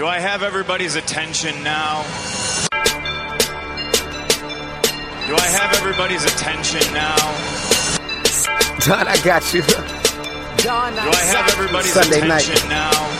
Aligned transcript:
Do 0.00 0.06
I 0.06 0.18
have 0.18 0.42
everybody's 0.42 0.94
attention 0.94 1.62
now? 1.62 2.00
Do 5.28 5.36
I 5.36 5.46
have 5.46 5.76
everybody's 5.76 6.24
attention 6.24 6.80
now? 6.94 7.16
Don, 8.86 9.06
I 9.06 9.20
got 9.22 9.52
you. 9.52 9.60
Don, 9.60 10.94
Do 10.94 11.00
I 11.00 11.22
have 11.26 11.50
everybody's 11.50 11.92
Sunday 11.92 12.26
night. 12.26 12.48
now? 12.70 13.19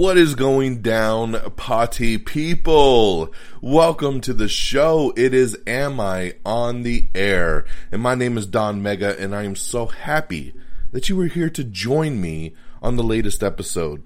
What 0.00 0.16
is 0.16 0.34
going 0.34 0.80
down, 0.80 1.38
potty 1.56 2.16
people? 2.16 3.34
Welcome 3.60 4.22
to 4.22 4.32
the 4.32 4.48
show. 4.48 5.12
It 5.14 5.34
is 5.34 5.58
Am 5.66 6.00
I 6.00 6.36
on 6.42 6.84
the 6.84 7.08
Air? 7.14 7.66
And 7.92 8.00
my 8.00 8.14
name 8.14 8.38
is 8.38 8.46
Don 8.46 8.82
Mega, 8.82 9.14
and 9.20 9.36
I 9.36 9.42
am 9.42 9.54
so 9.54 9.84
happy 9.84 10.54
that 10.92 11.10
you 11.10 11.16
were 11.16 11.26
here 11.26 11.50
to 11.50 11.62
join 11.62 12.18
me 12.18 12.54
on 12.80 12.96
the 12.96 13.02
latest 13.02 13.42
episode. 13.42 14.02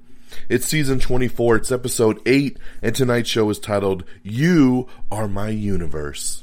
It's 0.49 0.67
season 0.67 0.99
24, 0.99 1.57
it's 1.59 1.71
episode 1.71 2.21
8, 2.27 2.59
and 2.83 2.93
tonight's 2.93 3.31
show 3.31 3.49
is 3.49 3.61
titled 3.61 4.03
You 4.25 4.89
Are 5.13 5.29
My 5.29 5.51
Universe. 5.51 6.43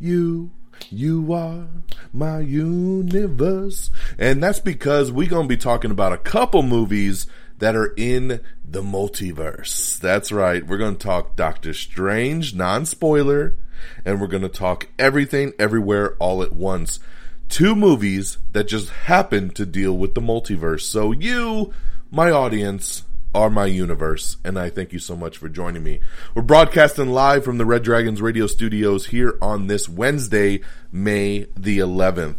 You 0.00 0.50
you 0.90 1.32
are 1.32 1.66
my 2.12 2.40
universe. 2.40 3.90
And 4.18 4.42
that's 4.42 4.60
because 4.60 5.10
we're 5.10 5.28
going 5.28 5.44
to 5.44 5.48
be 5.48 5.56
talking 5.56 5.90
about 5.90 6.12
a 6.12 6.18
couple 6.18 6.62
movies 6.62 7.26
that 7.58 7.76
are 7.76 7.92
in 7.96 8.40
the 8.64 8.82
multiverse. 8.82 9.98
That's 9.98 10.32
right. 10.32 10.66
We're 10.66 10.78
going 10.78 10.96
to 10.96 11.06
talk 11.06 11.36
Doctor 11.36 11.74
Strange, 11.74 12.54
non 12.54 12.86
spoiler, 12.86 13.56
and 14.04 14.20
we're 14.20 14.26
going 14.26 14.42
to 14.42 14.48
talk 14.48 14.88
everything, 14.98 15.52
everywhere, 15.58 16.14
all 16.18 16.42
at 16.42 16.52
once. 16.52 17.00
Two 17.48 17.74
movies 17.74 18.38
that 18.52 18.68
just 18.68 18.90
happen 18.90 19.50
to 19.50 19.64
deal 19.64 19.96
with 19.96 20.14
the 20.14 20.20
multiverse. 20.20 20.82
So, 20.82 21.12
you, 21.12 21.72
my 22.10 22.30
audience, 22.30 23.04
are 23.34 23.50
my 23.50 23.66
universe, 23.66 24.36
and 24.44 24.58
I 24.58 24.70
thank 24.70 24.92
you 24.92 24.98
so 24.98 25.14
much 25.14 25.36
for 25.36 25.48
joining 25.48 25.82
me. 25.82 26.00
We're 26.34 26.42
broadcasting 26.42 27.10
live 27.10 27.44
from 27.44 27.58
the 27.58 27.66
Red 27.66 27.82
Dragons 27.82 28.22
radio 28.22 28.46
studios 28.46 29.06
here 29.06 29.36
on 29.42 29.66
this 29.66 29.88
Wednesday, 29.88 30.60
May 30.90 31.46
the 31.56 31.78
11th. 31.78 32.38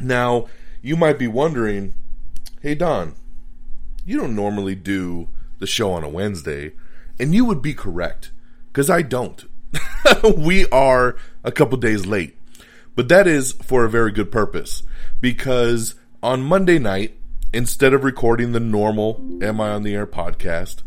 Now, 0.00 0.46
you 0.82 0.96
might 0.96 1.18
be 1.18 1.26
wondering, 1.26 1.94
hey, 2.60 2.74
Don, 2.74 3.14
you 4.04 4.18
don't 4.18 4.36
normally 4.36 4.74
do 4.74 5.28
the 5.58 5.66
show 5.66 5.92
on 5.92 6.04
a 6.04 6.08
Wednesday, 6.08 6.72
and 7.18 7.34
you 7.34 7.44
would 7.44 7.62
be 7.62 7.74
correct, 7.74 8.32
because 8.68 8.90
I 8.90 9.02
don't. 9.02 9.44
we 10.36 10.66
are 10.68 11.16
a 11.44 11.52
couple 11.52 11.78
days 11.78 12.06
late, 12.06 12.36
but 12.94 13.08
that 13.08 13.26
is 13.26 13.52
for 13.52 13.84
a 13.84 13.90
very 13.90 14.12
good 14.12 14.30
purpose, 14.30 14.82
because 15.20 15.94
on 16.22 16.42
Monday 16.42 16.78
night, 16.78 17.16
instead 17.52 17.92
of 17.92 18.04
recording 18.04 18.52
the 18.52 18.60
normal 18.60 19.20
Am 19.42 19.60
I 19.60 19.70
on 19.70 19.82
the 19.82 19.94
Air 19.94 20.06
podcast, 20.06 20.82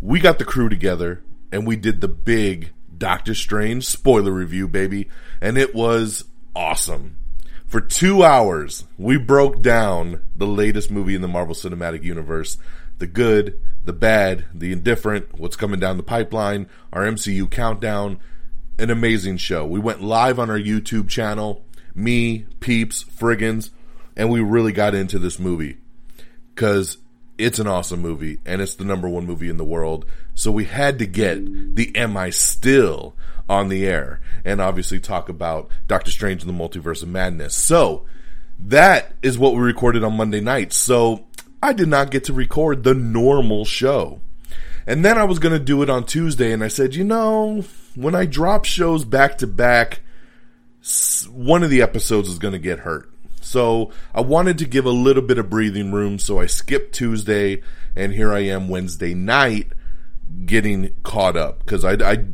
we 0.00 0.20
got 0.20 0.38
the 0.38 0.44
crew 0.44 0.68
together 0.68 1.22
and 1.52 1.66
we 1.66 1.76
did 1.76 2.00
the 2.00 2.08
big 2.08 2.72
Doctor 2.96 3.34
Strange 3.34 3.86
spoiler 3.86 4.32
review, 4.32 4.66
baby, 4.68 5.08
and 5.40 5.58
it 5.58 5.74
was 5.74 6.24
awesome. 6.54 7.16
For 7.72 7.80
two 7.80 8.22
hours, 8.22 8.84
we 8.98 9.16
broke 9.16 9.62
down 9.62 10.20
the 10.36 10.46
latest 10.46 10.90
movie 10.90 11.14
in 11.14 11.22
the 11.22 11.26
Marvel 11.26 11.54
Cinematic 11.54 12.02
Universe 12.02 12.58
the 12.98 13.06
good, 13.06 13.58
the 13.82 13.94
bad, 13.94 14.44
the 14.52 14.72
indifferent, 14.72 15.38
what's 15.38 15.56
coming 15.56 15.80
down 15.80 15.96
the 15.96 16.02
pipeline, 16.02 16.68
our 16.92 17.04
MCU 17.04 17.50
countdown. 17.50 18.20
An 18.78 18.90
amazing 18.90 19.38
show. 19.38 19.64
We 19.64 19.80
went 19.80 20.02
live 20.02 20.38
on 20.38 20.50
our 20.50 20.58
YouTube 20.58 21.08
channel, 21.08 21.64
me, 21.94 22.44
Peeps, 22.60 23.04
Friggins, 23.04 23.70
and 24.18 24.28
we 24.28 24.40
really 24.40 24.72
got 24.72 24.94
into 24.94 25.18
this 25.18 25.38
movie 25.38 25.78
because 26.54 26.98
it's 27.38 27.58
an 27.58 27.66
awesome 27.66 28.02
movie 28.02 28.38
and 28.44 28.60
it's 28.60 28.74
the 28.74 28.84
number 28.84 29.08
one 29.08 29.24
movie 29.24 29.48
in 29.48 29.56
the 29.56 29.64
world. 29.64 30.04
So 30.34 30.52
we 30.52 30.66
had 30.66 30.98
to 30.98 31.06
get 31.06 31.74
the 31.74 31.96
Am 31.96 32.18
I 32.18 32.28
Still 32.28 33.16
on 33.48 33.68
the 33.68 33.86
air 33.86 34.20
and 34.44 34.60
obviously 34.60 35.00
talk 35.00 35.28
about 35.28 35.70
Doctor 35.86 36.10
Strange 36.10 36.42
and 36.42 36.48
the 36.48 36.64
Multiverse 36.64 37.02
of 37.02 37.08
Madness. 37.08 37.54
So 37.54 38.06
that 38.58 39.12
is 39.22 39.38
what 39.38 39.54
we 39.54 39.60
recorded 39.60 40.04
on 40.04 40.16
Monday 40.16 40.40
night. 40.40 40.72
So 40.72 41.26
I 41.62 41.72
did 41.72 41.88
not 41.88 42.10
get 42.10 42.24
to 42.24 42.32
record 42.32 42.84
the 42.84 42.94
normal 42.94 43.64
show. 43.64 44.20
And 44.86 45.04
then 45.04 45.16
I 45.16 45.24
was 45.24 45.38
going 45.38 45.52
to 45.52 45.64
do 45.64 45.82
it 45.82 45.90
on 45.90 46.04
Tuesday 46.04 46.52
and 46.52 46.62
I 46.62 46.68
said, 46.68 46.94
you 46.94 47.04
know, 47.04 47.64
when 47.94 48.14
I 48.14 48.26
drop 48.26 48.64
shows 48.64 49.04
back 49.04 49.38
to 49.38 49.46
back, 49.46 50.00
one 51.30 51.62
of 51.62 51.70
the 51.70 51.82
episodes 51.82 52.28
is 52.28 52.38
going 52.38 52.52
to 52.52 52.58
get 52.58 52.80
hurt. 52.80 53.08
So 53.40 53.92
I 54.14 54.20
wanted 54.20 54.58
to 54.58 54.64
give 54.64 54.86
a 54.86 54.90
little 54.90 55.22
bit 55.22 55.38
of 55.38 55.50
breathing 55.50 55.92
room, 55.92 56.18
so 56.18 56.38
I 56.38 56.46
skipped 56.46 56.94
Tuesday, 56.94 57.60
and 57.94 58.12
here 58.12 58.32
I 58.32 58.40
am 58.40 58.68
Wednesday 58.68 59.14
night 59.14 59.72
getting 60.46 60.94
caught 61.02 61.36
up 61.36 61.58
because 61.58 61.84
I, 61.84 61.92
I 61.94 62.24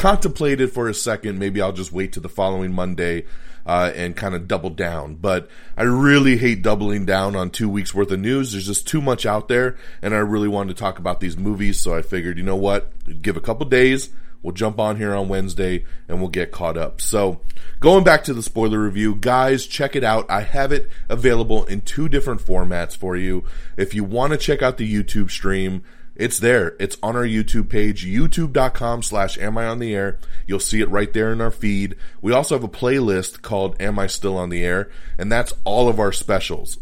contemplated 0.00 0.72
for 0.72 0.88
a 0.88 0.94
second 0.94 1.38
maybe 1.38 1.60
I'll 1.60 1.72
just 1.72 1.92
wait 1.92 2.14
to 2.14 2.20
the 2.20 2.28
following 2.30 2.72
Monday 2.72 3.26
uh, 3.66 3.92
and 3.94 4.16
kind 4.16 4.34
of 4.34 4.48
double 4.48 4.70
down. 4.70 5.16
But 5.16 5.50
I 5.76 5.82
really 5.82 6.38
hate 6.38 6.62
doubling 6.62 7.04
down 7.04 7.36
on 7.36 7.50
two 7.50 7.68
weeks 7.68 7.94
worth 7.94 8.10
of 8.10 8.18
news. 8.18 8.52
There's 8.52 8.66
just 8.66 8.88
too 8.88 9.02
much 9.02 9.26
out 9.26 9.48
there, 9.48 9.76
and 10.00 10.14
I 10.14 10.18
really 10.18 10.48
wanted 10.48 10.74
to 10.74 10.80
talk 10.80 10.98
about 10.98 11.20
these 11.20 11.36
movies, 11.36 11.78
so 11.78 11.94
I 11.94 12.00
figured, 12.00 12.38
you 12.38 12.44
know 12.44 12.56
what, 12.56 12.90
give 13.20 13.36
a 13.36 13.42
couple 13.42 13.66
days. 13.66 14.08
We'll 14.42 14.54
jump 14.54 14.80
on 14.80 14.96
here 14.96 15.14
on 15.14 15.28
Wednesday 15.28 15.84
and 16.08 16.18
we'll 16.18 16.30
get 16.30 16.50
caught 16.50 16.78
up. 16.78 17.02
So, 17.02 17.42
going 17.78 18.04
back 18.04 18.24
to 18.24 18.32
the 18.32 18.42
spoiler 18.42 18.78
review, 18.78 19.14
guys, 19.14 19.66
check 19.66 19.94
it 19.94 20.02
out. 20.02 20.30
I 20.30 20.40
have 20.40 20.72
it 20.72 20.88
available 21.10 21.66
in 21.66 21.82
two 21.82 22.08
different 22.08 22.40
formats 22.40 22.96
for 22.96 23.16
you. 23.16 23.44
If 23.76 23.92
you 23.92 24.02
want 24.02 24.32
to 24.32 24.38
check 24.38 24.62
out 24.62 24.78
the 24.78 24.90
YouTube 24.90 25.30
stream, 25.30 25.82
it's 26.20 26.38
there. 26.38 26.76
It's 26.78 26.98
on 27.02 27.16
our 27.16 27.24
YouTube 27.24 27.70
page, 27.70 28.04
youtube.com 28.04 29.02
slash 29.02 29.38
am 29.38 29.56
I 29.56 29.66
on 29.66 29.78
the 29.78 29.94
air. 29.94 30.18
You'll 30.46 30.60
see 30.60 30.82
it 30.82 30.90
right 30.90 31.10
there 31.10 31.32
in 31.32 31.40
our 31.40 31.50
feed. 31.50 31.96
We 32.20 32.34
also 32.34 32.54
have 32.54 32.62
a 32.62 32.68
playlist 32.68 33.40
called 33.40 33.80
Am 33.80 33.98
I 33.98 34.06
Still 34.06 34.36
on 34.36 34.50
the 34.50 34.62
Air? 34.62 34.90
And 35.16 35.32
that's 35.32 35.54
all 35.64 35.88
of 35.88 35.98
our 35.98 36.12
specials. 36.12 36.76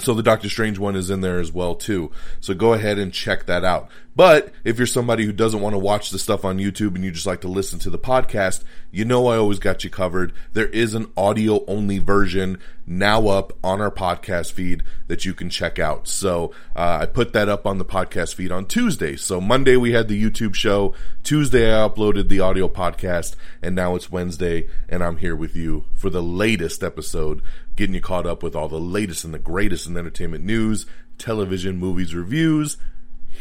So 0.00 0.12
the 0.12 0.22
Doctor 0.22 0.50
Strange 0.50 0.78
one 0.78 0.96
is 0.96 1.08
in 1.08 1.22
there 1.22 1.38
as 1.38 1.50
well 1.50 1.74
too. 1.74 2.10
So 2.40 2.52
go 2.52 2.74
ahead 2.74 2.98
and 2.98 3.10
check 3.10 3.46
that 3.46 3.64
out. 3.64 3.88
But 4.16 4.54
if 4.64 4.78
you're 4.78 4.86
somebody 4.86 5.26
who 5.26 5.32
doesn't 5.32 5.60
want 5.60 5.74
to 5.74 5.78
watch 5.78 6.08
the 6.08 6.18
stuff 6.18 6.42
on 6.42 6.56
YouTube 6.56 6.94
and 6.94 7.04
you 7.04 7.10
just 7.10 7.26
like 7.26 7.42
to 7.42 7.48
listen 7.48 7.78
to 7.80 7.90
the 7.90 7.98
podcast, 7.98 8.64
you 8.90 9.04
know 9.04 9.26
I 9.26 9.36
always 9.36 9.58
got 9.58 9.84
you 9.84 9.90
covered. 9.90 10.32
There 10.54 10.68
is 10.68 10.94
an 10.94 11.12
audio 11.18 11.62
only 11.66 11.98
version 11.98 12.58
now 12.86 13.28
up 13.28 13.52
on 13.62 13.82
our 13.82 13.90
podcast 13.90 14.52
feed 14.52 14.82
that 15.08 15.26
you 15.26 15.34
can 15.34 15.50
check 15.50 15.78
out. 15.78 16.08
So 16.08 16.52
uh, 16.74 17.00
I 17.02 17.06
put 17.06 17.34
that 17.34 17.50
up 17.50 17.66
on 17.66 17.76
the 17.76 17.84
podcast 17.84 18.34
feed 18.34 18.50
on 18.50 18.64
Tuesday. 18.64 19.16
So 19.16 19.38
Monday 19.38 19.76
we 19.76 19.92
had 19.92 20.08
the 20.08 20.22
YouTube 20.22 20.54
show. 20.54 20.94
Tuesday 21.22 21.70
I 21.70 21.86
uploaded 21.86 22.30
the 22.30 22.40
audio 22.40 22.68
podcast, 22.68 23.36
and 23.60 23.74
now 23.74 23.96
it's 23.96 24.10
Wednesday, 24.10 24.66
and 24.88 25.04
I'm 25.04 25.18
here 25.18 25.36
with 25.36 25.54
you 25.54 25.84
for 25.94 26.08
the 26.08 26.22
latest 26.22 26.82
episode, 26.82 27.42
getting 27.74 27.94
you 27.94 28.00
caught 28.00 28.26
up 28.26 28.42
with 28.42 28.56
all 28.56 28.70
the 28.70 28.80
latest 28.80 29.24
and 29.24 29.34
the 29.34 29.38
greatest 29.38 29.86
in 29.86 29.98
entertainment 29.98 30.42
news, 30.42 30.86
television, 31.18 31.76
movies, 31.76 32.14
reviews. 32.14 32.78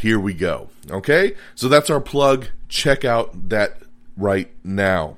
Here 0.01 0.19
we 0.19 0.33
go. 0.33 0.69
Okay? 0.89 1.33
So 1.55 1.67
that's 1.67 1.89
our 1.89 2.01
plug. 2.01 2.47
Check 2.67 3.05
out 3.05 3.49
that 3.49 3.79
right 4.17 4.51
now. 4.63 5.17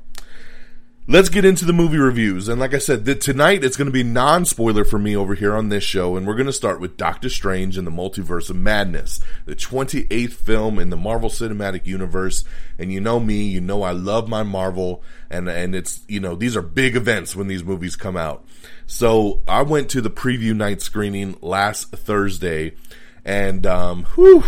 let's 1.10 1.30
get 1.30 1.46
into 1.46 1.64
the 1.64 1.74
movie 1.74 1.98
reviews. 1.98 2.50
And 2.50 2.60
like 2.60 2.74
I 2.74 2.80
said, 2.80 3.06
the, 3.06 3.16
tonight 3.16 3.64
it's 3.64 3.78
going 3.78 3.86
to 3.86 3.94
be 3.94 4.04
non 4.04 4.44
spoiler 4.44 4.84
for 4.84 5.00
me 5.00 5.16
over 5.16 5.36
here 5.36 5.56
on 5.56 5.70
this 5.70 5.84
show. 5.84 6.18
And 6.18 6.28
we're 6.28 6.36
going 6.36 6.48
to 6.48 6.54
start 6.54 6.82
with 6.82 6.98
Doctor 6.98 7.30
Strange 7.30 7.78
and 7.78 7.88
the 7.88 7.92
Multiverse 7.92 8.50
of 8.50 8.58
Madness, 8.58 9.22
the 9.46 9.56
28th 9.56 10.34
film 10.34 10.80
in 10.80 10.90
the 10.90 10.98
Marvel 10.98 11.30
Cinematic 11.30 11.86
Universe. 11.86 12.44
And 12.78 12.92
you 12.92 13.00
know 13.00 13.20
me, 13.20 13.44
you 13.44 13.62
know 13.62 13.84
I 13.84 13.92
love 13.92 14.28
my 14.28 14.44
Marvel. 14.44 15.02
And, 15.30 15.48
and 15.48 15.74
it's, 15.76 16.02
you 16.08 16.20
know, 16.20 16.36
these 16.36 16.58
are 16.58 16.62
big 16.62 16.96
events 16.96 17.36
when 17.36 17.48
these 17.48 17.64
movies 17.64 17.96
come 17.96 18.18
out. 18.18 18.46
So 18.86 19.42
I 19.48 19.62
went 19.62 19.90
to 19.92 20.02
the 20.02 20.10
preview 20.10 20.56
night 20.56 20.82
screening 20.82 21.38
last 21.42 21.90
Thursday 21.92 22.74
and, 23.24 23.66
um, 23.66 24.06
whew, 24.16 24.44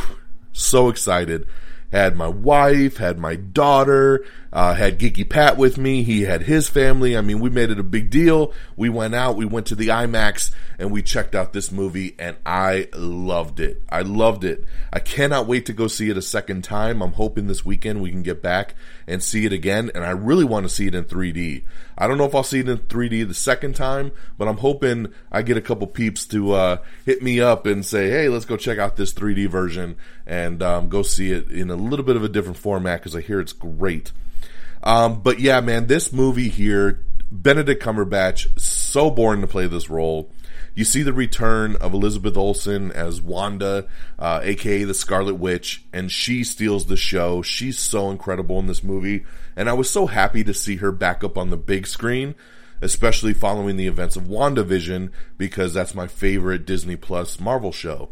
so 0.59 0.89
excited. 0.89 1.45
Had 1.91 2.15
my 2.15 2.27
wife, 2.27 2.97
had 2.97 3.17
my 3.17 3.35
daughter, 3.35 4.23
uh, 4.51 4.73
had 4.73 4.99
Geeky 4.99 5.27
Pat 5.27 5.57
with 5.57 5.77
me. 5.77 6.03
He 6.03 6.21
had 6.21 6.43
his 6.43 6.69
family. 6.69 7.15
I 7.15 7.21
mean, 7.21 7.39
we 7.39 7.49
made 7.49 7.69
it 7.69 7.79
a 7.79 7.83
big 7.83 8.09
deal. 8.09 8.53
We 8.75 8.89
went 8.89 9.15
out, 9.15 9.35
we 9.35 9.45
went 9.45 9.67
to 9.67 9.75
the 9.75 9.89
IMAX 9.89 10.51
and 10.77 10.91
we 10.91 11.01
checked 11.01 11.35
out 11.35 11.53
this 11.53 11.71
movie 11.71 12.15
and 12.17 12.37
I 12.45 12.87
loved 12.93 13.59
it. 13.59 13.83
I 13.89 14.01
loved 14.01 14.43
it. 14.43 14.63
I 14.91 14.99
cannot 14.99 15.47
wait 15.47 15.65
to 15.67 15.73
go 15.73 15.87
see 15.87 16.09
it 16.09 16.17
a 16.17 16.21
second 16.21 16.63
time. 16.63 17.01
I'm 17.01 17.13
hoping 17.13 17.47
this 17.47 17.63
weekend 17.65 18.01
we 18.01 18.11
can 18.11 18.23
get 18.23 18.41
back 18.41 18.75
and 19.07 19.23
see 19.23 19.45
it 19.45 19.53
again. 19.53 19.91
And 19.93 20.03
I 20.03 20.11
really 20.11 20.45
want 20.45 20.65
to 20.65 20.69
see 20.69 20.87
it 20.87 20.95
in 20.95 21.03
3D. 21.03 21.63
I 21.97 22.07
don't 22.07 22.17
know 22.17 22.25
if 22.25 22.33
I'll 22.33 22.43
see 22.43 22.59
it 22.59 22.69
in 22.69 22.77
3D 22.77 23.27
the 23.27 23.33
second 23.33 23.75
time, 23.75 24.11
but 24.37 24.47
I'm 24.47 24.57
hoping 24.57 25.13
I 25.31 25.41
get 25.41 25.57
a 25.57 25.61
couple 25.61 25.85
peeps 25.85 26.25
to 26.27 26.53
uh, 26.53 26.77
hit 27.05 27.21
me 27.21 27.41
up 27.41 27.65
and 27.65 27.85
say, 27.85 28.09
hey, 28.09 28.29
let's 28.29 28.45
go 28.45 28.55
check 28.57 28.79
out 28.79 28.95
this 28.95 29.13
3D 29.13 29.47
version 29.49 29.97
and 30.25 30.63
um, 30.63 30.89
go 30.89 31.03
see 31.03 31.31
it 31.31 31.49
in 31.51 31.69
a 31.69 31.75
little 31.75 32.05
bit 32.05 32.15
of 32.15 32.23
a 32.23 32.29
different 32.29 32.57
format 32.57 33.01
because 33.01 33.15
I 33.15 33.21
hear 33.21 33.39
it's 33.39 33.53
great. 33.53 34.11
Um, 34.83 35.21
but 35.21 35.39
yeah, 35.39 35.61
man, 35.61 35.87
this 35.87 36.13
movie 36.13 36.49
here, 36.49 37.03
Benedict 37.31 37.83
Cumberbatch, 37.83 38.59
so 38.59 39.11
born 39.11 39.41
to 39.41 39.47
play 39.47 39.67
this 39.67 39.89
role. 39.89 40.31
You 40.75 40.85
see 40.85 41.03
the 41.03 41.13
return 41.13 41.75
of 41.75 41.93
Elizabeth 41.93 42.37
Olsen 42.37 42.91
as 42.91 43.21
Wanda, 43.21 43.87
uh, 44.17 44.39
aka 44.43 44.83
the 44.83 44.93
Scarlet 44.93 45.35
Witch, 45.35 45.83
and 45.91 46.11
she 46.11 46.43
steals 46.43 46.85
the 46.85 46.95
show. 46.95 47.41
She's 47.41 47.77
so 47.77 48.09
incredible 48.09 48.59
in 48.59 48.67
this 48.67 48.83
movie, 48.83 49.25
and 49.55 49.69
I 49.69 49.73
was 49.73 49.89
so 49.89 50.05
happy 50.05 50.43
to 50.43 50.53
see 50.53 50.77
her 50.77 50.91
back 50.91 51.23
up 51.23 51.37
on 51.37 51.49
the 51.49 51.57
big 51.57 51.85
screen, 51.85 52.35
especially 52.81 53.33
following 53.33 53.75
the 53.75 53.87
events 53.87 54.15
of 54.15 54.23
WandaVision, 54.23 55.11
because 55.37 55.73
that's 55.73 55.95
my 55.95 56.07
favorite 56.07 56.65
Disney 56.65 56.95
Plus 56.95 57.39
Marvel 57.39 57.71
show. 57.73 58.09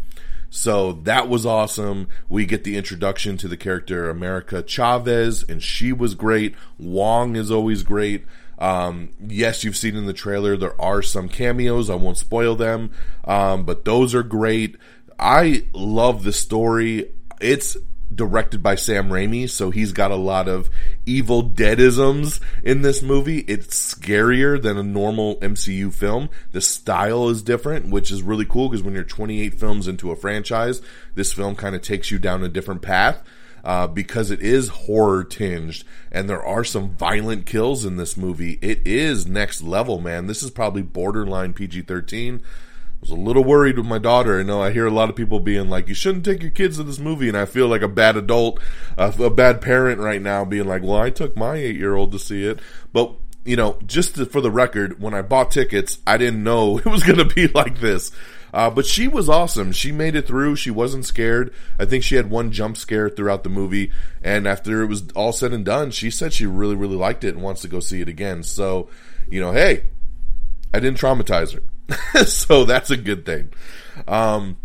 So 0.49 0.93
that 1.03 1.27
was 1.27 1.45
awesome. 1.45 2.07
We 2.29 2.45
get 2.45 2.63
the 2.63 2.77
introduction 2.77 3.37
to 3.37 3.47
the 3.47 3.57
character 3.57 4.09
America 4.09 4.63
Chavez, 4.63 5.43
and 5.43 5.61
she 5.61 5.91
was 5.91 6.15
great. 6.15 6.55
Wong 6.77 7.35
is 7.35 7.51
always 7.51 7.83
great. 7.83 8.25
Um, 8.59 9.09
yes, 9.25 9.63
you've 9.63 9.77
seen 9.77 9.95
in 9.95 10.05
the 10.05 10.13
trailer 10.13 10.57
there 10.57 10.79
are 10.81 11.01
some 11.01 11.29
cameos. 11.29 11.89
I 11.89 11.95
won't 11.95 12.17
spoil 12.17 12.55
them, 12.55 12.91
um, 13.25 13.65
but 13.65 13.85
those 13.85 14.15
are 14.15 14.23
great. 14.23 14.77
I 15.19 15.65
love 15.73 16.23
the 16.23 16.33
story. 16.33 17.11
It's 17.39 17.77
directed 18.13 18.63
by 18.63 18.75
Sam 18.75 19.09
Raimi, 19.09 19.49
so 19.49 19.69
he's 19.69 19.91
got 19.91 20.11
a 20.11 20.15
lot 20.15 20.47
of 20.47 20.69
evil 21.05 21.47
deadisms 21.47 22.39
in 22.63 22.81
this 22.81 23.01
movie. 23.01 23.39
It's 23.39 23.95
scarier 23.95 24.61
than 24.61 24.77
a 24.77 24.83
normal 24.83 25.37
MCU 25.37 25.93
film. 25.93 26.29
The 26.51 26.61
style 26.61 27.29
is 27.29 27.41
different, 27.41 27.89
which 27.89 28.11
is 28.11 28.21
really 28.21 28.45
cool 28.45 28.69
because 28.69 28.83
when 28.83 28.93
you're 28.93 29.03
28 29.03 29.53
films 29.59 29.87
into 29.87 30.11
a 30.11 30.15
franchise, 30.15 30.81
this 31.15 31.33
film 31.33 31.55
kind 31.55 31.75
of 31.75 31.81
takes 31.81 32.11
you 32.11 32.19
down 32.19 32.43
a 32.43 32.49
different 32.49 32.81
path 32.81 33.23
uh, 33.63 33.87
because 33.87 34.31
it 34.31 34.41
is 34.41 34.69
horror 34.69 35.23
tinged 35.23 35.83
and 36.11 36.29
there 36.29 36.43
are 36.43 36.63
some 36.63 36.91
violent 36.91 37.45
kills 37.45 37.83
in 37.83 37.97
this 37.97 38.15
movie. 38.15 38.57
It 38.61 38.85
is 38.85 39.27
next 39.27 39.61
level, 39.61 39.99
man. 39.99 40.27
This 40.27 40.41
is 40.41 40.51
probably 40.51 40.81
borderline 40.81 41.53
PG 41.53 41.81
13. 41.81 42.41
Was 43.07 43.17
a 43.17 43.21
little 43.21 43.45
worried 43.45 43.77
with 43.77 43.87
my 43.87 43.99
daughter. 43.99 44.37
I 44.37 44.43
know 44.43 44.61
I 44.61 44.71
hear 44.71 44.85
a 44.85 44.91
lot 44.91 45.09
of 45.09 45.15
people 45.15 45.39
being 45.39 45.69
like, 45.69 45.87
you 45.87 45.93
shouldn't 45.93 46.25
take 46.25 46.41
your 46.41 46.51
kids 46.51 46.75
to 46.75 46.83
this 46.83 46.99
movie. 46.99 47.29
And 47.29 47.37
I 47.37 47.45
feel 47.45 47.69
like 47.69 47.81
a 47.81 47.87
bad 47.87 48.17
adult, 48.17 48.59
uh, 48.97 49.13
a 49.17 49.29
bad 49.29 49.61
parent 49.61 50.01
right 50.01 50.21
now 50.21 50.43
being 50.43 50.67
like, 50.67 50.83
well, 50.83 50.97
I 50.97 51.09
took 51.09 51.37
my 51.37 51.55
eight 51.55 51.77
year 51.77 51.95
old 51.95 52.11
to 52.11 52.19
see 52.19 52.43
it. 52.43 52.59
But 52.91 53.13
you 53.45 53.55
know, 53.55 53.79
just 53.85 54.15
to, 54.15 54.25
for 54.25 54.41
the 54.41 54.51
record, 54.51 55.01
when 55.01 55.13
I 55.13 55.21
bought 55.21 55.51
tickets, 55.51 55.99
I 56.05 56.17
didn't 56.17 56.43
know 56.43 56.77
it 56.85 56.85
was 56.85 57.03
going 57.03 57.19
to 57.19 57.33
be 57.33 57.47
like 57.47 57.79
this. 57.79 58.11
Uh, 58.53 58.69
but 58.69 58.85
she 58.85 59.07
was 59.07 59.29
awesome. 59.29 59.71
She 59.71 59.93
made 59.93 60.17
it 60.17 60.27
through. 60.27 60.57
She 60.57 60.71
wasn't 60.71 61.05
scared. 61.05 61.53
I 61.79 61.85
think 61.85 62.03
she 62.03 62.15
had 62.15 62.29
one 62.29 62.51
jump 62.51 62.75
scare 62.75 63.09
throughout 63.09 63.43
the 63.43 63.49
movie. 63.49 63.89
And 64.21 64.45
after 64.45 64.81
it 64.83 64.87
was 64.87 65.09
all 65.15 65.31
said 65.31 65.53
and 65.53 65.63
done, 65.63 65.91
she 65.91 66.11
said 66.11 66.33
she 66.33 66.45
really, 66.45 66.75
really 66.75 66.97
liked 66.97 67.23
it 67.23 67.35
and 67.35 67.41
wants 67.41 67.61
to 67.61 67.69
go 67.69 67.79
see 67.79 68.01
it 68.01 68.09
again. 68.09 68.43
So, 68.43 68.89
you 69.29 69.39
know, 69.39 69.53
hey, 69.53 69.85
I 70.73 70.81
didn't 70.81 70.99
traumatize 70.99 71.53
her. 71.53 71.63
so 72.25 72.65
that's 72.65 72.91
a 72.91 72.97
good 72.97 73.25
thing. 73.25 73.51
Um, 74.07 74.57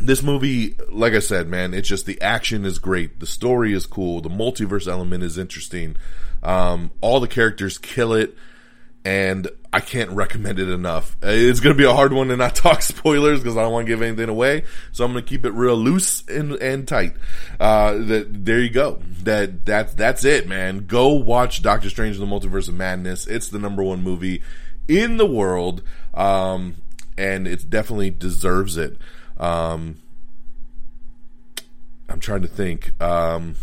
this 0.00 0.22
movie, 0.22 0.76
like 0.90 1.12
I 1.12 1.18
said, 1.18 1.48
man, 1.48 1.74
it's 1.74 1.88
just 1.88 2.06
the 2.06 2.20
action 2.20 2.64
is 2.64 2.78
great. 2.78 3.20
The 3.20 3.26
story 3.26 3.72
is 3.74 3.86
cool. 3.86 4.20
The 4.20 4.30
multiverse 4.30 4.88
element 4.88 5.22
is 5.22 5.36
interesting. 5.38 5.96
Um, 6.42 6.90
all 7.00 7.20
the 7.20 7.28
characters 7.28 7.76
kill 7.78 8.14
it 8.14 8.34
and 9.04 9.48
I 9.72 9.80
can't 9.80 10.10
recommend 10.10 10.58
it 10.58 10.68
enough. 10.68 11.16
It's 11.22 11.60
going 11.60 11.74
to 11.74 11.78
be 11.78 11.88
a 11.88 11.94
hard 11.94 12.12
one 12.12 12.28
to 12.28 12.36
not 12.36 12.54
talk 12.56 12.82
spoilers 12.82 13.40
because 13.40 13.56
I 13.56 13.62
don't 13.62 13.72
want 13.72 13.86
to 13.86 13.92
give 13.92 14.02
anything 14.02 14.28
away. 14.28 14.64
So 14.92 15.04
I'm 15.04 15.12
going 15.12 15.24
to 15.24 15.28
keep 15.28 15.44
it 15.44 15.52
real 15.52 15.76
loose 15.76 16.22
and, 16.28 16.54
and 16.54 16.86
tight. 16.86 17.14
Uh, 17.58 17.94
that 17.94 18.44
there 18.44 18.60
you 18.60 18.70
go. 18.70 19.00
That 19.22 19.66
that 19.66 19.96
that's 19.96 20.24
it, 20.24 20.48
man. 20.48 20.86
Go 20.86 21.08
watch 21.14 21.62
Doctor 21.62 21.88
Strange 21.88 22.18
in 22.18 22.28
the 22.28 22.40
Multiverse 22.40 22.68
of 22.68 22.74
Madness. 22.74 23.26
It's 23.26 23.48
the 23.48 23.58
number 23.58 23.82
one 23.82 24.02
movie 24.02 24.42
in 24.88 25.18
the 25.18 25.26
world, 25.26 25.82
um, 26.20 26.76
and 27.16 27.48
it 27.48 27.70
definitely 27.70 28.10
deserves 28.10 28.76
it. 28.76 28.98
Um, 29.38 29.96
I'm 32.10 32.20
trying 32.20 32.42
to 32.42 32.48
think. 32.48 32.92
Um, 33.02 33.54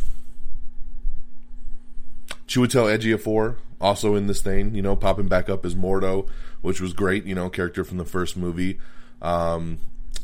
Chiwetel 2.48 2.98
Ejiofor 2.98 3.58
also 3.80 4.16
in 4.16 4.26
this 4.26 4.42
thing, 4.42 4.74
you 4.74 4.82
know, 4.82 4.96
popping 4.96 5.28
back 5.28 5.50
up 5.50 5.66
as 5.66 5.76
Mordo, 5.76 6.28
which 6.62 6.82
was 6.82 6.94
great, 6.94 7.26
you 7.26 7.36
know, 7.36 7.48
character 7.48 7.84
from 7.84 7.98
the 7.98 8.06
first 8.06 8.36
movie. 8.36 8.80
Um, 9.22 9.78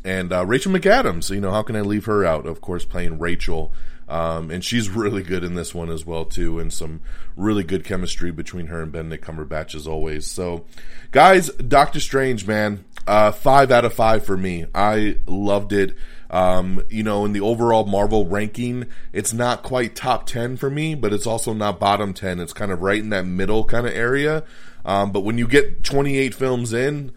and 0.04 0.34
uh, 0.34 0.44
Rachel 0.44 0.72
McAdams, 0.72 1.30
you 1.30 1.40
know, 1.40 1.52
how 1.52 1.62
can 1.62 1.76
I 1.76 1.82
leave 1.82 2.06
her 2.06 2.26
out? 2.26 2.48
Of 2.48 2.62
course, 2.62 2.84
playing 2.84 3.20
Rachel. 3.20 3.72
Um, 4.08 4.52
and 4.52 4.64
she's 4.64 4.90
really 4.90 5.24
good 5.24 5.44
in 5.44 5.56
this 5.56 5.74
one 5.74 5.90
as 5.90 6.06
well 6.06 6.26
too, 6.26 6.60
and 6.60 6.72
some 6.72 7.02
really 7.36 7.64
good 7.64 7.84
chemistry 7.84 8.32
between 8.32 8.68
her 8.68 8.82
and 8.82 8.92
Benedict 8.92 9.26
Cumberbatch 9.26 9.76
as 9.76 9.88
always. 9.88 10.28
So, 10.28 10.66
guys, 11.12 11.50
Doctor 11.50 12.00
Strange, 12.00 12.46
man, 12.46 12.84
uh, 13.08 13.32
five 13.32 13.72
out 13.72 13.86
of 13.86 13.94
five 13.94 14.26
for 14.26 14.38
me. 14.38 14.66
I 14.74 15.18
loved 15.26 15.74
it. 15.74 15.96
Um, 16.30 16.84
you 16.90 17.04
know, 17.04 17.26
in 17.26 17.34
the 17.34 17.42
overall 17.42 17.86
Marvel 17.86 18.26
ranking, 18.26 18.88
it's 19.12 19.34
not 19.34 19.62
quite 19.62 19.96
top 19.96 20.26
10 20.26 20.58
for 20.58 20.70
me, 20.70 20.96
but 20.96 21.14
it's 21.14 21.28
also 21.28 21.54
not 21.54 21.80
bottom 21.80 22.14
10. 22.14 22.40
It's 22.40 22.54
kind 22.54 22.72
of 22.72 22.82
right 22.82 23.00
in 23.00 23.10
that 23.10 23.26
middle 23.26 23.64
kind 23.64 23.86
of 23.86 23.94
area. 23.94 24.44
Um, 24.84 25.12
but 25.12 25.22
when 25.22 25.38
you 25.38 25.48
get 25.48 25.84
28 25.84 26.34
films 26.34 26.74
in, 26.74 27.12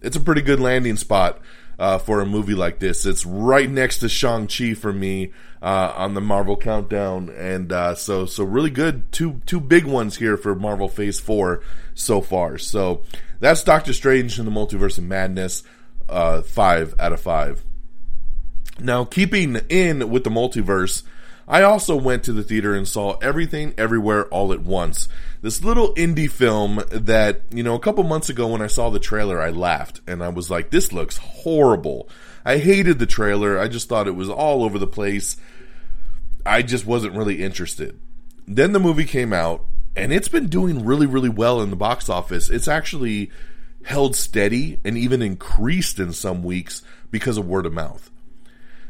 it's 0.00 0.16
a 0.16 0.20
pretty 0.20 0.40
good 0.40 0.58
landing 0.58 0.96
spot. 0.96 1.38
Uh, 1.78 1.98
for 1.98 2.22
a 2.22 2.26
movie 2.26 2.54
like 2.54 2.78
this. 2.78 3.04
It's 3.04 3.26
right 3.26 3.70
next 3.70 3.98
to 3.98 4.08
Shang-Chi 4.08 4.72
for 4.72 4.94
me, 4.94 5.32
uh, 5.60 5.92
on 5.94 6.14
the 6.14 6.22
Marvel 6.22 6.56
countdown. 6.56 7.28
And, 7.28 7.70
uh, 7.70 7.94
so, 7.94 8.24
so 8.24 8.44
really 8.44 8.70
good. 8.70 9.12
Two, 9.12 9.42
two 9.44 9.60
big 9.60 9.84
ones 9.84 10.16
here 10.16 10.38
for 10.38 10.54
Marvel 10.54 10.88
Phase 10.88 11.20
4 11.20 11.60
so 11.94 12.22
far. 12.22 12.56
So 12.56 13.02
that's 13.40 13.62
Doctor 13.62 13.92
Strange 13.92 14.38
in 14.38 14.46
the 14.46 14.50
Multiverse 14.50 14.96
of 14.96 15.04
Madness, 15.04 15.64
uh, 16.08 16.40
five 16.40 16.94
out 16.98 17.12
of 17.12 17.20
five. 17.20 17.62
Now, 18.78 19.04
keeping 19.04 19.56
in 19.68 20.10
with 20.10 20.24
the 20.24 20.30
multiverse, 20.30 21.02
I 21.48 21.62
also 21.62 21.94
went 21.94 22.24
to 22.24 22.32
the 22.32 22.42
theater 22.42 22.74
and 22.74 22.88
saw 22.88 23.18
Everything 23.18 23.72
Everywhere 23.78 24.26
All 24.26 24.52
at 24.52 24.62
Once. 24.62 25.08
This 25.42 25.62
little 25.62 25.94
indie 25.94 26.30
film 26.30 26.82
that, 26.90 27.42
you 27.52 27.62
know, 27.62 27.74
a 27.74 27.80
couple 27.80 28.02
months 28.02 28.28
ago 28.28 28.48
when 28.48 28.62
I 28.62 28.66
saw 28.66 28.90
the 28.90 28.98
trailer, 28.98 29.40
I 29.40 29.50
laughed 29.50 30.00
and 30.08 30.24
I 30.24 30.28
was 30.30 30.50
like, 30.50 30.70
this 30.70 30.92
looks 30.92 31.18
horrible. 31.18 32.08
I 32.44 32.58
hated 32.58 32.98
the 32.98 33.06
trailer. 33.06 33.58
I 33.58 33.68
just 33.68 33.88
thought 33.88 34.08
it 34.08 34.16
was 34.16 34.28
all 34.28 34.64
over 34.64 34.78
the 34.78 34.88
place. 34.88 35.36
I 36.44 36.62
just 36.62 36.84
wasn't 36.84 37.14
really 37.14 37.42
interested. 37.42 37.98
Then 38.48 38.72
the 38.72 38.80
movie 38.80 39.04
came 39.04 39.32
out 39.32 39.64
and 39.94 40.12
it's 40.12 40.28
been 40.28 40.48
doing 40.48 40.84
really, 40.84 41.06
really 41.06 41.28
well 41.28 41.60
in 41.60 41.70
the 41.70 41.76
box 41.76 42.08
office. 42.08 42.50
It's 42.50 42.68
actually 42.68 43.30
held 43.84 44.16
steady 44.16 44.80
and 44.84 44.98
even 44.98 45.22
increased 45.22 46.00
in 46.00 46.12
some 46.12 46.42
weeks 46.42 46.82
because 47.12 47.38
of 47.38 47.46
word 47.46 47.66
of 47.66 47.72
mouth. 47.72 48.10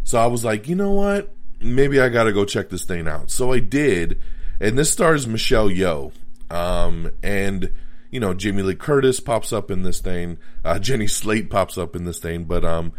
So 0.05 0.19
I 0.19 0.27
was 0.27 0.43
like, 0.43 0.69
you 0.69 0.75
know 0.75 0.93
what? 0.93 1.36
Maybe 1.75 2.01
I 2.01 2.09
got 2.09 2.25
to 2.25 2.33
go 2.33 2.45
check 2.45 2.69
this 2.71 2.85
thing 2.85 3.09
out. 3.09 3.31
So 3.31 3.53
I 3.53 3.61
did, 3.61 4.21
and 4.61 4.79
this 4.79 4.91
stars 4.91 5.27
Michelle 5.27 5.69
Yeoh, 5.69 6.13
um, 6.51 7.11
and 7.23 7.73
you 8.11 8.21
know 8.21 8.35
Jamie 8.35 8.63
Lee 8.63 8.75
Curtis 8.75 9.21
pops 9.21 9.53
up 9.53 9.71
in 9.71 9.83
this 9.83 10.01
thing. 10.01 10.39
Uh, 10.65 10.79
Jenny 10.87 11.07
Slate 11.07 11.51
pops 11.51 11.77
up 11.79 11.97
in 11.97 12.05
this 12.05 12.19
thing, 12.19 12.45
but 12.45 12.65
um, 12.65 12.93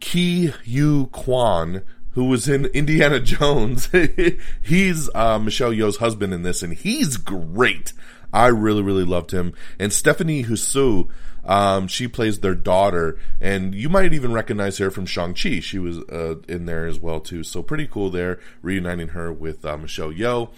Ke 0.00 0.54
Huy 0.64 1.06
Quan, 1.12 1.82
who 2.12 2.24
was 2.24 2.48
in 2.48 2.66
Indiana 2.74 3.20
Jones, 3.20 3.88
he's 4.62 5.10
uh, 5.14 5.38
Michelle 5.38 5.72
Yeoh's 5.72 5.96
husband 5.98 6.32
in 6.32 6.42
this, 6.42 6.62
and 6.62 6.74
he's 6.74 7.16
great. 7.16 7.92
I 8.32 8.48
really, 8.48 8.82
really 8.82 9.04
loved 9.04 9.30
him. 9.30 9.54
And 9.78 9.92
Stephanie 9.92 10.42
Hsu, 10.42 11.08
um, 11.48 11.88
she 11.88 12.06
plays 12.06 12.40
their 12.40 12.54
daughter, 12.54 13.18
and 13.40 13.74
you 13.74 13.88
might 13.88 14.12
even 14.12 14.34
recognize 14.34 14.76
her 14.78 14.90
from 14.90 15.06
Shang-Chi. 15.06 15.60
She 15.60 15.78
was 15.78 15.98
uh, 16.10 16.36
in 16.46 16.66
there 16.66 16.86
as 16.86 17.00
well, 17.00 17.20
too. 17.20 17.42
So 17.42 17.62
pretty 17.62 17.86
cool 17.86 18.10
there, 18.10 18.38
reuniting 18.60 19.08
her 19.08 19.32
with 19.32 19.64
uh, 19.64 19.78
Michelle 19.78 20.12
Yeoh. 20.12 20.50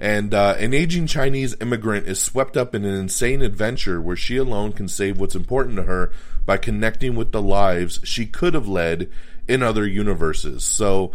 And 0.00 0.34
uh, 0.34 0.56
an 0.58 0.74
aging 0.74 1.06
Chinese 1.06 1.54
immigrant 1.60 2.08
is 2.08 2.20
swept 2.20 2.56
up 2.56 2.74
in 2.74 2.84
an 2.84 2.92
insane 2.92 3.40
adventure 3.40 4.00
where 4.00 4.16
she 4.16 4.36
alone 4.36 4.72
can 4.72 4.88
save 4.88 5.20
what's 5.20 5.36
important 5.36 5.76
to 5.76 5.84
her 5.84 6.10
by 6.44 6.56
connecting 6.56 7.14
with 7.14 7.30
the 7.30 7.40
lives 7.40 8.00
she 8.02 8.26
could 8.26 8.54
have 8.54 8.66
led 8.66 9.08
in 9.46 9.62
other 9.62 9.86
universes. 9.86 10.64
So, 10.64 11.12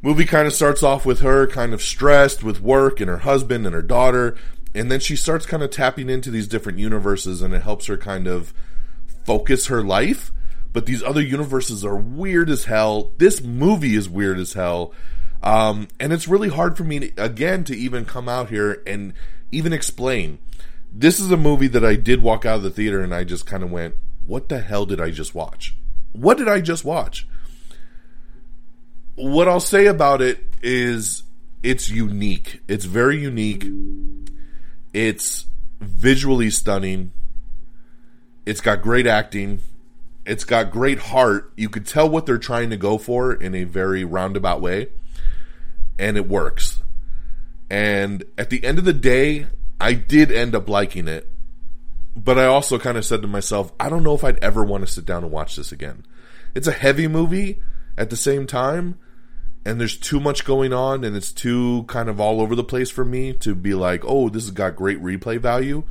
movie 0.00 0.24
kind 0.24 0.46
of 0.46 0.54
starts 0.54 0.82
off 0.82 1.04
with 1.04 1.20
her 1.20 1.46
kind 1.46 1.74
of 1.74 1.82
stressed 1.82 2.42
with 2.42 2.62
work 2.62 3.00
and 3.00 3.10
her 3.10 3.18
husband 3.18 3.66
and 3.66 3.74
her 3.74 3.82
daughter, 3.82 4.34
and 4.76 4.90
then 4.90 5.00
she 5.00 5.16
starts 5.16 5.46
kind 5.46 5.62
of 5.62 5.70
tapping 5.70 6.10
into 6.10 6.30
these 6.30 6.46
different 6.46 6.78
universes, 6.78 7.42
and 7.42 7.54
it 7.54 7.62
helps 7.62 7.86
her 7.86 7.96
kind 7.96 8.26
of 8.26 8.52
focus 9.24 9.66
her 9.66 9.82
life. 9.82 10.30
But 10.72 10.84
these 10.84 11.02
other 11.02 11.22
universes 11.22 11.84
are 11.84 11.96
weird 11.96 12.50
as 12.50 12.66
hell. 12.66 13.12
This 13.16 13.40
movie 13.40 13.94
is 13.94 14.08
weird 14.08 14.38
as 14.38 14.52
hell. 14.52 14.92
Um, 15.42 15.88
and 15.98 16.12
it's 16.12 16.28
really 16.28 16.50
hard 16.50 16.76
for 16.76 16.84
me, 16.84 16.98
to, 16.98 17.24
again, 17.24 17.64
to 17.64 17.76
even 17.76 18.04
come 18.04 18.28
out 18.28 18.50
here 18.50 18.82
and 18.86 19.14
even 19.50 19.72
explain. 19.72 20.38
This 20.92 21.18
is 21.18 21.30
a 21.30 21.36
movie 21.36 21.68
that 21.68 21.84
I 21.84 21.96
did 21.96 22.22
walk 22.22 22.44
out 22.44 22.56
of 22.56 22.62
the 22.62 22.70
theater 22.70 23.00
and 23.00 23.14
I 23.14 23.24
just 23.24 23.46
kind 23.46 23.62
of 23.62 23.70
went, 23.70 23.94
what 24.26 24.48
the 24.48 24.60
hell 24.60 24.84
did 24.86 25.00
I 25.00 25.10
just 25.10 25.34
watch? 25.34 25.74
What 26.12 26.36
did 26.36 26.48
I 26.48 26.60
just 26.60 26.84
watch? 26.84 27.26
What 29.14 29.48
I'll 29.48 29.60
say 29.60 29.86
about 29.86 30.20
it 30.20 30.44
is 30.62 31.22
it's 31.62 31.88
unique. 31.88 32.60
It's 32.68 32.84
very 32.84 33.18
unique. 33.18 33.66
It's 34.96 35.44
visually 35.78 36.48
stunning. 36.48 37.12
It's 38.46 38.62
got 38.62 38.80
great 38.80 39.06
acting. 39.06 39.60
It's 40.24 40.44
got 40.44 40.70
great 40.70 40.98
heart. 40.98 41.52
You 41.54 41.68
could 41.68 41.84
tell 41.84 42.08
what 42.08 42.24
they're 42.24 42.38
trying 42.38 42.70
to 42.70 42.78
go 42.78 42.96
for 42.96 43.34
in 43.34 43.54
a 43.54 43.64
very 43.64 44.04
roundabout 44.04 44.62
way 44.62 44.88
and 45.98 46.16
it 46.16 46.26
works. 46.26 46.80
And 47.68 48.24
at 48.38 48.48
the 48.48 48.64
end 48.64 48.78
of 48.78 48.86
the 48.86 48.94
day, 48.94 49.48
I 49.78 49.92
did 49.92 50.32
end 50.32 50.54
up 50.54 50.66
liking 50.66 51.08
it. 51.08 51.28
But 52.16 52.38
I 52.38 52.46
also 52.46 52.78
kind 52.78 52.96
of 52.96 53.04
said 53.04 53.20
to 53.20 53.28
myself, 53.28 53.72
I 53.78 53.90
don't 53.90 54.02
know 54.02 54.14
if 54.14 54.24
I'd 54.24 54.42
ever 54.42 54.64
want 54.64 54.86
to 54.86 54.90
sit 54.90 55.04
down 55.04 55.24
and 55.24 55.30
watch 55.30 55.56
this 55.56 55.72
again. 55.72 56.06
It's 56.54 56.68
a 56.68 56.72
heavy 56.72 57.06
movie 57.06 57.60
at 57.98 58.08
the 58.08 58.16
same 58.16 58.46
time, 58.46 58.98
and 59.66 59.80
there's 59.80 59.96
too 59.96 60.20
much 60.20 60.44
going 60.44 60.72
on, 60.72 61.02
and 61.02 61.16
it's 61.16 61.32
too 61.32 61.84
kind 61.88 62.08
of 62.08 62.20
all 62.20 62.40
over 62.40 62.54
the 62.54 62.62
place 62.62 62.88
for 62.88 63.04
me 63.04 63.32
to 63.34 63.52
be 63.54 63.74
like, 63.74 64.04
oh, 64.04 64.28
this 64.28 64.44
has 64.44 64.52
got 64.52 64.76
great 64.76 65.02
replay 65.02 65.38
value. 65.40 65.82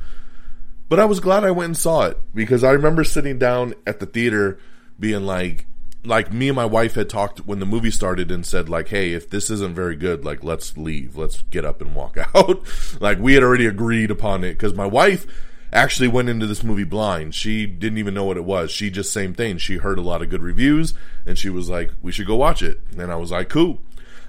But 0.88 0.98
I 0.98 1.04
was 1.04 1.20
glad 1.20 1.44
I 1.44 1.50
went 1.50 1.66
and 1.66 1.76
saw 1.76 2.06
it 2.06 2.18
because 2.34 2.64
I 2.64 2.70
remember 2.70 3.04
sitting 3.04 3.38
down 3.38 3.74
at 3.86 4.00
the 4.00 4.06
theater 4.06 4.58
being 4.98 5.26
like, 5.26 5.66
like 6.04 6.32
me 6.32 6.48
and 6.48 6.56
my 6.56 6.64
wife 6.64 6.94
had 6.94 7.10
talked 7.10 7.46
when 7.46 7.58
the 7.58 7.66
movie 7.66 7.90
started 7.90 8.30
and 8.30 8.46
said 8.46 8.68
like 8.68 8.86
hey 8.86 9.12
if 9.12 9.28
this 9.28 9.50
isn't 9.50 9.74
very 9.74 9.96
good 9.96 10.24
like 10.24 10.44
let's 10.44 10.76
leave 10.76 11.16
let's 11.16 11.42
get 11.50 11.64
up 11.64 11.80
and 11.80 11.96
walk 11.96 12.16
out 12.36 12.62
like 13.00 13.18
we 13.18 13.34
had 13.34 13.42
already 13.42 13.66
agreed 13.66 14.08
upon 14.08 14.44
it 14.44 14.52
because 14.52 14.72
my 14.72 14.86
wife 14.86 15.26
actually 15.72 16.08
went 16.08 16.28
into 16.28 16.46
this 16.46 16.62
movie 16.62 16.84
blind. 16.84 17.34
She 17.34 17.66
didn't 17.66 17.98
even 17.98 18.14
know 18.14 18.24
what 18.24 18.36
it 18.36 18.44
was. 18.44 18.70
She 18.70 18.90
just 18.90 19.12
same 19.12 19.34
thing. 19.34 19.58
She 19.58 19.76
heard 19.76 19.98
a 19.98 20.02
lot 20.02 20.22
of 20.22 20.30
good 20.30 20.42
reviews 20.42 20.94
and 21.24 21.38
she 21.38 21.50
was 21.50 21.68
like 21.68 21.90
we 22.02 22.12
should 22.12 22.26
go 22.26 22.36
watch 22.36 22.62
it. 22.62 22.80
And 22.96 23.10
i 23.10 23.16
was 23.16 23.30
like 23.30 23.48
cool. 23.48 23.80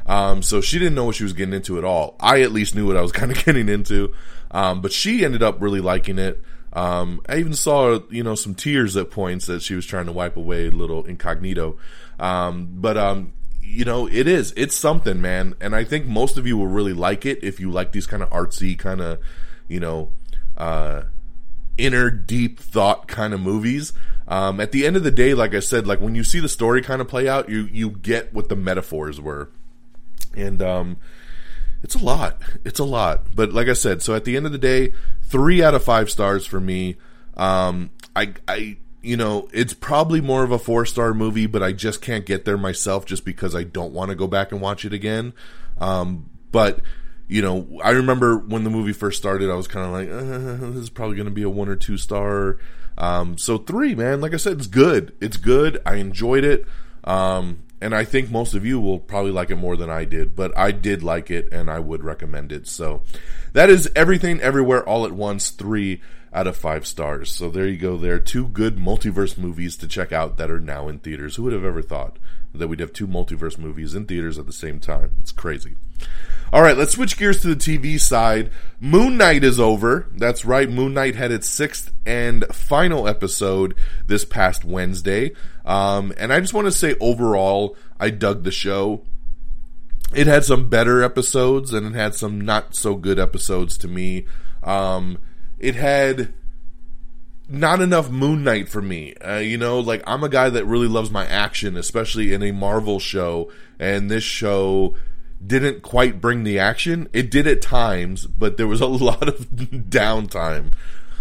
Um, 0.06 0.42
so 0.42 0.62
she 0.62 0.80
didn't 0.80 0.96
know 0.96 1.06
what 1.06 1.16
she 1.16 1.24
was 1.24 1.34
getting 1.34 1.54
into 1.54 1.78
at 1.78 1.84
all. 1.84 2.16
I 2.20 2.42
at 2.42 2.52
least 2.52 2.76
knew 2.76 2.88
what 2.88 2.98
i 2.98 3.02
was 3.02 3.12
kind 3.14 3.32
of 3.32 3.44
getting 3.44 3.70
into. 3.70 4.14
Um, 4.52 4.82
but 4.82 4.92
she 4.92 5.26
ended 5.26 5.44
up 5.44 5.62
really 5.62 5.82
liking 5.82 6.20
it. 6.20 6.42
Um, 6.74 7.22
I 7.28 7.38
even 7.38 7.54
saw, 7.54 8.00
you 8.10 8.24
know, 8.24 8.36
some 8.36 8.54
tears 8.54 8.96
at 8.98 9.10
points 9.10 9.46
that 9.48 9.62
she 9.62 9.74
was 9.74 9.86
trying 9.86 10.06
to 10.06 10.12
wipe 10.12 10.38
away 10.38 10.70
little 10.70 11.04
incognito. 11.06 11.78
Um, 12.20 12.70
but, 12.76 12.98
um, 12.98 13.34
you 13.62 13.84
know, 13.84 14.08
it 14.08 14.28
is, 14.28 14.54
it's 14.56 14.76
something, 14.76 15.20
man. 15.20 15.56
And 15.60 15.76
I 15.76 15.84
think 15.84 16.06
most 16.06 16.38
of 16.38 16.48
you 16.48 16.58
will 16.58 16.68
really 16.68 16.94
like 16.94 17.26
it 17.26 17.44
if 17.44 17.60
you 17.60 17.72
like 17.72 17.92
these 17.92 18.08
kind 18.08 18.24
of 18.24 18.30
artsy, 18.30 18.78
kind 18.78 19.02
of, 19.02 19.20
you 19.68 19.80
know, 19.80 20.12
uh, 20.56 21.04
inner 21.78 22.10
deep 22.10 22.60
thought 22.60 23.08
kind 23.08 23.34
of 23.34 23.40
movies. 23.40 23.94
Um, 24.28 24.60
at 24.60 24.72
the 24.72 24.86
end 24.86 24.96
of 24.98 25.04
the 25.04 25.12
day, 25.12 25.34
like 25.34 25.54
I 25.54 25.60
said, 25.60 25.88
like 25.88 26.02
when 26.02 26.16
you 26.16 26.24
see 26.24 26.40
the 26.40 26.50
story 26.50 26.82
kind 26.82 27.02
of 27.02 27.08
play 27.08 27.28
out, 27.28 27.50
you, 27.50 27.70
you 27.72 27.90
get 27.90 28.34
what 28.34 28.50
the 28.50 28.56
metaphors 28.56 29.22
were. 29.22 29.50
And, 30.36 30.62
um, 30.62 30.98
it's 31.84 31.96
a 31.96 32.00
lot. 32.00 32.42
It's 32.66 32.80
a 32.80 32.84
lot. 32.84 33.36
But 33.36 33.54
like 33.54 33.68
I 33.68 33.74
said, 33.74 34.02
so 34.02 34.16
at 34.16 34.26
the 34.26 34.36
end 34.36 34.46
of 34.46 34.52
the 34.52 34.58
day, 34.58 34.94
three 35.24 35.64
out 35.64 35.76
of 35.76 35.84
five 35.84 36.10
stars 36.10 36.46
for 36.46 36.60
me. 36.60 36.98
Um, 37.36 37.92
I, 38.16 38.34
I, 38.48 38.78
you 39.02 39.16
know, 39.16 39.48
it's 39.54 39.74
probably 39.74 40.20
more 40.20 40.44
of 40.44 40.52
a 40.52 40.60
four 40.60 40.86
star 40.86 41.14
movie, 41.14 41.46
but 41.46 41.62
I 41.62 41.72
just 41.72 42.02
can't 42.02 42.26
get 42.26 42.46
there 42.46 42.58
myself 42.58 43.06
just 43.06 43.24
because 43.24 43.56
I 43.56 43.64
don't 43.64 43.94
want 43.94 44.10
to 44.10 44.16
go 44.16 44.28
back 44.28 44.52
and 44.52 44.60
watch 44.60 44.86
it 44.86 44.94
again. 44.94 45.34
Um, 45.80 46.30
but 46.52 46.82
you 47.28 47.42
know, 47.42 47.80
I 47.84 47.92
remember 47.92 48.38
when 48.38 48.64
the 48.64 48.70
movie 48.70 48.94
first 48.94 49.18
started, 49.18 49.50
I 49.50 49.56
was 49.56 49.68
kind 49.68 49.86
of 49.86 49.92
like, 49.92 50.10
uh, 50.10 50.72
this 50.72 50.84
is 50.84 50.90
probably 50.90 51.16
going 51.16 51.28
to 51.28 51.34
be 51.34 51.44
a 51.44 51.50
one 51.50 51.70
or 51.70 51.76
two 51.76 51.98
star. 51.98 52.60
Um, 52.98 53.38
so 53.38 53.58
three, 53.58 53.96
man, 53.96 54.22
like 54.22 54.34
I 54.34 54.38
said, 54.38 54.58
it's 54.58 54.68
good. 54.68 55.16
It's 55.20 55.38
good. 55.38 55.82
I 55.86 55.96
enjoyed 55.96 56.44
it. 56.44 56.66
Um, 57.04 57.64
and 57.80 57.94
I 57.94 58.06
think 58.06 58.32
most 58.32 58.54
of 58.54 58.66
you 58.66 58.80
will 58.80 59.00
probably 59.00 59.32
like 59.32 59.52
it 59.52 59.56
more 59.56 59.78
than 59.78 59.90
I 59.90 60.06
did, 60.06 60.36
but 60.36 60.58
I 60.58 60.72
did 60.72 61.04
like 61.04 61.30
it 61.30 61.50
and 61.52 61.70
I 61.70 61.80
would 61.80 62.04
recommend 62.04 62.52
it. 62.52 62.68
So 62.68 63.04
that 63.54 63.70
is 63.70 63.92
everything 63.96 64.42
everywhere 64.42 64.88
all 64.88 65.06
at 65.06 65.12
once, 65.12 65.52
three 65.52 66.02
out 66.34 66.48
of 66.48 66.58
five 66.58 66.88
stars. 66.88 67.32
So 67.32 67.50
there 67.50 67.68
you 67.68 67.78
go 67.78 67.98
there. 67.98 68.16
are 68.16 68.20
Two 68.20 68.48
good 68.48 68.78
multiverse 68.78 69.38
movies 69.38 69.78
to 69.78 69.88
check 69.88 70.12
out 70.12 70.38
that 70.38 70.50
are 70.50 70.60
now 70.60 70.88
in 70.88 71.00
theaters. 71.00 71.36
Who 71.36 71.44
would 71.44 71.54
have 71.54 71.64
ever 71.64 71.82
thought 71.82 72.18
that 72.54 72.68
we'd 72.68 72.80
have 72.80 72.94
two 72.94 73.08
multiverse 73.08 73.58
movies 73.58 73.94
in 73.94 74.06
theaters 74.06 74.40
at 74.40 74.48
the 74.48 74.54
same 74.54 74.80
time? 74.80 75.12
It's 75.20 75.32
crazy. 75.32 75.76
All 76.54 76.62
right, 76.62 76.78
let's 76.78 76.94
switch 76.94 77.18
gears 77.18 77.42
to 77.42 77.54
the 77.54 77.56
TV 77.56 78.00
side. 78.00 78.52
Moon 78.80 79.18
Knight 79.18 79.44
is 79.44 79.60
over. 79.60 80.08
That's 80.16 80.46
right. 80.46 80.70
Moon 80.70 80.94
Knight 80.94 81.16
had 81.16 81.32
its 81.32 81.50
sixth 81.50 81.92
and 82.06 82.46
final 82.54 83.08
episode 83.08 83.76
this 84.06 84.24
past 84.24 84.64
Wednesday. 84.64 85.34
Um, 85.66 86.14
and 86.18 86.32
I 86.32 86.40
just 86.40 86.54
want 86.54 86.66
to 86.66 86.72
say 86.72 86.96
overall, 87.02 87.76
I 88.00 88.12
dug 88.12 88.44
the 88.44 88.52
show. 88.52 89.04
It 90.16 90.28
had 90.28 90.46
some 90.46 90.70
better 90.70 91.04
episodes 91.04 91.74
and 91.74 91.88
it 91.88 91.94
had 91.94 92.16
some 92.16 92.40
not 92.40 92.76
so 92.76 92.96
good 92.96 93.20
episodes 93.20 93.78
to 93.80 93.90
me. 93.90 94.26
Um, 94.64 95.18
it 95.60 95.76
had 95.76 96.34
not 97.50 97.82
enough 97.82 98.10
Moon 98.10 98.46
Knight 98.46 98.70
for 98.70 98.82
me. 98.82 99.16
Uh, 99.16 99.38
you 99.38 99.58
know, 99.58 99.80
like 99.80 100.02
I'm 100.08 100.24
a 100.24 100.30
guy 100.30 100.50
that 100.50 100.66
really 100.66 100.88
loves 100.88 101.12
my 101.12 101.26
action, 101.26 101.76
especially 101.76 102.32
in 102.32 102.42
a 102.42 102.52
Marvel 102.52 103.00
show, 103.00 103.52
and 103.80 104.10
this 104.10 104.24
show 104.24 104.96
didn't 105.46 105.82
quite 105.82 106.22
bring 106.22 106.44
the 106.44 106.60
action. 106.60 107.08
It 107.14 107.32
did 107.32 107.48
at 107.48 107.62
times, 107.62 108.26
but 108.26 108.58
there 108.58 108.68
was 108.68 108.82
a 108.82 108.86
lot 108.88 109.28
of 109.28 109.50
downtime, 109.50 110.74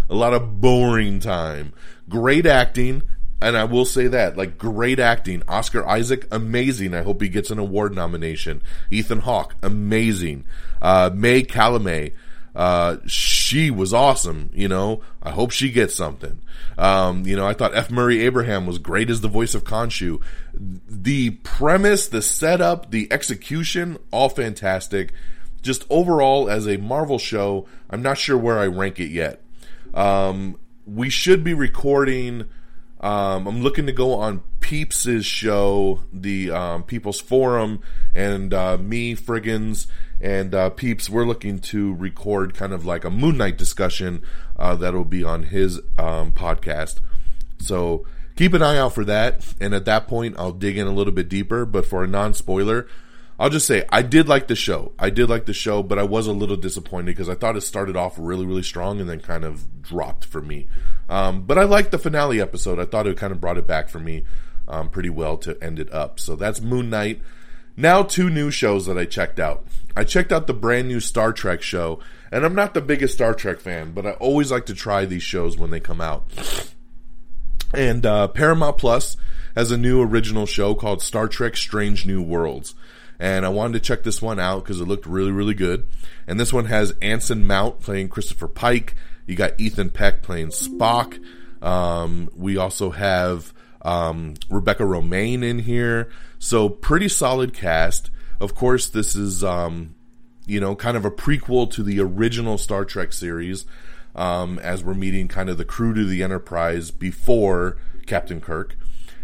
a 0.08 0.14
lot 0.14 0.34
of 0.34 0.60
boring 0.60 1.20
time. 1.20 1.72
Great 2.08 2.46
acting, 2.46 3.02
and 3.40 3.56
I 3.56 3.64
will 3.64 3.84
say 3.84 4.06
that, 4.08 4.36
like 4.36 4.58
great 4.58 4.98
acting. 4.98 5.42
Oscar 5.48 5.86
Isaac, 5.86 6.26
amazing. 6.30 6.94
I 6.94 7.02
hope 7.02 7.20
he 7.20 7.28
gets 7.28 7.50
an 7.50 7.58
award 7.58 7.94
nomination. 7.94 8.62
Ethan 8.90 9.20
Hawke, 9.20 9.54
amazing. 9.62 10.44
Uh, 10.80 11.10
May 11.12 11.42
Calame, 11.42 12.12
uh, 12.56 12.96
she 13.06 13.70
was 13.70 13.92
awesome. 13.92 14.50
You 14.54 14.66
know, 14.66 15.02
I 15.22 15.30
hope 15.30 15.50
she 15.50 15.70
gets 15.70 15.94
something. 15.94 16.40
Um, 16.78 17.26
you 17.26 17.36
know, 17.36 17.46
I 17.46 17.52
thought 17.52 17.76
F. 17.76 17.90
Murray 17.90 18.22
Abraham 18.22 18.66
was 18.66 18.78
great 18.78 19.10
as 19.10 19.20
the 19.20 19.28
voice 19.28 19.54
of 19.54 19.64
Khonshu. 19.64 20.22
The 20.54 21.30
premise, 21.30 22.08
the 22.08 22.22
setup, 22.22 22.90
the 22.90 23.12
execution, 23.12 23.98
all 24.10 24.30
fantastic. 24.30 25.12
Just 25.60 25.84
overall, 25.90 26.48
as 26.48 26.66
a 26.66 26.78
Marvel 26.78 27.18
show, 27.18 27.68
I'm 27.90 28.00
not 28.00 28.16
sure 28.16 28.38
where 28.38 28.58
I 28.58 28.66
rank 28.66 28.98
it 29.00 29.10
yet. 29.10 29.42
Um, 29.92 30.58
we 30.86 31.10
should 31.10 31.44
be 31.44 31.52
recording. 31.52 32.46
Um, 33.00 33.46
I'm 33.46 33.62
looking 33.62 33.84
to 33.86 33.92
go 33.92 34.14
on 34.14 34.42
Peeps' 34.60 35.24
show, 35.24 36.04
the 36.10 36.50
um, 36.50 36.82
People's 36.84 37.20
Forum, 37.20 37.80
and 38.14 38.54
uh, 38.54 38.78
me, 38.78 39.14
Friggins, 39.14 39.86
and 40.20 40.54
uh, 40.54 40.70
Peeps, 40.70 41.10
we're 41.10 41.26
looking 41.26 41.58
to 41.58 41.94
record 41.94 42.54
kind 42.54 42.72
of 42.72 42.86
like 42.86 43.04
a 43.04 43.10
Moon 43.10 43.36
Knight 43.36 43.58
discussion 43.58 44.22
uh, 44.58 44.74
that'll 44.74 45.04
be 45.04 45.22
on 45.22 45.44
his 45.44 45.78
um, 45.98 46.32
podcast. 46.32 47.00
So 47.58 48.06
keep 48.34 48.54
an 48.54 48.62
eye 48.62 48.78
out 48.78 48.94
for 48.94 49.04
that. 49.04 49.54
And 49.60 49.74
at 49.74 49.84
that 49.84 50.08
point, 50.08 50.36
I'll 50.38 50.52
dig 50.52 50.78
in 50.78 50.86
a 50.86 50.92
little 50.92 51.12
bit 51.12 51.28
deeper. 51.28 51.64
But 51.64 51.86
for 51.86 52.02
a 52.02 52.06
non 52.06 52.34
spoiler, 52.34 52.86
I'll 53.38 53.50
just 53.50 53.66
say 53.66 53.84
I 53.90 54.02
did 54.02 54.28
like 54.28 54.46
the 54.46 54.56
show. 54.56 54.92
I 54.98 55.10
did 55.10 55.28
like 55.28 55.44
the 55.44 55.52
show, 55.52 55.82
but 55.82 55.98
I 55.98 56.04
was 56.04 56.26
a 56.26 56.32
little 56.32 56.56
disappointed 56.56 57.06
because 57.06 57.28
I 57.28 57.34
thought 57.34 57.56
it 57.56 57.62
started 57.62 57.96
off 57.96 58.14
really, 58.18 58.46
really 58.46 58.62
strong 58.62 59.00
and 59.00 59.08
then 59.08 59.20
kind 59.20 59.44
of 59.44 59.82
dropped 59.82 60.24
for 60.24 60.40
me. 60.40 60.66
Um, 61.08 61.42
but 61.42 61.58
I 61.58 61.64
liked 61.64 61.90
the 61.90 61.98
finale 61.98 62.40
episode. 62.40 62.78
I 62.78 62.86
thought 62.86 63.06
it 63.06 63.18
kind 63.18 63.32
of 63.32 63.40
brought 63.40 63.58
it 63.58 63.66
back 63.66 63.90
for 63.90 64.00
me 64.00 64.24
um, 64.68 64.88
pretty 64.88 65.10
well 65.10 65.36
to 65.38 65.62
end 65.62 65.78
it 65.78 65.92
up. 65.92 66.18
So 66.18 66.36
that's 66.36 66.60
Moon 66.60 66.90
Knight. 66.90 67.20
Now, 67.76 68.02
two 68.02 68.30
new 68.30 68.50
shows 68.50 68.86
that 68.86 68.96
I 68.96 69.04
checked 69.04 69.38
out. 69.38 69.64
I 69.96 70.04
checked 70.04 70.32
out 70.32 70.46
the 70.46 70.54
brand 70.54 70.88
new 70.88 71.00
Star 71.00 71.32
Trek 71.32 71.62
show, 71.62 72.00
and 72.32 72.44
I'm 72.44 72.54
not 72.54 72.74
the 72.74 72.80
biggest 72.80 73.14
Star 73.14 73.34
Trek 73.34 73.60
fan, 73.60 73.92
but 73.92 74.06
I 74.06 74.12
always 74.12 74.50
like 74.50 74.66
to 74.66 74.74
try 74.74 75.04
these 75.04 75.22
shows 75.22 75.56
when 75.56 75.70
they 75.70 75.80
come 75.80 76.00
out. 76.00 76.24
And 77.74 78.06
uh, 78.06 78.28
Paramount 78.28 78.78
Plus 78.78 79.16
has 79.54 79.70
a 79.70 79.78
new 79.78 80.02
original 80.02 80.46
show 80.46 80.74
called 80.74 81.02
Star 81.02 81.28
Trek 81.28 81.56
Strange 81.56 82.06
New 82.06 82.22
Worlds. 82.22 82.74
And 83.18 83.46
I 83.46 83.48
wanted 83.48 83.74
to 83.74 83.80
check 83.80 84.02
this 84.02 84.20
one 84.20 84.38
out 84.38 84.62
because 84.62 84.80
it 84.80 84.86
looked 84.86 85.06
really, 85.06 85.32
really 85.32 85.54
good. 85.54 85.86
And 86.26 86.38
this 86.38 86.52
one 86.52 86.66
has 86.66 86.94
Anson 87.00 87.46
Mount 87.46 87.80
playing 87.80 88.10
Christopher 88.10 88.48
Pike. 88.48 88.94
You 89.26 89.34
got 89.34 89.58
Ethan 89.58 89.90
Peck 89.90 90.22
playing 90.22 90.48
Spock. 90.48 91.18
Um, 91.62 92.30
we 92.36 92.58
also 92.58 92.90
have 92.90 93.54
um, 93.86 94.34
Rebecca 94.50 94.82
Romijn 94.82 95.44
in 95.44 95.60
here. 95.60 96.10
So 96.40 96.68
pretty 96.68 97.08
solid 97.08 97.54
cast. 97.54 98.10
Of 98.40 98.54
course, 98.54 98.88
this 98.88 99.14
is 99.14 99.44
um, 99.44 99.94
you 100.44 100.60
know 100.60 100.74
kind 100.74 100.96
of 100.96 101.04
a 101.04 101.10
prequel 101.10 101.70
to 101.70 101.82
the 101.82 102.00
original 102.00 102.58
Star 102.58 102.84
Trek 102.84 103.12
series, 103.12 103.64
um, 104.14 104.58
as 104.58 104.84
we're 104.84 104.94
meeting 104.94 105.28
kind 105.28 105.48
of 105.48 105.56
the 105.56 105.64
crew 105.64 105.94
to 105.94 106.04
the 106.04 106.22
Enterprise 106.22 106.90
before 106.90 107.78
Captain 108.06 108.40
Kirk, 108.40 108.76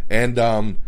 and 0.08 0.38
um, 0.38 0.78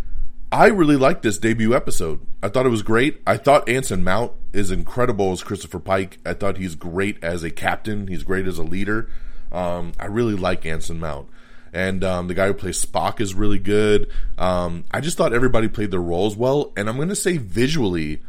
I 0.52 0.68
really 0.68 0.96
liked 0.96 1.22
this 1.22 1.38
debut 1.38 1.74
episode. 1.74 2.20
I 2.42 2.48
thought 2.48 2.66
it 2.66 2.70
was 2.70 2.82
great. 2.82 3.20
I 3.26 3.36
thought 3.36 3.68
Anson 3.68 4.04
Mount 4.04 4.32
is 4.52 4.70
incredible 4.70 5.32
as 5.32 5.42
Christopher 5.42 5.80
Pike. 5.80 6.18
I 6.24 6.34
thought 6.34 6.58
he's 6.58 6.76
great 6.76 7.22
as 7.24 7.42
a 7.42 7.50
captain. 7.50 8.06
He's 8.06 8.22
great 8.22 8.46
as 8.46 8.58
a 8.58 8.62
leader. 8.62 9.10
Um, 9.50 9.92
I 9.98 10.06
really 10.06 10.36
like 10.36 10.64
Anson 10.64 11.00
Mount 11.00 11.28
and 11.74 12.04
um, 12.04 12.28
the 12.28 12.34
guy 12.34 12.46
who 12.46 12.54
plays 12.54 12.82
Spock 12.82 13.20
is 13.20 13.34
really 13.34 13.58
good. 13.58 14.08
Um, 14.38 14.84
I 14.92 15.00
just 15.00 15.18
thought 15.18 15.32
everybody 15.34 15.66
played 15.66 15.90
their 15.90 16.00
roles 16.00 16.36
well, 16.36 16.72
and 16.76 16.88
I'm 16.88 16.96
going 16.96 17.08
to 17.08 17.16
say 17.16 17.36
visually, 17.36 18.22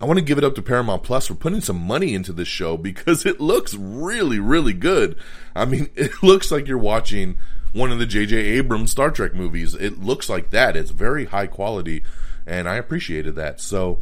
I 0.00 0.04
want 0.04 0.20
to 0.20 0.24
give 0.24 0.38
it 0.38 0.44
up 0.44 0.54
to 0.54 0.62
Paramount 0.62 1.02
Plus 1.02 1.26
for 1.26 1.34
putting 1.34 1.60
some 1.60 1.76
money 1.76 2.14
into 2.14 2.32
this 2.32 2.46
show 2.46 2.76
because 2.76 3.26
it 3.26 3.40
looks 3.40 3.74
really, 3.74 4.38
really 4.38 4.72
good. 4.72 5.16
I 5.54 5.64
mean, 5.64 5.90
it 5.96 6.22
looks 6.22 6.52
like 6.52 6.68
you're 6.68 6.78
watching 6.78 7.38
one 7.72 7.90
of 7.90 7.98
the 7.98 8.06
J.J. 8.06 8.36
Abrams 8.36 8.92
Star 8.92 9.10
Trek 9.10 9.34
movies. 9.34 9.74
It 9.74 10.00
looks 10.00 10.28
like 10.28 10.50
that. 10.50 10.76
It's 10.76 10.92
very 10.92 11.24
high 11.24 11.48
quality, 11.48 12.04
and 12.46 12.68
I 12.68 12.76
appreciated 12.76 13.34
that. 13.34 13.60
So 13.60 13.98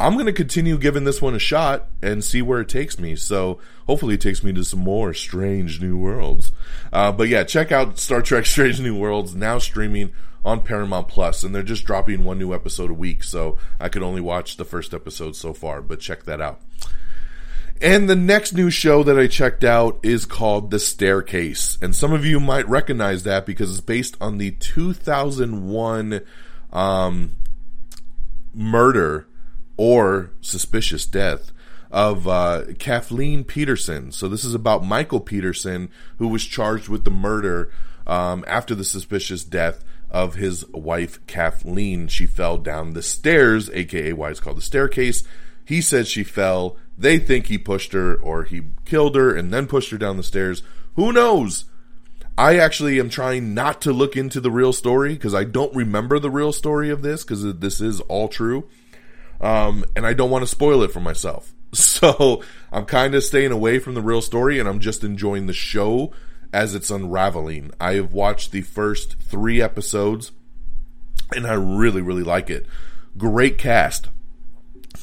I'm 0.00 0.14
going 0.14 0.26
to 0.26 0.32
continue 0.32 0.78
giving 0.78 1.04
this 1.04 1.20
one 1.20 1.34
a 1.34 1.38
shot 1.38 1.88
and 2.00 2.24
see 2.24 2.40
where 2.40 2.60
it 2.60 2.70
takes 2.70 2.98
me. 2.98 3.16
So 3.16 3.58
hopefully 3.86 4.14
it 4.14 4.22
takes 4.22 4.42
me 4.42 4.50
to 4.54 4.64
some 4.64 4.80
more 4.80 5.12
strange 5.12 5.80
new 5.80 5.98
worlds. 5.98 6.52
Uh, 6.90 7.12
but 7.12 7.28
yeah, 7.28 7.44
check 7.44 7.70
out 7.70 7.98
Star 7.98 8.22
Trek 8.22 8.46
Strange 8.46 8.80
New 8.80 8.98
Worlds 8.98 9.34
now 9.34 9.58
streaming 9.58 10.12
on 10.42 10.62
Paramount 10.62 11.06
Plus, 11.08 11.42
and 11.42 11.54
they're 11.54 11.62
just 11.62 11.84
dropping 11.84 12.24
one 12.24 12.38
new 12.38 12.54
episode 12.54 12.90
a 12.90 12.94
week. 12.94 13.22
So 13.22 13.58
I 13.78 13.90
could 13.90 14.02
only 14.02 14.22
watch 14.22 14.56
the 14.56 14.64
first 14.64 14.94
episode 14.94 15.36
so 15.36 15.52
far, 15.52 15.82
but 15.82 16.00
check 16.00 16.24
that 16.24 16.40
out. 16.40 16.62
And 17.82 18.08
the 18.08 18.16
next 18.16 18.54
new 18.54 18.70
show 18.70 19.02
that 19.02 19.18
I 19.18 19.26
checked 19.26 19.64
out 19.64 20.00
is 20.02 20.24
called 20.24 20.70
The 20.70 20.78
Staircase. 20.78 21.76
And 21.82 21.94
some 21.94 22.14
of 22.14 22.24
you 22.24 22.40
might 22.40 22.68
recognize 22.68 23.24
that 23.24 23.44
because 23.44 23.70
it's 23.70 23.80
based 23.80 24.16
on 24.18 24.38
the 24.38 24.52
2001 24.52 26.20
um, 26.72 27.32
murder 28.54 29.26
or 29.80 30.30
suspicious 30.42 31.06
death 31.06 31.52
of 31.90 32.28
uh, 32.28 32.64
Kathleen 32.78 33.42
Peterson. 33.44 34.12
So 34.12 34.28
this 34.28 34.44
is 34.44 34.52
about 34.52 34.84
Michael 34.84 35.20
Peterson, 35.20 35.88
who 36.18 36.28
was 36.28 36.44
charged 36.44 36.90
with 36.90 37.04
the 37.04 37.10
murder 37.10 37.72
um, 38.06 38.44
after 38.46 38.74
the 38.74 38.84
suspicious 38.84 39.42
death 39.42 39.82
of 40.10 40.34
his 40.34 40.68
wife 40.68 41.26
Kathleen. 41.26 42.08
She 42.08 42.26
fell 42.26 42.58
down 42.58 42.92
the 42.92 43.00
stairs, 43.00 43.70
aka 43.70 44.12
why 44.12 44.28
it's 44.28 44.38
called 44.38 44.58
the 44.58 44.62
staircase. 44.62 45.24
He 45.64 45.80
said 45.80 46.06
she 46.06 46.24
fell. 46.24 46.76
They 46.98 47.18
think 47.18 47.46
he 47.46 47.56
pushed 47.56 47.94
her 47.94 48.16
or 48.16 48.44
he 48.44 48.64
killed 48.84 49.16
her 49.16 49.34
and 49.34 49.50
then 49.50 49.66
pushed 49.66 49.92
her 49.92 49.98
down 49.98 50.18
the 50.18 50.22
stairs. 50.22 50.62
Who 50.96 51.10
knows? 51.10 51.64
I 52.36 52.58
actually 52.58 53.00
am 53.00 53.08
trying 53.08 53.54
not 53.54 53.80
to 53.80 53.94
look 53.94 54.14
into 54.14 54.42
the 54.42 54.50
real 54.50 54.74
story 54.74 55.14
because 55.14 55.34
I 55.34 55.44
don't 55.44 55.74
remember 55.74 56.18
the 56.18 56.30
real 56.30 56.52
story 56.52 56.90
of 56.90 57.00
this 57.00 57.24
because 57.24 57.54
this 57.60 57.80
is 57.80 58.02
all 58.02 58.28
true 58.28 58.68
um, 59.40 59.84
and 59.96 60.06
I 60.06 60.12
don't 60.12 60.30
want 60.30 60.42
to 60.42 60.46
spoil 60.46 60.82
it 60.82 60.92
for 60.92 61.00
myself. 61.00 61.52
So 61.72 62.42
I'm 62.72 62.84
kind 62.84 63.14
of 63.14 63.22
staying 63.22 63.52
away 63.52 63.78
from 63.78 63.94
the 63.94 64.02
real 64.02 64.22
story, 64.22 64.58
and 64.58 64.68
I'm 64.68 64.80
just 64.80 65.04
enjoying 65.04 65.46
the 65.46 65.52
show 65.52 66.10
as 66.52 66.74
it's 66.74 66.90
unraveling. 66.90 67.70
I 67.80 67.94
have 67.94 68.12
watched 68.12 68.50
the 68.50 68.62
first 68.62 69.14
three 69.20 69.62
episodes, 69.62 70.32
and 71.30 71.46
I 71.46 71.52
really, 71.52 72.02
really 72.02 72.24
like 72.24 72.50
it. 72.50 72.66
Great 73.16 73.56
cast: 73.56 74.08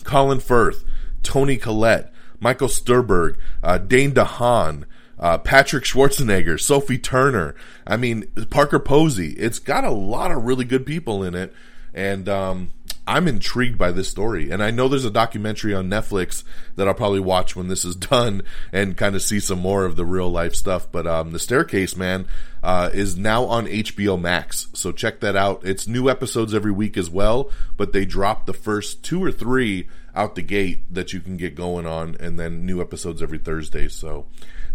Colin 0.04 0.42
Firth, 0.42 0.84
Toni 1.24 1.56
Collette, 1.56 2.12
Michael 2.42 2.68
Stuhlbarg, 2.68 3.38
uh, 3.64 3.78
Dane 3.78 4.12
DeHaan. 4.12 4.84
Uh, 5.20 5.38
Patrick 5.38 5.84
Schwarzenegger, 5.84 6.60
Sophie 6.60 7.00
Turner. 7.00 7.56
I 7.88 7.98
mean, 7.98 8.28
Parker 8.52 8.78
Posey. 8.78 9.32
It's 9.32 9.58
got 9.58 9.84
a 9.84 9.90
lot 9.90 10.32
of 10.32 10.44
really 10.44 10.64
good 10.64 10.86
people 10.86 11.24
in 11.24 11.34
it, 11.34 11.52
and 11.92 12.30
um, 12.30 12.70
I'm 13.08 13.28
intrigued 13.28 13.78
by 13.78 13.92
this 13.92 14.10
story, 14.10 14.52
and 14.52 14.62
I 14.62 14.70
know 14.70 14.90
there's 14.90 15.06
a 15.06 15.12
documentary 15.12 15.74
on 15.74 15.90
Netflix 15.90 16.44
that 16.76 16.88
I'll 16.88 16.94
probably 16.94 17.22
watch 17.22 17.56
when 17.56 17.70
this 17.70 17.86
is 17.86 17.96
done 17.96 18.44
and 18.74 18.98
kind 18.98 19.16
of 19.16 19.22
see 19.22 19.40
some 19.40 19.60
more 19.60 19.86
of 19.86 19.96
the 19.96 20.06
real 20.06 20.30
life 20.30 20.54
stuff. 20.54 20.92
But 20.92 21.08
um, 21.08 21.32
the 21.32 21.40
Staircase 21.40 21.96
Man 21.96 22.28
uh, 22.62 22.90
is 22.94 23.18
now 23.18 23.46
on 23.46 23.66
HBO 23.66 24.20
Max, 24.20 24.68
so 24.74 24.92
check 24.92 25.22
that 25.22 25.38
out. 25.38 25.62
It's 25.64 25.88
new 25.88 26.10
episodes 26.10 26.54
every 26.54 26.72
week 26.72 26.98
as 26.98 27.10
well, 27.10 27.50
but 27.78 27.94
they 27.94 28.06
drop 28.06 28.46
the 28.46 28.54
first 28.54 29.04
two 29.04 29.24
or 29.24 29.32
three 29.32 29.88
out 30.14 30.36
the 30.36 30.42
gate 30.42 30.94
that 30.94 31.14
you 31.14 31.22
can 31.22 31.38
get 31.38 31.56
going 31.56 31.86
on, 31.86 32.18
and 32.20 32.38
then 32.38 32.66
new 32.66 32.82
episodes 32.82 33.24
every 33.24 33.38
Thursday. 33.38 33.88
So 33.88 34.26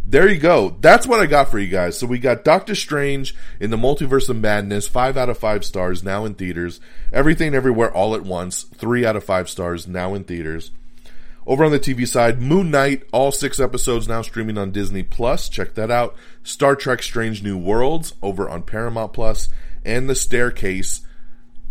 there 0.04 0.28
you 0.28 0.38
go. 0.38 0.76
That's 0.80 1.06
what 1.06 1.20
I 1.20 1.26
got 1.26 1.50
for 1.50 1.58
you 1.58 1.68
guys. 1.68 1.98
So 1.98 2.06
we 2.06 2.18
got 2.18 2.44
Doctor 2.44 2.74
Strange 2.74 3.34
in 3.60 3.70
the 3.70 3.76
Multiverse 3.76 4.28
of 4.28 4.36
Madness, 4.36 4.88
five 4.88 5.16
out 5.16 5.28
of 5.28 5.38
five 5.38 5.64
stars 5.64 6.02
now 6.02 6.24
in 6.24 6.34
theaters. 6.34 6.80
Everything 7.12 7.54
Everywhere 7.54 7.92
All 7.92 8.14
at 8.14 8.22
Once, 8.22 8.64
three 8.64 9.06
out 9.06 9.16
of 9.16 9.24
five 9.24 9.48
stars 9.48 9.86
now 9.86 10.14
in 10.14 10.24
theaters. 10.24 10.70
Over 11.46 11.64
on 11.64 11.72
the 11.72 11.80
TV 11.80 12.06
side, 12.06 12.40
Moon 12.40 12.70
Knight, 12.70 13.02
all 13.12 13.32
six 13.32 13.58
episodes 13.58 14.06
now 14.06 14.22
streaming 14.22 14.58
on 14.58 14.70
Disney 14.70 15.02
Plus. 15.02 15.48
Check 15.48 15.74
that 15.74 15.90
out. 15.90 16.14
Star 16.44 16.76
Trek 16.76 17.02
Strange 17.02 17.42
New 17.42 17.58
Worlds 17.58 18.14
over 18.22 18.48
on 18.48 18.62
Paramount 18.62 19.12
Plus, 19.12 19.48
and 19.84 20.08
The 20.08 20.14
Staircase 20.14 21.00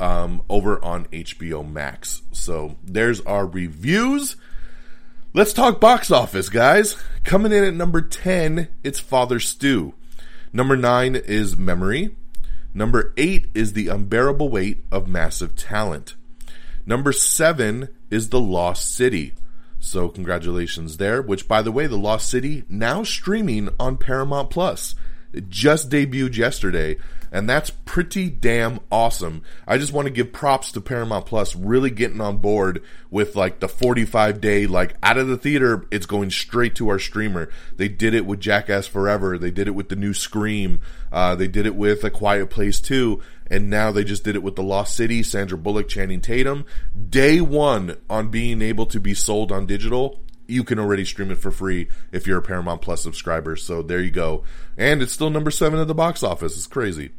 um, 0.02 0.42
over 0.50 0.84
on 0.84 1.06
HBO 1.06 1.70
Max. 1.70 2.24
So 2.32 2.76
there's 2.84 3.22
our 3.22 3.46
reviews. 3.46 4.36
Let's 5.34 5.54
talk 5.54 5.80
box 5.80 6.12
office, 6.12 6.50
guys. 6.50 7.02
Coming 7.24 7.54
in 7.54 7.64
at 7.64 7.74
number 7.74 8.02
10, 8.02 8.68
it's 8.84 9.00
Father 9.00 9.40
Stu. 9.40 9.94
Number 10.52 10.76
9 10.76 11.16
is 11.16 11.56
Memory. 11.56 12.18
Number 12.74 13.14
8 13.16 13.48
is 13.54 13.72
The 13.72 13.88
Unbearable 13.88 14.50
Weight 14.50 14.84
of 14.92 15.08
Massive 15.08 15.56
Talent. 15.56 16.16
Number 16.86 17.14
7 17.14 17.88
is 18.10 18.28
The 18.28 18.42
Lost 18.42 18.94
City. 18.94 19.34
So 19.80 20.10
congratulations 20.10 20.98
there, 20.98 21.22
which 21.22 21.48
by 21.48 21.62
the 21.62 21.72
way, 21.72 21.88
The 21.88 21.96
Lost 21.96 22.30
City 22.30 22.66
now 22.68 23.04
streaming 23.04 23.70
on 23.80 23.96
Paramount 23.96 24.50
Plus. 24.50 24.96
It 25.32 25.50
just 25.50 25.90
debuted 25.90 26.36
yesterday 26.36 26.98
and 27.32 27.50
that's 27.50 27.70
pretty 27.70 28.30
damn 28.30 28.80
awesome. 28.92 29.42
I 29.66 29.78
just 29.78 29.94
want 29.94 30.08
to 30.08 30.14
give 30.14 30.34
props 30.34 30.72
to 30.74 30.82
Paramount 30.82 31.26
Plus 31.26 31.56
really 31.56 31.90
getting 31.90 32.20
on 32.20 32.38
board 32.38 32.84
with 33.10 33.36
like 33.36 33.60
the 33.60 33.70
45 33.70 34.42
day 34.42 34.68
like 34.68 34.96
out 35.02 35.18
of 35.18 35.28
the 35.28 35.38
theater 35.38 35.86
it's 35.92 36.06
going 36.06 36.30
straight 36.30 36.76
to 36.76 36.90
our 36.90 37.00
streamer. 37.00 37.50
They 37.78 37.88
did 37.88 38.14
it 38.14 38.26
with 38.26 38.42
Jackass 38.42 38.88
Forever, 38.88 39.38
they 39.38 39.52
did 39.52 39.68
it 39.68 39.72
with 39.72 39.90
the 39.90 39.96
new 39.96 40.14
Scream, 40.14 40.82
uh, 41.12 41.36
they 41.36 41.48
did 41.48 41.66
it 41.66 41.76
with 41.76 42.04
A 42.04 42.10
Quiet 42.10 42.50
Place 42.50 42.82
2 42.82 43.22
and 43.50 43.70
now 43.70 43.92
they 43.92 44.04
just 44.04 44.24
did 44.24 44.36
it 44.36 44.44
with 44.44 44.56
The 44.56 44.64
Lost 44.64 44.96
City, 44.96 45.24
Sandra 45.24 45.58
Bullock, 45.58 45.90
Channing 45.90 46.22
Tatum. 46.22 46.66
Day 47.10 47.42
1 47.42 47.98
on 48.10 48.30
being 48.30 48.62
able 48.62 48.86
to 48.86 49.00
be 49.00 49.14
sold 49.14 49.52
on 49.52 49.66
digital 49.66 50.22
you 50.52 50.64
can 50.64 50.78
already 50.80 51.06
stream 51.06 51.32
it 51.32 51.38
for 51.40 51.52
free 51.52 51.88
if 52.12 52.28
you're 52.28 52.40
a 52.40 52.44
Paramount 52.44 52.82
Plus 52.82 53.02
subscriber. 53.02 53.56
So 53.56 53.82
there 53.82 54.02
you 54.02 54.12
go. 54.12 54.44
And 54.78 55.02
it's 55.02 55.14
still 55.14 55.30
number 55.30 55.52
seven 55.52 55.80
at 55.80 55.88
the 55.88 55.96
box 55.96 56.22
office. 56.24 56.56
It's 56.58 56.68
crazy. 56.68 57.12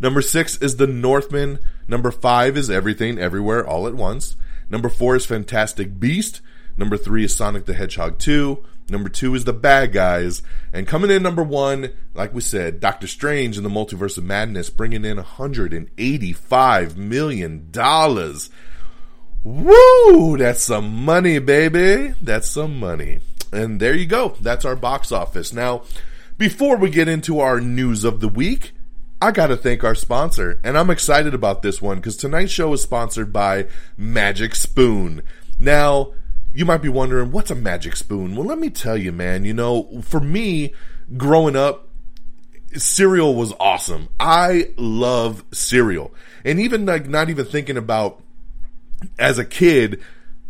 Number 0.00 0.22
six 0.22 0.56
is 0.58 0.76
The 0.76 0.86
Northman. 0.86 1.58
Number 1.86 2.10
five 2.10 2.56
is 2.56 2.70
Everything 2.70 3.18
Everywhere 3.18 3.66
All 3.66 3.86
at 3.86 3.94
Once. 3.94 4.36
Number 4.70 4.88
four 4.88 5.16
is 5.16 5.26
Fantastic 5.26 5.98
Beast. 5.98 6.40
Number 6.76 6.96
three 6.96 7.24
is 7.24 7.34
Sonic 7.34 7.64
the 7.64 7.74
Hedgehog 7.74 8.18
2. 8.18 8.64
Number 8.90 9.08
two 9.08 9.34
is 9.34 9.44
The 9.44 9.52
Bad 9.52 9.92
Guys. 9.92 10.42
And 10.72 10.86
coming 10.86 11.10
in 11.10 11.22
number 11.22 11.42
one, 11.42 11.90
like 12.14 12.32
we 12.32 12.40
said, 12.40 12.80
Doctor 12.80 13.06
Strange 13.06 13.58
in 13.58 13.64
the 13.64 13.68
Multiverse 13.68 14.16
of 14.16 14.24
Madness, 14.24 14.70
bringing 14.70 15.04
in 15.04 15.18
$185 15.18 16.96
million. 16.96 17.70
Woo! 19.44 20.36
That's 20.36 20.62
some 20.62 21.04
money, 21.04 21.38
baby. 21.38 22.14
That's 22.20 22.48
some 22.48 22.78
money. 22.78 23.20
And 23.52 23.80
there 23.80 23.94
you 23.94 24.06
go. 24.06 24.36
That's 24.40 24.64
our 24.64 24.76
box 24.76 25.10
office. 25.12 25.52
Now, 25.52 25.82
before 26.36 26.76
we 26.76 26.90
get 26.90 27.08
into 27.08 27.40
our 27.40 27.60
news 27.60 28.04
of 28.04 28.20
the 28.20 28.28
week, 28.28 28.72
I 29.20 29.32
got 29.32 29.48
to 29.48 29.56
thank 29.56 29.82
our 29.82 29.96
sponsor, 29.96 30.60
and 30.62 30.78
I'm 30.78 30.90
excited 30.90 31.34
about 31.34 31.62
this 31.62 31.82
one 31.82 31.96
because 31.96 32.16
tonight's 32.16 32.52
show 32.52 32.72
is 32.72 32.82
sponsored 32.82 33.32
by 33.32 33.66
Magic 33.96 34.54
Spoon. 34.54 35.22
Now, 35.58 36.12
you 36.54 36.64
might 36.64 36.82
be 36.82 36.88
wondering, 36.88 37.32
what's 37.32 37.50
a 37.50 37.54
magic 37.54 37.96
spoon? 37.96 38.34
Well, 38.34 38.46
let 38.46 38.58
me 38.58 38.70
tell 38.70 38.96
you, 38.96 39.12
man, 39.12 39.44
you 39.44 39.54
know, 39.54 40.02
for 40.02 40.20
me, 40.20 40.72
growing 41.16 41.56
up, 41.56 41.88
cereal 42.74 43.34
was 43.34 43.52
awesome. 43.60 44.08
I 44.18 44.70
love 44.76 45.44
cereal. 45.52 46.12
And 46.44 46.60
even 46.60 46.86
like 46.86 47.06
not 47.06 47.30
even 47.30 47.44
thinking 47.44 47.76
about 47.76 48.22
as 49.18 49.38
a 49.38 49.44
kid, 49.44 50.00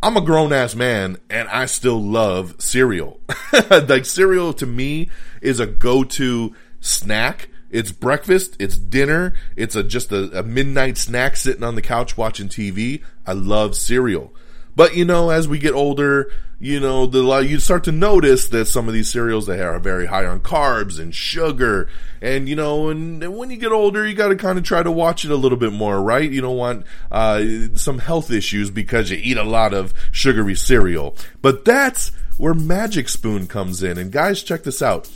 I'm 0.03 0.17
a 0.17 0.21
grown 0.21 0.53
ass 0.53 0.75
man 0.75 1.19
and 1.29 1.49
I 1.49 1.67
still 1.67 2.01
love 2.01 2.55
cereal. 2.59 3.21
like 3.71 4.05
cereal 4.05 4.53
to 4.55 4.67
me 4.67 5.11
is 5.41 5.61
a 5.61 5.67
go-to 5.67 6.55
snack. 6.81 7.49
It's 7.71 7.93
breakfast, 7.93 8.57
it's 8.59 8.79
dinner, 8.79 9.35
it's 9.55 9.77
a 9.77 9.83
just 9.83 10.11
a, 10.11 10.39
a 10.39 10.43
midnight 10.43 10.97
snack 10.97 11.37
sitting 11.37 11.65
on 11.65 11.75
the 11.75 11.83
couch 11.83 12.17
watching 12.17 12.49
TV. 12.49 13.03
I 13.27 13.33
love 13.33 13.77
cereal. 13.77 14.33
But 14.79 14.95
you 14.95 15.05
know, 15.05 15.31
as 15.31 15.49
we 15.49 15.59
get 15.59 15.75
older, 15.75 16.31
you 16.61 16.79
know, 16.79 17.07
the 17.07 17.38
you 17.38 17.59
start 17.59 17.83
to 17.85 17.93
notice 17.93 18.47
that 18.51 18.67
some 18.67 18.87
of 18.87 18.95
these 18.95 19.11
cereals 19.11 19.49
they 19.49 19.61
are 19.61 19.81
very 19.81 20.07
high 20.07 20.25
on 20.25 20.38
carbs 20.38 21.01
and 21.01 21.12
sugar, 21.12 21.91
and 22.23 22.49
you 22.49 22.55
know, 22.55 22.88
and, 22.88 23.21
and 23.21 23.37
when 23.37 23.51
you 23.51 23.57
get 23.57 23.73
older, 23.73 24.07
you 24.07 24.14
got 24.14 24.29
to 24.29 24.37
kind 24.37 24.57
of 24.57 24.62
try 24.62 24.81
to 24.81 24.91
watch 24.93 25.25
it 25.25 25.33
a 25.33 25.37
little 25.37 25.59
bit 25.59 25.73
more, 25.73 26.01
right? 26.01 26.31
You 26.31 26.41
don't 26.41 26.57
want 26.57 26.87
uh, 27.11 27.43
some 27.75 27.99
health 27.99 28.31
issues 28.31 28.71
because 28.71 29.11
you 29.11 29.19
eat 29.21 29.37
a 29.37 29.43
lot 29.43 29.75
of 29.75 29.93
sugary 30.12 30.55
cereal. 30.55 31.17
But 31.43 31.64
that's 31.64 32.12
where 32.37 32.55
Magic 32.55 33.09
Spoon 33.09 33.49
comes 33.49 33.83
in, 33.83 33.99
and 33.99 34.12
guys, 34.12 34.45
check 34.45 34.62
this 34.62 34.81
out. 34.81 35.11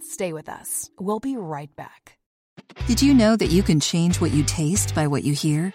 Stay 0.00 0.32
with 0.32 0.48
us. 0.48 0.88
We'll 0.98 1.20
be 1.20 1.36
right 1.36 1.74
back. 1.76 2.16
Did 2.86 3.02
you 3.02 3.12
know 3.12 3.36
that 3.36 3.50
you 3.50 3.62
can 3.62 3.78
change 3.78 4.22
what 4.22 4.32
you 4.32 4.42
taste 4.44 4.94
by 4.94 5.06
what 5.06 5.22
you 5.22 5.34
hear? 5.34 5.74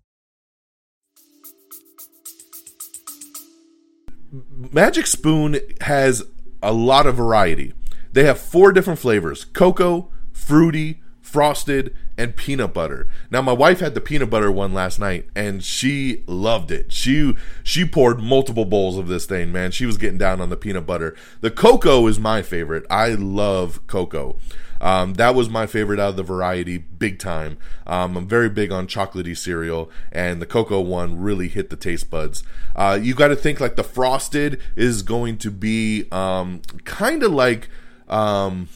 Magic 4.31 5.07
Spoon 5.07 5.59
has 5.81 6.23
a 6.63 6.71
lot 6.71 7.05
of 7.05 7.15
variety. 7.15 7.73
They 8.13 8.23
have 8.25 8.39
four 8.39 8.71
different 8.71 8.99
flavors 8.99 9.45
cocoa, 9.45 10.09
fruity, 10.31 11.01
frosted, 11.21 11.95
and 12.17 12.35
peanut 12.35 12.73
butter. 12.73 13.07
Now 13.29 13.41
my 13.41 13.53
wife 13.53 13.79
had 13.79 13.93
the 13.93 14.01
peanut 14.01 14.29
butter 14.29 14.51
one 14.51 14.73
last 14.73 14.99
night 14.99 15.27
and 15.35 15.63
she 15.63 16.23
loved 16.27 16.71
it. 16.71 16.91
She 16.91 17.35
she 17.63 17.85
poured 17.85 18.21
multiple 18.21 18.65
bowls 18.65 18.97
of 18.97 19.07
this 19.07 19.25
thing, 19.25 19.51
man. 19.51 19.71
She 19.71 19.85
was 19.85 19.97
getting 19.97 20.17
down 20.17 20.39
on 20.41 20.49
the 20.49 20.57
peanut 20.57 20.85
butter. 20.85 21.15
The 21.41 21.51
cocoa 21.51 22.05
is 22.07 22.19
my 22.19 22.41
favorite. 22.41 22.85
I 22.89 23.09
love 23.09 23.85
cocoa. 23.87 24.37
Um, 24.81 25.13
that 25.13 25.35
was 25.35 25.49
my 25.49 25.67
favorite 25.67 25.99
out 25.99 26.09
of 26.09 26.15
the 26.15 26.23
variety, 26.23 26.79
big 26.79 27.19
time. 27.19 27.57
Um, 27.85 28.17
I'm 28.17 28.27
very 28.27 28.49
big 28.49 28.71
on 28.71 28.87
chocolatey 28.87 29.37
cereal, 29.37 29.91
and 30.11 30.41
the 30.41 30.47
cocoa 30.47 30.81
one 30.81 31.21
really 31.21 31.47
hit 31.47 31.69
the 31.69 31.75
taste 31.75 32.09
buds. 32.09 32.43
Uh, 32.75 32.99
you 33.01 33.13
got 33.13 33.27
to 33.27 33.35
think 33.35 33.59
like 33.59 33.75
the 33.75 33.83
frosted 33.83 34.59
is 34.75 35.03
going 35.03 35.37
to 35.37 35.51
be 35.51 36.05
um, 36.11 36.61
kind 36.83 37.23
of 37.23 37.31
like. 37.31 37.69
Um, 38.09 38.67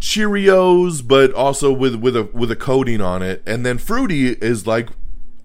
Cheerios, 0.00 1.06
but 1.06 1.32
also 1.32 1.72
with 1.72 1.94
with 1.94 2.14
a 2.14 2.24
with 2.34 2.50
a 2.50 2.56
coating 2.56 3.00
on 3.00 3.22
it, 3.22 3.42
and 3.46 3.64
then 3.64 3.78
fruity 3.78 4.28
is 4.28 4.66
like 4.66 4.90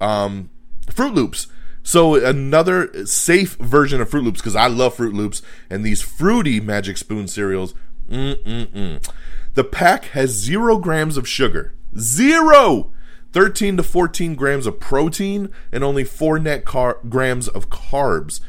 um, 0.01 0.49
Froot 0.87 1.13
Loops. 1.13 1.47
So 1.81 2.15
another 2.15 3.05
safe 3.05 3.55
version 3.55 4.01
of 4.01 4.09
Froot 4.09 4.23
Loops 4.23 4.41
because 4.41 4.57
I 4.57 4.67
love 4.67 4.97
Froot 4.97 5.13
Loops 5.13 5.41
and 5.69 5.85
these 5.85 6.01
fruity 6.01 6.59
Magic 6.59 6.97
Spoon 6.97 7.27
cereals. 7.27 7.73
Mm-mm-mm. 8.09 9.11
The 9.53 9.63
pack 9.63 10.05
has 10.05 10.31
zero 10.31 10.77
grams 10.77 11.17
of 11.17 11.27
sugar, 11.27 11.73
zero. 11.97 12.91
13 13.31 13.77
to 13.77 13.83
14 13.83 14.33
grams 14.33 14.65
of 14.65 14.79
protein 14.79 15.49
and 15.71 15.83
only 15.83 16.03
4 16.03 16.39
net 16.39 16.65
car- 16.65 16.97
grams 17.07 17.47
of 17.47 17.69
carbs. 17.69 18.39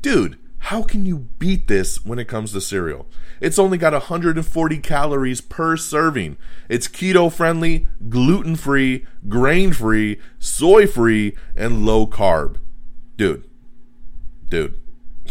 Dude, 0.00 0.38
how 0.58 0.82
can 0.82 1.06
you 1.06 1.28
beat 1.38 1.68
this 1.68 2.04
when 2.04 2.18
it 2.18 2.28
comes 2.28 2.52
to 2.52 2.60
cereal? 2.60 3.06
It's 3.40 3.58
only 3.58 3.78
got 3.78 3.92
140 3.92 4.78
calories 4.78 5.40
per 5.40 5.76
serving. 5.76 6.36
It's 6.68 6.88
keto 6.88 7.32
friendly, 7.32 7.88
gluten 8.08 8.56
free, 8.56 9.06
grain 9.28 9.72
free, 9.72 10.20
soy 10.38 10.86
free, 10.86 11.36
and 11.56 11.86
low 11.86 12.06
carb. 12.06 12.56
Dude, 13.16 13.48
dude. 14.48 14.78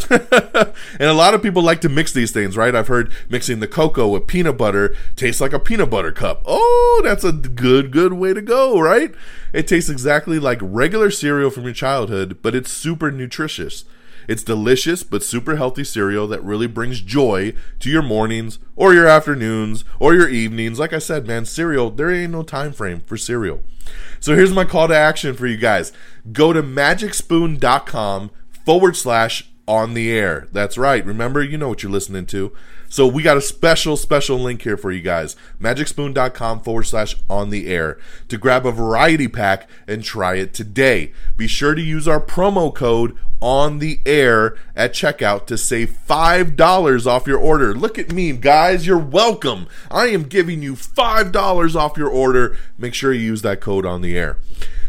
and 0.10 1.10
a 1.10 1.13
lot 1.13 1.33
of 1.33 1.41
people 1.41 1.62
like 1.62 1.81
to 1.81 1.89
mix 1.89 2.12
these 2.13 2.31
things, 2.31 2.55
right? 2.55 2.75
I've 2.75 2.88
heard 2.88 3.12
mixing 3.29 3.60
the 3.60 3.67
cocoa 3.67 4.07
with 4.07 4.27
peanut 4.27 4.57
butter 4.57 4.95
tastes 5.15 5.41
like 5.41 5.53
a 5.53 5.60
peanut 5.60 5.89
butter 5.89 6.12
cup. 6.12 6.43
Oh, 6.45 7.01
that's 7.03 7.23
a 7.23 7.31
good, 7.31 7.91
good 7.91 8.13
way 8.13 8.33
to 8.33 8.41
go, 8.41 8.79
right? 8.79 9.13
It 9.53 9.67
tastes 9.67 9.89
exactly 9.89 10.39
like 10.39 10.60
regular 10.62 11.12
cereal 11.12 11.49
from 11.49 11.63
your 11.63 11.73
childhood, 11.73 12.39
but 12.41 12.55
it's 12.55 12.71
super 12.71 13.12
nutritious. 13.12 13.86
It's 14.27 14.43
delicious 14.43 15.03
but 15.03 15.23
super 15.23 15.55
healthy 15.55 15.86
cereal 15.86 16.27
that 16.27 16.43
really 16.43 16.67
brings 16.67 16.99
joy 16.99 17.53
to 17.79 17.89
your 17.89 18.01
mornings 18.01 18.60
or 18.75 18.93
your 18.93 19.07
afternoons 19.07 19.86
or 19.99 20.13
your 20.13 20.27
evenings. 20.27 20.79
Like 20.79 20.91
I 20.91 20.99
said, 20.99 21.25
man, 21.25 21.45
cereal, 21.45 21.89
there 21.91 22.12
ain't 22.12 22.33
no 22.33 22.43
time 22.43 22.73
frame 22.73 22.99
for 22.99 23.15
cereal. 23.15 23.62
So 24.19 24.36
here's 24.36 24.53
my 24.53 24.65
call 24.65 24.89
to 24.89 24.95
action 24.95 25.33
for 25.33 25.47
you 25.47 25.55
guys. 25.55 25.93
Go 26.31 26.51
to 26.51 26.62
magicspoon.com 26.62 28.31
forward 28.65 28.97
slash 28.97 29.49
on 29.67 29.93
the 29.93 30.12
air. 30.12 30.47
That's 30.51 30.77
right. 30.77 31.06
Remember, 31.06 31.43
you 31.43 31.58
know 31.58 31.69
what 31.69 31.84
you're 31.84 31.91
listening 31.91 32.25
to. 32.27 32.53
So 32.89 33.06
we 33.06 33.21
got 33.21 33.38
a 33.38 33.41
special, 33.41 33.97
special 33.97 34.39
link 34.39 34.62
here 34.62 34.77
for 34.77 34.91
you 34.91 35.01
guys. 35.01 35.36
Magicspoon.com 35.62 36.62
forward 36.62 36.84
slash 36.84 37.15
on 37.30 37.49
the 37.49 37.67
air 37.67 37.97
to 38.30 38.38
grab 38.38 38.65
a 38.65 38.71
variety 38.71 39.27
pack 39.27 39.69
and 39.88 40.03
try 40.03 40.36
it 40.36 40.53
today. 40.53 41.12
Be 41.36 41.47
sure 41.47 41.75
to 41.75 41.82
use 41.82 42.08
our 42.08 42.21
promo 42.21 42.73
code 42.73 43.17
on 43.41 43.80
the 43.80 43.99
air 44.06 44.58
at 44.75 44.93
checkout 44.93 45.45
to 45.47 45.58
save 45.58 45.97
$5 46.08 47.06
off 47.06 47.27
your 47.27 47.38
order. 47.38 47.73
Look 47.75 47.99
at 47.99 48.12
me, 48.12 48.32
guys. 48.32 48.88
You're 48.88 48.97
welcome. 48.97 49.67
I 49.91 50.08
am 50.08 50.23
giving 50.23 50.63
you 50.63 50.73
$5 50.73 51.75
off 51.75 51.97
your 51.97 52.10
order. 52.10 52.58
Make 52.77 52.93
sure 52.93 53.13
you 53.13 53.21
use 53.21 53.41
that 53.43 53.62
code 53.62 53.86
on 53.86 54.01
the 54.01 54.17
air. 54.17 54.38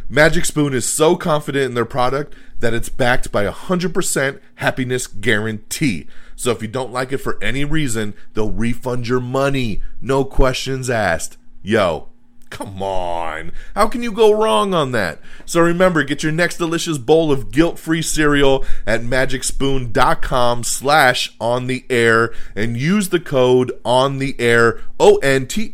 Magic 0.08 0.46
Spoon 0.46 0.72
is 0.72 0.86
so 0.86 1.16
confident 1.16 1.66
in 1.66 1.74
their 1.74 1.84
product 1.84 2.34
that 2.60 2.74
it's 2.74 2.88
backed 2.88 3.30
by 3.30 3.44
a 3.44 3.52
100% 3.52 4.40
happiness 4.56 5.06
guarantee. 5.06 6.06
So 6.36 6.50
if 6.50 6.62
you 6.62 6.68
don't 6.68 6.92
like 6.92 7.12
it 7.12 7.18
for 7.18 7.42
any 7.42 7.64
reason, 7.64 8.14
they'll 8.34 8.50
refund 8.50 9.08
your 9.08 9.20
money. 9.20 9.82
No 10.00 10.24
questions 10.24 10.88
asked. 10.88 11.36
Yo, 11.62 12.08
come 12.50 12.82
on. 12.82 13.52
How 13.74 13.88
can 13.88 14.02
you 14.02 14.12
go 14.12 14.32
wrong 14.32 14.72
on 14.74 14.92
that? 14.92 15.20
So 15.44 15.60
remember, 15.60 16.04
get 16.04 16.22
your 16.22 16.30
next 16.32 16.58
delicious 16.58 16.98
bowl 16.98 17.32
of 17.32 17.50
guilt-free 17.50 18.02
cereal 18.02 18.64
at 18.86 19.02
magicspoon.com 19.02 20.64
slash 20.64 21.34
on 21.40 21.66
the 21.66 21.84
air 21.90 22.32
and 22.54 22.76
use 22.76 23.08
the 23.08 23.20
code 23.20 23.72
on 23.84 24.18
the 24.18 24.38
air, 24.38 24.80
O-N-T-H-E-A-I-R, 25.00 25.64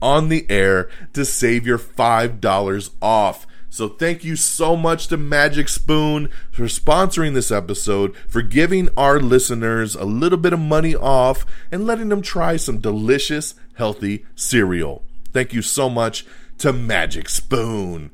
on 0.00 0.28
the 0.28 0.46
air 0.50 0.88
to 1.12 1.24
save 1.24 1.66
your 1.66 1.78
$5 1.78 2.90
off. 3.00 3.46
So 3.72 3.88
thank 3.88 4.22
you 4.22 4.36
so 4.36 4.76
much 4.76 5.06
to 5.08 5.16
Magic 5.16 5.66
Spoon 5.66 6.28
for 6.50 6.64
sponsoring 6.64 7.32
this 7.32 7.50
episode, 7.50 8.14
for 8.28 8.42
giving 8.42 8.90
our 8.98 9.18
listeners 9.18 9.94
a 9.94 10.04
little 10.04 10.36
bit 10.36 10.52
of 10.52 10.60
money 10.60 10.94
off 10.94 11.46
and 11.70 11.86
letting 11.86 12.10
them 12.10 12.20
try 12.20 12.56
some 12.58 12.80
delicious, 12.80 13.54
healthy 13.76 14.26
cereal. 14.36 15.04
Thank 15.32 15.54
you 15.54 15.62
so 15.62 15.88
much 15.88 16.26
to 16.58 16.74
Magic 16.74 17.30
Spoon. 17.30 18.10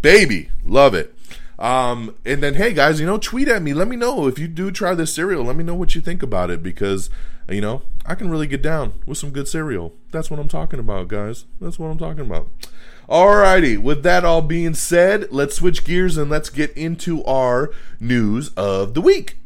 Baby, 0.00 0.50
love 0.64 0.94
it. 0.94 1.12
Um, 1.58 2.14
and 2.24 2.40
then, 2.40 2.54
hey 2.54 2.72
guys, 2.72 3.00
you 3.00 3.06
know, 3.06 3.18
tweet 3.18 3.48
at 3.48 3.62
me. 3.62 3.74
Let 3.74 3.88
me 3.88 3.96
know 3.96 4.28
if 4.28 4.38
you 4.38 4.46
do 4.46 4.70
try 4.70 4.94
this 4.94 5.12
cereal. 5.12 5.42
Let 5.42 5.56
me 5.56 5.64
know 5.64 5.74
what 5.74 5.96
you 5.96 6.00
think 6.00 6.22
about 6.22 6.50
it 6.50 6.62
because, 6.62 7.10
you 7.48 7.60
know, 7.60 7.82
I 8.06 8.14
can 8.14 8.30
really 8.30 8.46
get 8.46 8.62
down 8.62 8.92
with 9.06 9.18
some 9.18 9.30
good 9.30 9.48
cereal. 9.48 9.92
That's 10.12 10.30
what 10.30 10.38
I'm 10.38 10.48
talking 10.48 10.78
about, 10.78 11.08
guys. 11.08 11.46
That's 11.60 11.80
what 11.80 11.88
I'm 11.88 11.98
talking 11.98 12.26
about. 12.26 12.48
Alrighty, 13.10 13.76
with 13.76 14.04
that 14.04 14.24
all 14.24 14.40
being 14.40 14.74
said, 14.74 15.32
let's 15.32 15.56
switch 15.56 15.82
gears 15.82 16.16
and 16.16 16.30
let's 16.30 16.48
get 16.48 16.70
into 16.76 17.24
our 17.24 17.72
news 17.98 18.50
of 18.50 18.94
the 18.94 19.00
week. 19.00 19.38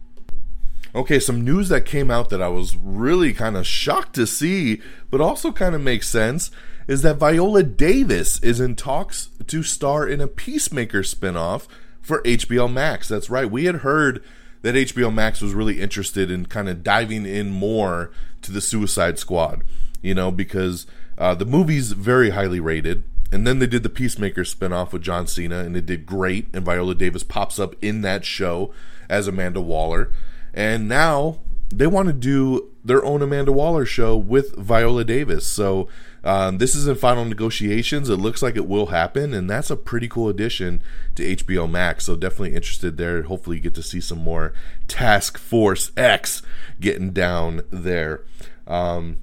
Okay, 0.94 1.18
some 1.18 1.42
news 1.42 1.70
that 1.70 1.86
came 1.86 2.10
out 2.10 2.28
that 2.28 2.42
I 2.42 2.48
was 2.48 2.76
really 2.76 3.32
kind 3.32 3.56
of 3.56 3.66
shocked 3.66 4.14
to 4.16 4.26
see, 4.26 4.82
but 5.10 5.22
also 5.22 5.50
kind 5.50 5.74
of 5.74 5.80
makes 5.80 6.06
sense. 6.06 6.50
is 6.86 7.00
that 7.00 7.16
Viola 7.16 7.62
Davis 7.62 8.38
is 8.42 8.60
in 8.60 8.76
talks 8.76 9.30
to 9.46 9.62
star 9.62 10.06
in 10.06 10.20
a 10.20 10.28
Peacemaker 10.28 11.00
spinoff 11.00 11.66
for 12.02 12.20
HBO 12.24 12.70
Max. 12.70 13.08
That's 13.08 13.30
right. 13.30 13.50
We 13.50 13.64
had 13.64 13.76
heard 13.76 14.22
that 14.60 14.74
HBO 14.74 15.12
Max 15.12 15.40
was 15.40 15.54
really 15.54 15.80
interested 15.80 16.30
in 16.30 16.44
kind 16.44 16.68
of 16.68 16.84
diving 16.84 17.24
in 17.24 17.48
more 17.50 18.10
to 18.42 18.52
the 18.52 18.60
Suicide 18.60 19.18
Squad, 19.18 19.64
you 20.02 20.14
know, 20.14 20.30
because 20.30 20.86
uh, 21.16 21.34
the 21.34 21.46
movie's 21.46 21.92
very 21.92 22.30
highly 22.30 22.60
rated. 22.60 23.04
And 23.34 23.44
then 23.44 23.58
they 23.58 23.66
did 23.66 23.82
the 23.82 23.88
Peacemaker 23.88 24.42
spinoff 24.42 24.92
with 24.92 25.02
John 25.02 25.26
Cena, 25.26 25.58
and 25.58 25.76
it 25.76 25.86
did 25.86 26.06
great. 26.06 26.46
And 26.54 26.64
Viola 26.64 26.94
Davis 26.94 27.24
pops 27.24 27.58
up 27.58 27.74
in 27.82 28.02
that 28.02 28.24
show 28.24 28.72
as 29.08 29.26
Amanda 29.26 29.60
Waller. 29.60 30.12
And 30.54 30.88
now 30.88 31.40
they 31.68 31.88
want 31.88 32.06
to 32.06 32.12
do 32.12 32.70
their 32.84 33.04
own 33.04 33.22
Amanda 33.22 33.50
Waller 33.50 33.84
show 33.84 34.16
with 34.16 34.54
Viola 34.54 35.02
Davis. 35.02 35.48
So 35.48 35.88
um, 36.22 36.58
this 36.58 36.76
is 36.76 36.86
in 36.86 36.94
final 36.94 37.24
negotiations. 37.24 38.08
It 38.08 38.18
looks 38.18 38.40
like 38.40 38.54
it 38.54 38.68
will 38.68 38.86
happen, 38.86 39.34
and 39.34 39.50
that's 39.50 39.68
a 39.68 39.76
pretty 39.76 40.06
cool 40.06 40.28
addition 40.28 40.80
to 41.16 41.36
HBO 41.36 41.68
Max. 41.68 42.04
So 42.04 42.14
definitely 42.14 42.54
interested 42.54 42.98
there. 42.98 43.24
Hopefully, 43.24 43.56
you 43.56 43.62
get 43.62 43.74
to 43.74 43.82
see 43.82 44.00
some 44.00 44.18
more 44.18 44.52
Task 44.86 45.38
Force 45.38 45.90
X 45.96 46.40
getting 46.80 47.10
down 47.10 47.62
there. 47.72 48.22
Um, 48.68 49.16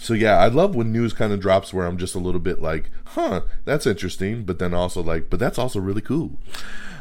so 0.00 0.14
yeah, 0.14 0.38
I 0.38 0.48
love 0.48 0.74
when 0.74 0.92
news 0.92 1.12
kind 1.12 1.30
of 1.30 1.40
drops 1.40 1.74
where 1.74 1.86
I'm 1.86 1.98
just 1.98 2.14
a 2.14 2.18
little 2.18 2.40
bit 2.40 2.62
like, 2.62 2.90
huh, 3.04 3.42
that's 3.66 3.86
interesting, 3.86 4.44
but 4.44 4.58
then 4.58 4.72
also 4.72 5.02
like, 5.02 5.28
but 5.28 5.38
that's 5.38 5.58
also 5.58 5.78
really 5.78 6.00
cool. 6.00 6.38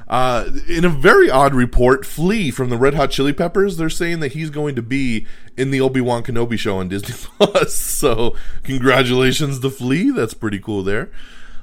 Uh, 0.09 0.49
in 0.67 0.83
a 0.83 0.89
very 0.89 1.29
odd 1.29 1.53
report, 1.53 2.05
Flea 2.05 2.51
from 2.51 2.69
the 2.69 2.77
Red 2.77 2.95
Hot 2.95 3.11
Chili 3.11 3.31
Peppers, 3.31 3.77
they're 3.77 3.89
saying 3.89 4.19
that 4.19 4.33
he's 4.33 4.49
going 4.49 4.75
to 4.75 4.81
be 4.81 5.25
in 5.55 5.71
the 5.71 5.79
Obi 5.79 6.01
Wan 6.01 6.23
Kenobi 6.23 6.57
show 6.57 6.79
on 6.79 6.89
Disney 6.89 7.15
Plus. 7.37 7.73
so, 7.73 8.35
congratulations 8.63 9.59
to 9.59 9.69
Flea. 9.69 10.09
That's 10.09 10.33
pretty 10.33 10.59
cool 10.59 10.83
there. 10.83 11.09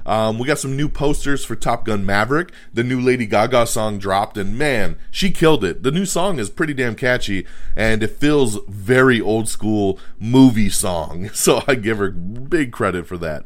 Um, 0.06 0.38
we 0.38 0.46
got 0.46 0.60
some 0.60 0.76
new 0.76 0.88
posters 0.88 1.44
for 1.44 1.56
Top 1.56 1.84
Gun 1.84 2.06
Maverick. 2.06 2.52
The 2.72 2.84
new 2.84 3.00
Lady 3.00 3.26
Gaga 3.26 3.66
song 3.66 3.98
dropped, 3.98 4.38
and 4.38 4.56
man, 4.56 4.96
she 5.10 5.32
killed 5.32 5.64
it. 5.64 5.82
The 5.82 5.90
new 5.90 6.06
song 6.06 6.38
is 6.38 6.48
pretty 6.48 6.72
damn 6.74 6.94
catchy, 6.94 7.44
and 7.74 8.02
it 8.04 8.12
feels 8.12 8.60
very 8.68 9.20
old 9.20 9.48
school 9.48 9.98
movie 10.18 10.70
song. 10.70 11.30
So 11.46 11.62
I 11.68 11.74
give 11.76 11.98
her 11.98 12.10
big 12.10 12.72
credit 12.72 13.06
for 13.06 13.16
that. 13.18 13.44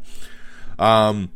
Um, 0.79 1.33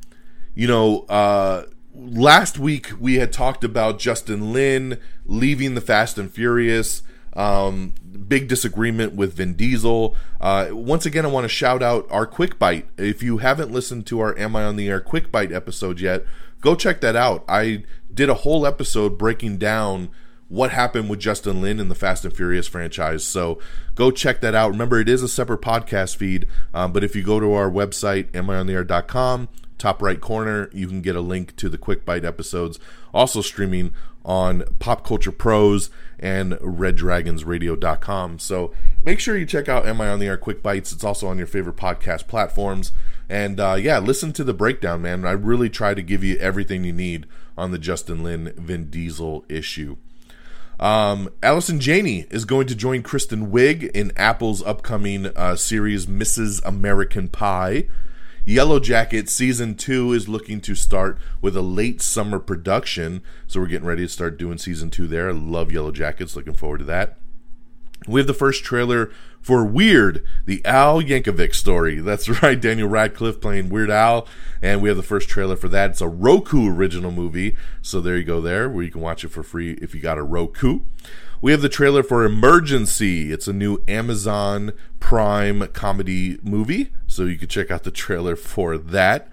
you 0.55 0.67
know, 0.67 1.01
uh, 1.09 1.65
last 1.95 2.59
week 2.59 2.93
we 2.99 3.17
had 3.17 3.33
talked 3.33 3.65
about 3.65 3.99
Justin 3.99 4.53
Lin 4.53 4.99
leaving 5.27 5.75
the 5.75 5.81
Fast 5.81 6.17
and 6.17 6.31
Furious. 6.31 7.03
Um, 7.35 7.95
big 8.29 8.49
disagreement 8.49 9.15
with 9.15 9.35
Vin 9.35 9.55
Diesel. 9.55 10.15
Uh, 10.41 10.69
once 10.71 11.05
again, 11.07 11.25
I 11.25 11.29
want 11.29 11.45
to 11.45 11.49
shout 11.49 11.83
out 11.83 12.07
our 12.11 12.27
Quick 12.27 12.59
Bite. 12.59 12.89
If 12.97 13.23
you 13.23 13.39
haven't 13.39 13.73
listened 13.73 14.07
to 14.07 14.21
our 14.21 14.39
Am 14.39 14.55
I 14.57 14.65
on 14.65 14.77
the 14.77 14.89
Air 14.89 15.01
Quick 15.01 15.33
Bite 15.33 15.53
episode 15.53 16.01
yet, 16.01 16.25
go 16.61 16.75
check 16.75 17.01
that 17.01 17.17
out. 17.17 17.45
I 17.49 17.85
did 18.13 18.29
a 18.29 18.35
whole 18.35 18.67
episode 18.67 19.19
breaking 19.19 19.59
down 19.59 20.11
what 20.49 20.71
happened 20.71 21.09
with 21.11 21.19
Justin 21.19 21.61
Lin 21.61 21.81
in 21.81 21.89
the 21.89 21.95
Fast 21.95 22.25
and 22.25 22.35
Furious 22.35 22.69
franchise. 22.69 23.25
So 23.25 23.59
go 23.95 24.11
check 24.11 24.41
that 24.41 24.55
out. 24.55 24.71
Remember, 24.71 25.01
it 25.01 25.09
is 25.09 25.23
a 25.23 25.29
separate 25.29 25.63
podcast 25.63 26.17
feed, 26.17 26.47
um, 26.73 26.93
but 26.93 27.03
if 27.03 27.17
you 27.17 27.23
go 27.23 27.41
to 27.41 27.53
our 27.55 27.71
website, 27.71 28.31
amiontheair.com, 28.33 29.49
top 29.79 30.01
right 30.01 30.21
corner, 30.21 30.71
you 30.73 30.87
can 30.87 31.01
get 31.01 31.17
a 31.17 31.21
link 31.21 31.57
to 31.57 31.69
the 31.69 31.79
Quick 31.79 32.05
Bite 32.05 32.25
episodes, 32.25 32.79
also 33.13 33.41
streaming 33.41 33.93
on 34.25 34.63
Pop 34.79 35.05
Culture 35.05 35.33
Pros 35.33 35.91
and 36.25 36.53
RedDragonsRadio.com. 36.55 38.39
So 38.39 38.73
make 39.05 39.21
sure 39.21 39.37
you 39.37 39.45
check 39.45 39.69
out 39.69 39.87
Am 39.87 40.01
I 40.01 40.09
on 40.09 40.21
the 40.21 40.27
Air 40.27 40.39
Quick 40.39 40.63
Bites. 40.63 40.91
It's 40.91 41.05
also 41.05 41.29
on 41.29 41.37
your 41.37 41.47
favorite 41.47 41.77
podcast 41.77 42.27
platforms. 42.27 42.93
And 43.29 43.61
uh, 43.61 43.77
yeah, 43.79 43.99
listen 43.99 44.33
to 44.33 44.45
the 44.45 44.55
breakdown, 44.55 45.03
man. 45.03 45.27
I 45.27 45.33
really 45.33 45.69
try 45.69 45.93
to 45.93 46.01
give 46.01 46.25
you 46.25 46.37
everything 46.39 46.83
you 46.83 46.95
need 46.95 47.27
on 47.59 47.73
the 47.73 47.79
Justin 47.79 48.25
Lin 48.25 48.55
Vin 48.57 48.89
Diesel 48.89 49.45
issue. 49.51 49.99
Um, 50.81 51.29
Allison 51.43 51.79
Janney 51.79 52.27
is 52.31 52.47
going 52.47 52.67
to 52.69 52.75
join 52.75 53.03
Kristen 53.03 53.53
Wiig 53.53 53.91
in 53.91 54.11
Apple's 54.17 54.63
upcoming 54.63 55.27
uh, 55.27 55.57
series 55.57 56.07
Mrs. 56.07 56.63
American 56.65 57.29
Pie. 57.29 57.87
Yellow 58.47 58.79
Jacket 58.79 59.31
season 59.31 59.75
two 59.75 60.13
is 60.13 60.29
looking 60.29 60.61
to 60.61 60.75
start 60.75 61.19
with 61.41 61.57
a 61.57 61.63
late 61.63 62.03
summer 62.03 62.39
production, 62.39 63.23
so 63.47 63.59
we're 63.59 63.67
getting 63.67 63.87
ready 63.87 64.03
to 64.03 64.09
start 64.09 64.37
doing 64.37 64.59
season 64.59 64.91
two 64.91 65.07
there. 65.07 65.31
I 65.31 65.33
love 65.33 65.73
Yellow 65.73 65.91
Jackets, 65.91 66.37
looking 66.37 66.53
forward 66.53 66.79
to 66.79 66.85
that. 66.85 67.17
We 68.07 68.21
have 68.21 68.27
the 68.27 68.35
first 68.35 68.63
trailer 68.63 69.11
for 69.41 69.65
Weird, 69.65 70.27
the 70.45 70.63
Al 70.67 71.01
Yankovic 71.01 71.55
story. 71.55 72.01
That's 72.01 72.29
right, 72.43 72.61
Daniel 72.61 72.89
Radcliffe 72.89 73.41
playing 73.41 73.71
Weird 73.71 73.91
Al, 73.91 74.29
and 74.61 74.83
we 74.83 74.91
have 74.91 74.99
the 74.99 75.03
first 75.03 75.31
trailer 75.31 75.57
for 75.57 75.71
that. 75.71 75.93
It's 75.93 76.03
a 76.03 76.09
Roku 76.09 76.69
original 76.69 77.13
movie, 77.13 77.57
so 77.81 78.03
there 78.03 78.19
you 78.19 78.25
go 78.25 78.43
there, 78.43 78.69
where 78.69 78.85
you 78.85 78.91
can 78.91 79.01
watch 79.01 79.25
it 79.25 79.29
for 79.29 79.43
free 79.43 79.73
if 79.81 79.95
you 79.95 80.03
got 80.03 80.19
a 80.19 80.23
Roku. 80.23 80.81
We 81.45 81.53
have 81.53 81.61
the 81.61 81.69
trailer 81.69 82.03
for 82.03 82.25
Emergency. 82.25 83.31
It's 83.31 83.47
a 83.47 83.53
new 83.53 83.85
Amazon 83.87 84.73
Prime 84.99 85.69
comedy 85.75 86.39
movie, 86.43 86.89
so 87.07 87.25
you 87.25 87.37
can 87.37 87.49
check 87.49 87.71
out 87.71 87.83
the 87.83 87.91
trailer 87.91 88.35
for 88.35 88.79
that. 88.79 89.29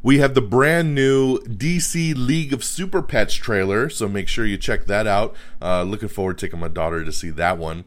We 0.00 0.18
have 0.18 0.34
the 0.34 0.40
brand 0.40 0.94
new 0.94 1.38
DC 1.38 2.14
League 2.16 2.52
of 2.52 2.62
Super 2.62 3.02
Pets 3.02 3.34
trailer, 3.34 3.90
so 3.90 4.06
make 4.06 4.28
sure 4.28 4.46
you 4.46 4.56
check 4.56 4.84
that 4.84 5.08
out. 5.08 5.34
Uh, 5.60 5.82
looking 5.82 6.06
forward 6.06 6.38
to 6.38 6.46
taking 6.46 6.60
my 6.60 6.68
daughter 6.68 7.04
to 7.04 7.10
see 7.10 7.30
that 7.30 7.58
one. 7.58 7.86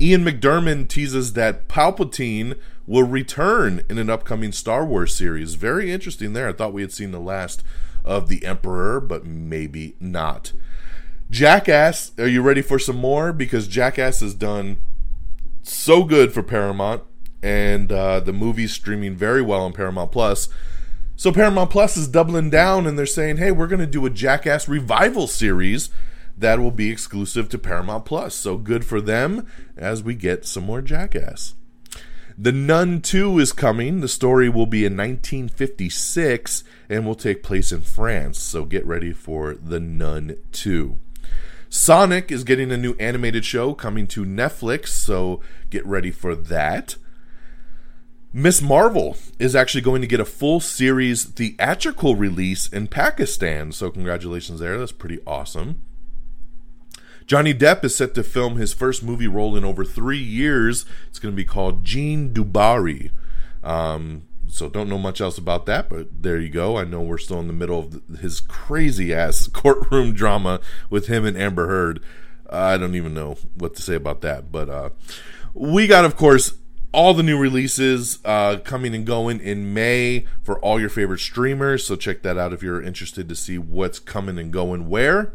Ian 0.00 0.24
McDiarmid 0.24 0.88
teases 0.88 1.34
that 1.34 1.68
Palpatine 1.68 2.58
will 2.84 3.06
return 3.06 3.82
in 3.88 3.98
an 3.98 4.10
upcoming 4.10 4.50
Star 4.50 4.84
Wars 4.84 5.14
series. 5.14 5.54
Very 5.54 5.92
interesting 5.92 6.32
there. 6.32 6.48
I 6.48 6.52
thought 6.52 6.72
we 6.72 6.82
had 6.82 6.92
seen 6.92 7.12
the 7.12 7.20
last 7.20 7.62
of 8.04 8.26
the 8.26 8.44
Emperor, 8.44 8.98
but 8.98 9.24
maybe 9.24 9.94
not. 10.00 10.52
Jackass, 11.34 12.12
are 12.16 12.28
you 12.28 12.42
ready 12.42 12.62
for 12.62 12.78
some 12.78 12.94
more? 12.94 13.32
Because 13.32 13.66
Jackass 13.66 14.20
has 14.20 14.34
done 14.34 14.76
so 15.64 16.04
good 16.04 16.32
for 16.32 16.44
Paramount, 16.44 17.02
and 17.42 17.90
uh, 17.90 18.20
the 18.20 18.32
movie's 18.32 18.72
streaming 18.72 19.16
very 19.16 19.42
well 19.42 19.62
on 19.62 19.72
Paramount 19.72 20.12
Plus. 20.12 20.48
So 21.16 21.32
Paramount 21.32 21.70
Plus 21.70 21.96
is 21.96 22.06
doubling 22.06 22.50
down, 22.50 22.86
and 22.86 22.96
they're 22.96 23.04
saying, 23.04 23.38
"Hey, 23.38 23.50
we're 23.50 23.66
going 23.66 23.80
to 23.80 23.86
do 23.86 24.06
a 24.06 24.10
Jackass 24.10 24.68
revival 24.68 25.26
series 25.26 25.90
that 26.38 26.60
will 26.60 26.70
be 26.70 26.88
exclusive 26.88 27.48
to 27.48 27.58
Paramount 27.58 28.04
Plus." 28.04 28.36
So 28.36 28.56
good 28.56 28.84
for 28.84 29.00
them 29.00 29.44
as 29.76 30.04
we 30.04 30.14
get 30.14 30.46
some 30.46 30.62
more 30.62 30.82
Jackass. 30.82 31.54
The 32.38 32.52
Nun 32.52 33.00
2 33.00 33.40
is 33.40 33.52
coming. 33.52 34.02
The 34.02 34.08
story 34.08 34.48
will 34.48 34.66
be 34.66 34.84
in 34.84 34.96
1956 34.96 36.62
and 36.88 37.04
will 37.04 37.16
take 37.16 37.42
place 37.42 37.72
in 37.72 37.80
France. 37.80 38.38
So 38.38 38.64
get 38.64 38.86
ready 38.86 39.12
for 39.12 39.54
The 39.54 39.80
Nun 39.80 40.36
2. 40.52 41.00
Sonic 41.76 42.30
is 42.30 42.44
getting 42.44 42.70
a 42.70 42.76
new 42.76 42.94
animated 43.00 43.44
show 43.44 43.74
coming 43.74 44.06
to 44.06 44.24
Netflix, 44.24 44.90
so 44.90 45.40
get 45.70 45.84
ready 45.84 46.12
for 46.12 46.36
that. 46.36 46.94
Miss 48.32 48.62
Marvel 48.62 49.16
is 49.40 49.56
actually 49.56 49.80
going 49.80 50.00
to 50.00 50.06
get 50.06 50.20
a 50.20 50.24
full 50.24 50.60
series 50.60 51.24
theatrical 51.24 52.14
release 52.14 52.68
in 52.68 52.86
Pakistan, 52.86 53.72
so 53.72 53.90
congratulations 53.90 54.60
there. 54.60 54.78
That's 54.78 54.92
pretty 54.92 55.18
awesome. 55.26 55.82
Johnny 57.26 57.52
Depp 57.52 57.82
is 57.82 57.96
set 57.96 58.14
to 58.14 58.22
film 58.22 58.54
his 58.54 58.72
first 58.72 59.02
movie 59.02 59.26
role 59.26 59.56
in 59.56 59.64
over 59.64 59.84
three 59.84 60.22
years. 60.22 60.86
It's 61.08 61.18
going 61.18 61.34
to 61.34 61.36
be 61.36 61.44
called 61.44 61.82
Jeanne 61.82 62.32
du 62.32 62.44
Barry. 62.44 63.10
Um, 63.64 64.22
so 64.54 64.68
don't 64.68 64.88
know 64.88 64.98
much 64.98 65.20
else 65.20 65.36
about 65.36 65.66
that, 65.66 65.88
but 65.88 66.22
there 66.22 66.38
you 66.38 66.48
go. 66.48 66.78
I 66.78 66.84
know 66.84 67.00
we're 67.00 67.18
still 67.18 67.40
in 67.40 67.48
the 67.48 67.52
middle 67.52 67.80
of 67.80 68.18
his 68.20 68.38
crazy 68.38 69.12
ass 69.12 69.48
courtroom 69.52 70.12
drama 70.12 70.60
with 70.88 71.08
him 71.08 71.24
and 71.24 71.36
Amber 71.36 71.66
Heard. 71.66 72.00
I 72.48 72.76
don't 72.76 72.94
even 72.94 73.14
know 73.14 73.36
what 73.56 73.74
to 73.74 73.82
say 73.82 73.96
about 73.96 74.20
that, 74.20 74.52
but 74.52 74.68
uh, 74.68 74.90
we 75.54 75.88
got, 75.88 76.04
of 76.04 76.14
course, 76.14 76.54
all 76.92 77.14
the 77.14 77.24
new 77.24 77.36
releases 77.36 78.20
uh, 78.24 78.58
coming 78.58 78.94
and 78.94 79.04
going 79.04 79.40
in 79.40 79.74
May 79.74 80.24
for 80.44 80.60
all 80.60 80.78
your 80.78 80.88
favorite 80.88 81.18
streamers. 81.18 81.84
So 81.84 81.96
check 81.96 82.22
that 82.22 82.38
out 82.38 82.52
if 82.52 82.62
you're 82.62 82.80
interested 82.80 83.28
to 83.28 83.34
see 83.34 83.58
what's 83.58 83.98
coming 83.98 84.38
and 84.38 84.52
going 84.52 84.88
where. 84.88 85.32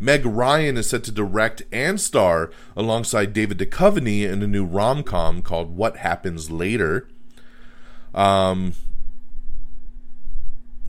Meg 0.00 0.24
Ryan 0.24 0.78
is 0.78 0.88
set 0.88 1.04
to 1.04 1.12
direct 1.12 1.64
and 1.70 2.00
star 2.00 2.50
alongside 2.74 3.34
David 3.34 3.58
Duchovny 3.58 4.22
in 4.22 4.42
a 4.42 4.46
new 4.46 4.64
rom 4.64 5.02
com 5.02 5.42
called 5.42 5.76
What 5.76 5.98
Happens 5.98 6.50
Later. 6.50 7.06
Um, 8.14 8.74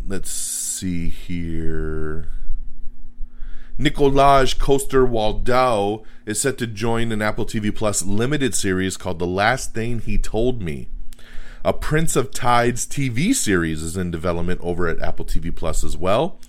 let's 0.08 0.30
see 0.30 1.10
here. 1.10 2.28
Nikolaj 3.80 4.58
Coster 4.58 5.06
Waldau 5.06 6.06
is 6.26 6.40
set 6.40 6.58
to 6.60 6.68
join 6.68 7.12
an 7.12 7.22
Apple 7.22 7.46
TV 7.46 7.76
Plus 7.76 8.04
limited 8.04 8.56
series 8.56 8.96
called 8.96 9.20
The 9.20 9.28
Last 9.28 9.74
Thing 9.74 10.00
He 10.00 10.18
Told 10.18 10.62
Me. 10.62 10.88
A 11.66 11.74
Prince 11.74 12.16
of 12.16 12.32
Tides 12.32 12.86
TV 12.86 13.34
series 13.34 13.82
is 13.82 13.98
in 13.98 14.12
development 14.12 14.62
over 14.62 14.88
at 14.88 15.02
Apple 15.02 15.26
TV 15.26 15.54
Plus 15.54 15.84
as 15.84 15.98
well. 15.98 16.40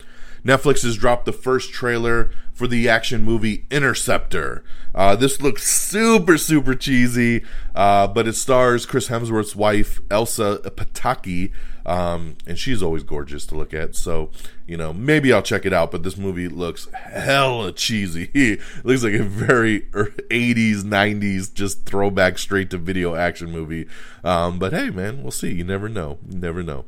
Netflix 0.46 0.82
has 0.82 0.96
dropped 0.96 1.24
the 1.24 1.32
first 1.32 1.72
trailer 1.72 2.30
for 2.52 2.66
the 2.66 2.88
action 2.88 3.22
movie 3.22 3.66
Interceptor. 3.70 4.62
Uh, 4.94 5.16
this 5.16 5.42
looks 5.42 5.62
super, 5.68 6.38
super 6.38 6.74
cheesy, 6.74 7.42
uh, 7.74 8.06
but 8.06 8.26
it 8.26 8.34
stars 8.34 8.86
Chris 8.86 9.08
Hemsworth's 9.08 9.56
wife, 9.56 10.00
Elsa 10.10 10.60
Pataky, 10.64 11.52
um, 11.84 12.36
and 12.46 12.58
she's 12.58 12.82
always 12.82 13.02
gorgeous 13.02 13.44
to 13.46 13.56
look 13.56 13.74
at. 13.74 13.94
So, 13.94 14.30
you 14.66 14.76
know, 14.76 14.92
maybe 14.92 15.32
I'll 15.32 15.42
check 15.42 15.66
it 15.66 15.72
out, 15.72 15.90
but 15.90 16.02
this 16.02 16.16
movie 16.16 16.48
looks 16.48 16.88
hella 16.94 17.72
cheesy. 17.72 18.30
it 18.34 18.60
looks 18.84 19.02
like 19.02 19.14
a 19.14 19.22
very 19.22 19.82
80s, 19.82 20.82
90s, 20.82 21.52
just 21.52 21.84
throwback 21.84 22.38
straight 22.38 22.70
to 22.70 22.78
video 22.78 23.14
action 23.14 23.50
movie. 23.50 23.86
Um, 24.24 24.58
but 24.58 24.72
hey, 24.72 24.90
man, 24.90 25.22
we'll 25.22 25.30
see. 25.30 25.52
You 25.52 25.64
never 25.64 25.88
know. 25.88 26.18
You 26.28 26.38
never 26.38 26.62
know. 26.62 26.84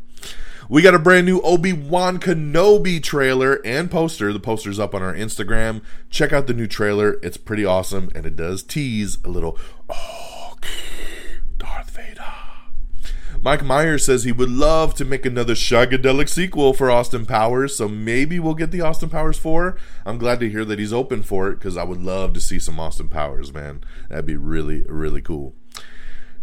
We 0.68 0.82
got 0.82 0.94
a 0.94 0.98
brand 0.98 1.26
new 1.26 1.40
Obi 1.40 1.72
Wan 1.72 2.18
Kenobi 2.18 3.02
trailer 3.02 3.60
and 3.64 3.90
poster. 3.90 4.32
The 4.32 4.40
poster's 4.40 4.78
up 4.78 4.94
on 4.94 5.02
our 5.02 5.14
Instagram. 5.14 5.82
Check 6.10 6.32
out 6.32 6.46
the 6.46 6.54
new 6.54 6.66
trailer. 6.66 7.18
It's 7.22 7.36
pretty 7.36 7.64
awesome, 7.64 8.10
and 8.14 8.26
it 8.26 8.36
does 8.36 8.62
tease 8.62 9.18
a 9.24 9.28
little. 9.28 9.58
Oh, 9.88 10.56
Darth 11.58 11.90
Vader. 11.90 12.24
Mike 13.40 13.64
Myers 13.64 14.04
says 14.04 14.24
he 14.24 14.32
would 14.32 14.50
love 14.50 14.94
to 14.94 15.04
make 15.04 15.24
another 15.24 15.54
shagadelic 15.54 16.28
sequel 16.28 16.74
for 16.74 16.90
Austin 16.90 17.24
Powers, 17.24 17.76
so 17.76 17.88
maybe 17.88 18.40
we'll 18.40 18.54
get 18.54 18.72
the 18.72 18.80
Austin 18.80 19.08
Powers 19.08 19.38
4. 19.38 19.76
I'm 20.04 20.18
glad 20.18 20.40
to 20.40 20.50
hear 20.50 20.64
that 20.64 20.78
he's 20.78 20.92
open 20.92 21.22
for 21.22 21.48
it 21.48 21.54
because 21.54 21.76
I 21.76 21.84
would 21.84 22.02
love 22.02 22.32
to 22.34 22.40
see 22.40 22.58
some 22.58 22.80
Austin 22.80 23.08
Powers, 23.08 23.54
man. 23.54 23.82
That'd 24.08 24.26
be 24.26 24.36
really, 24.36 24.82
really 24.88 25.22
cool. 25.22 25.54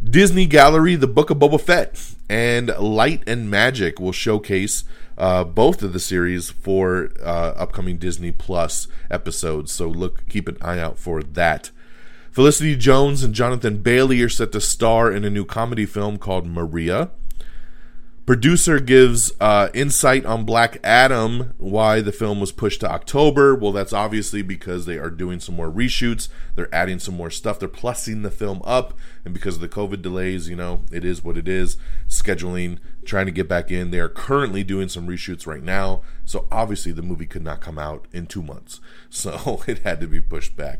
Disney 0.09 0.45
Gallery, 0.45 0.95
The 0.95 1.07
Book 1.07 1.31
of 1.31 1.39
Boba 1.39 1.59
Fett, 1.59 2.13
and 2.29 2.67
Light 2.77 3.23
and 3.25 3.49
Magic 3.49 3.99
will 3.99 4.11
showcase 4.11 4.83
uh, 5.17 5.43
both 5.43 5.81
of 5.81 5.93
the 5.93 5.99
series 5.99 6.51
for 6.51 7.09
uh, 7.23 7.53
upcoming 7.57 7.97
Disney 7.97 8.31
Plus 8.31 8.87
episodes. 9.09 9.71
So 9.71 9.87
look, 9.87 10.27
keep 10.29 10.47
an 10.47 10.57
eye 10.61 10.79
out 10.79 10.99
for 10.99 11.23
that. 11.23 11.71
Felicity 12.31 12.75
Jones 12.75 13.23
and 13.23 13.33
Jonathan 13.33 13.77
Bailey 13.81 14.21
are 14.21 14.29
set 14.29 14.51
to 14.51 14.61
star 14.61 15.11
in 15.11 15.25
a 15.25 15.29
new 15.29 15.43
comedy 15.43 15.87
film 15.87 16.17
called 16.17 16.45
Maria. 16.45 17.09
Producer 18.25 18.79
gives 18.79 19.31
uh, 19.39 19.69
insight 19.75 20.25
on 20.25 20.45
Black 20.45 20.79
Adam, 20.83 21.53
why 21.59 22.01
the 22.01 22.11
film 22.11 22.39
was 22.39 22.51
pushed 22.51 22.79
to 22.79 22.89
October. 22.89 23.53
Well, 23.53 23.71
that's 23.71 23.93
obviously 23.93 24.41
because 24.41 24.87
they 24.87 24.97
are 24.97 25.11
doing 25.11 25.39
some 25.39 25.55
more 25.55 25.69
reshoots. 25.69 26.27
They're 26.55 26.73
adding 26.73 26.97
some 26.97 27.15
more 27.15 27.29
stuff. 27.29 27.59
They're 27.59 27.69
plussing 27.69 28.23
the 28.23 28.31
film 28.31 28.63
up. 28.65 28.95
And 29.23 29.31
because 29.31 29.55
of 29.55 29.61
the 29.61 29.69
COVID 29.69 30.01
delays, 30.01 30.49
you 30.49 30.55
know, 30.55 30.81
it 30.91 31.05
is 31.05 31.23
what 31.23 31.37
it 31.37 31.47
is. 31.47 31.77
Scheduling, 32.09 32.79
trying 33.05 33.27
to 33.27 33.31
get 33.31 33.47
back 33.47 33.69
in. 33.69 33.91
They 33.91 33.99
are 33.99 34.09
currently 34.09 34.63
doing 34.63 34.89
some 34.89 35.07
reshoots 35.07 35.45
right 35.45 35.61
now. 35.61 36.01
So 36.25 36.47
obviously 36.51 36.93
the 36.93 37.03
movie 37.03 37.27
could 37.27 37.43
not 37.43 37.61
come 37.61 37.77
out 37.77 38.07
in 38.11 38.25
two 38.25 38.41
months. 38.41 38.79
So 39.11 39.61
it 39.67 39.79
had 39.79 40.01
to 40.01 40.07
be 40.07 40.19
pushed 40.19 40.57
back. 40.57 40.79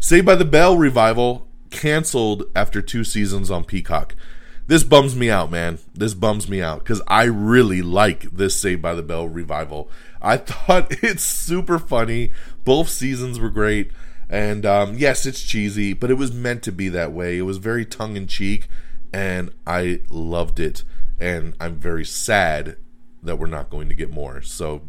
Saved 0.00 0.26
by 0.26 0.34
the 0.34 0.44
Bell 0.46 0.76
revival 0.76 1.46
canceled 1.70 2.44
after 2.56 2.82
two 2.82 3.04
seasons 3.04 3.50
on 3.50 3.64
Peacock 3.64 4.16
this 4.70 4.84
bums 4.84 5.16
me 5.16 5.28
out, 5.28 5.50
man. 5.50 5.80
This 5.96 6.14
bums 6.14 6.48
me 6.48 6.62
out 6.62 6.78
because 6.78 7.02
I 7.08 7.24
really 7.24 7.82
like 7.82 8.30
this 8.30 8.54
Saved 8.54 8.80
by 8.80 8.94
the 8.94 9.02
Bell 9.02 9.26
revival. 9.26 9.90
I 10.22 10.36
thought 10.36 11.02
it's 11.02 11.24
super 11.24 11.76
funny. 11.80 12.30
Both 12.64 12.88
seasons 12.88 13.40
were 13.40 13.50
great. 13.50 13.90
And 14.28 14.64
um, 14.64 14.96
yes, 14.96 15.26
it's 15.26 15.42
cheesy, 15.42 15.92
but 15.92 16.08
it 16.08 16.14
was 16.14 16.32
meant 16.32 16.62
to 16.62 16.70
be 16.70 16.88
that 16.88 17.10
way. 17.10 17.36
It 17.36 17.42
was 17.42 17.56
very 17.56 17.84
tongue 17.84 18.16
in 18.16 18.28
cheek, 18.28 18.68
and 19.12 19.50
I 19.66 20.02
loved 20.08 20.60
it. 20.60 20.84
And 21.18 21.56
I'm 21.58 21.74
very 21.74 22.04
sad 22.04 22.76
that 23.24 23.40
we're 23.40 23.48
not 23.48 23.70
going 23.70 23.88
to 23.88 23.94
get 23.96 24.12
more. 24.12 24.40
So, 24.40 24.82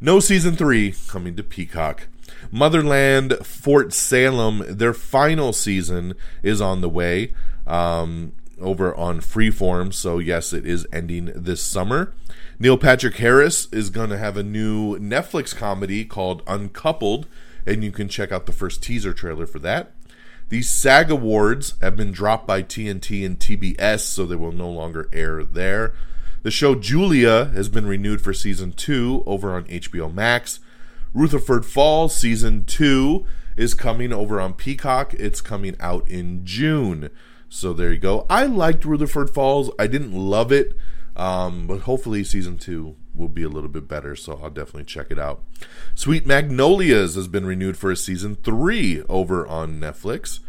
no 0.00 0.18
season 0.18 0.56
three 0.56 0.92
coming 1.06 1.36
to 1.36 1.44
Peacock. 1.44 2.08
Motherland 2.50 3.34
Fort 3.46 3.92
Salem, 3.92 4.64
their 4.66 4.92
final 4.92 5.52
season 5.52 6.14
is 6.42 6.60
on 6.60 6.80
the 6.80 6.88
way. 6.88 7.32
Um, 7.68 8.32
over 8.60 8.94
on 8.94 9.20
Freeform. 9.20 9.92
So, 9.92 10.18
yes, 10.18 10.52
it 10.52 10.66
is 10.66 10.86
ending 10.92 11.32
this 11.34 11.62
summer. 11.62 12.14
Neil 12.58 12.78
Patrick 12.78 13.16
Harris 13.16 13.68
is 13.72 13.90
going 13.90 14.10
to 14.10 14.18
have 14.18 14.36
a 14.36 14.42
new 14.42 14.98
Netflix 14.98 15.54
comedy 15.54 16.04
called 16.04 16.42
Uncoupled, 16.46 17.26
and 17.66 17.84
you 17.84 17.92
can 17.92 18.08
check 18.08 18.32
out 18.32 18.46
the 18.46 18.52
first 18.52 18.82
teaser 18.82 19.12
trailer 19.12 19.46
for 19.46 19.58
that. 19.58 19.92
The 20.48 20.62
SAG 20.62 21.10
Awards 21.10 21.74
have 21.80 21.96
been 21.96 22.12
dropped 22.12 22.46
by 22.46 22.62
TNT 22.62 23.26
and 23.26 23.38
TBS, 23.38 24.00
so 24.00 24.24
they 24.24 24.36
will 24.36 24.52
no 24.52 24.70
longer 24.70 25.08
air 25.12 25.42
there. 25.42 25.92
The 26.44 26.52
show 26.52 26.76
Julia 26.76 27.46
has 27.46 27.68
been 27.68 27.86
renewed 27.86 28.20
for 28.20 28.32
season 28.32 28.72
two 28.72 29.24
over 29.26 29.52
on 29.52 29.64
HBO 29.64 30.12
Max. 30.14 30.60
Rutherford 31.12 31.66
Falls 31.66 32.14
season 32.14 32.64
two 32.64 33.26
is 33.56 33.74
coming 33.74 34.12
over 34.12 34.40
on 34.40 34.54
Peacock. 34.54 35.14
It's 35.14 35.40
coming 35.40 35.76
out 35.80 36.08
in 36.08 36.44
June. 36.44 37.10
So 37.48 37.72
there 37.72 37.92
you 37.92 37.98
go. 37.98 38.26
I 38.28 38.46
liked 38.46 38.84
Rutherford 38.84 39.30
Falls. 39.30 39.70
I 39.78 39.86
didn't 39.86 40.12
love 40.12 40.52
it, 40.52 40.76
um, 41.16 41.66
but 41.66 41.80
hopefully 41.82 42.24
season 42.24 42.58
two 42.58 42.96
will 43.14 43.28
be 43.28 43.42
a 43.42 43.48
little 43.48 43.70
bit 43.70 43.88
better. 43.88 44.14
So 44.16 44.38
I'll 44.42 44.50
definitely 44.50 44.84
check 44.84 45.10
it 45.10 45.18
out. 45.18 45.42
Sweet 45.94 46.26
Magnolias 46.26 47.14
has 47.14 47.28
been 47.28 47.46
renewed 47.46 47.76
for 47.76 47.90
a 47.90 47.96
season 47.96 48.36
three 48.36 49.02
over 49.08 49.46
on 49.46 49.80
Netflix. 49.80 50.40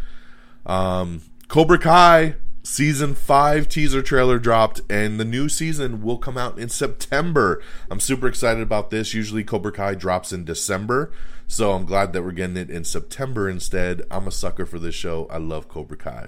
Um, 0.65 1.21
Cobra 1.47 1.77
Kai 1.77 2.35
season 2.63 3.15
five 3.15 3.69
teaser 3.69 4.01
trailer 4.01 4.37
dropped, 4.37 4.81
and 4.89 5.17
the 5.19 5.25
new 5.25 5.47
season 5.47 6.01
will 6.01 6.17
come 6.17 6.37
out 6.37 6.59
in 6.59 6.67
September. 6.67 7.63
I'm 7.89 8.01
super 8.01 8.27
excited 8.27 8.61
about 8.61 8.89
this. 8.89 9.13
Usually 9.13 9.43
Cobra 9.45 9.71
Kai 9.71 9.95
drops 9.95 10.33
in 10.33 10.43
December. 10.43 11.11
So 11.47 11.71
I'm 11.71 11.85
glad 11.85 12.11
that 12.11 12.23
we're 12.23 12.33
getting 12.33 12.57
it 12.57 12.69
in 12.69 12.83
September 12.83 13.49
instead. 13.49 14.01
I'm 14.11 14.27
a 14.27 14.31
sucker 14.31 14.65
for 14.65 14.79
this 14.79 14.95
show. 14.95 15.27
I 15.31 15.37
love 15.37 15.69
Cobra 15.69 15.95
Kai. 15.95 16.27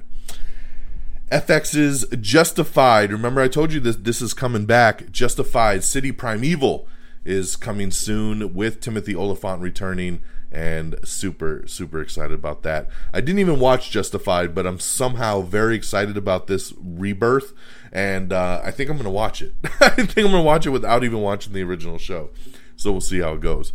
FX's 1.31 2.05
Justified. 2.19 3.11
Remember, 3.11 3.41
I 3.41 3.47
told 3.47 3.71
you 3.71 3.79
this. 3.79 3.95
This 3.97 4.21
is 4.21 4.33
coming 4.33 4.65
back. 4.65 5.11
Justified 5.11 5.83
City 5.83 6.11
Primeval 6.11 6.87
is 7.23 7.55
coming 7.55 7.91
soon 7.91 8.55
with 8.55 8.81
Timothy 8.81 9.15
Olyphant 9.15 9.61
returning, 9.61 10.21
and 10.51 10.95
super 11.03 11.63
super 11.67 12.01
excited 12.01 12.33
about 12.33 12.63
that. 12.63 12.89
I 13.13 13.21
didn't 13.21 13.39
even 13.39 13.59
watch 13.59 13.91
Justified, 13.91 14.55
but 14.55 14.65
I'm 14.65 14.79
somehow 14.79 15.41
very 15.41 15.75
excited 15.75 16.17
about 16.17 16.47
this 16.47 16.73
rebirth, 16.81 17.53
and 17.91 18.33
uh, 18.33 18.61
I 18.63 18.71
think 18.71 18.89
I'm 18.89 18.97
going 18.97 19.03
to 19.03 19.11
watch 19.11 19.43
it. 19.43 19.53
I 19.81 19.89
think 19.89 20.17
I'm 20.17 20.31
going 20.31 20.33
to 20.33 20.41
watch 20.41 20.65
it 20.65 20.71
without 20.71 21.03
even 21.03 21.21
watching 21.21 21.53
the 21.53 21.61
original 21.61 21.99
show. 21.99 22.31
So 22.75 22.91
we'll 22.91 23.01
see 23.01 23.19
how 23.19 23.33
it 23.33 23.41
goes. 23.41 23.73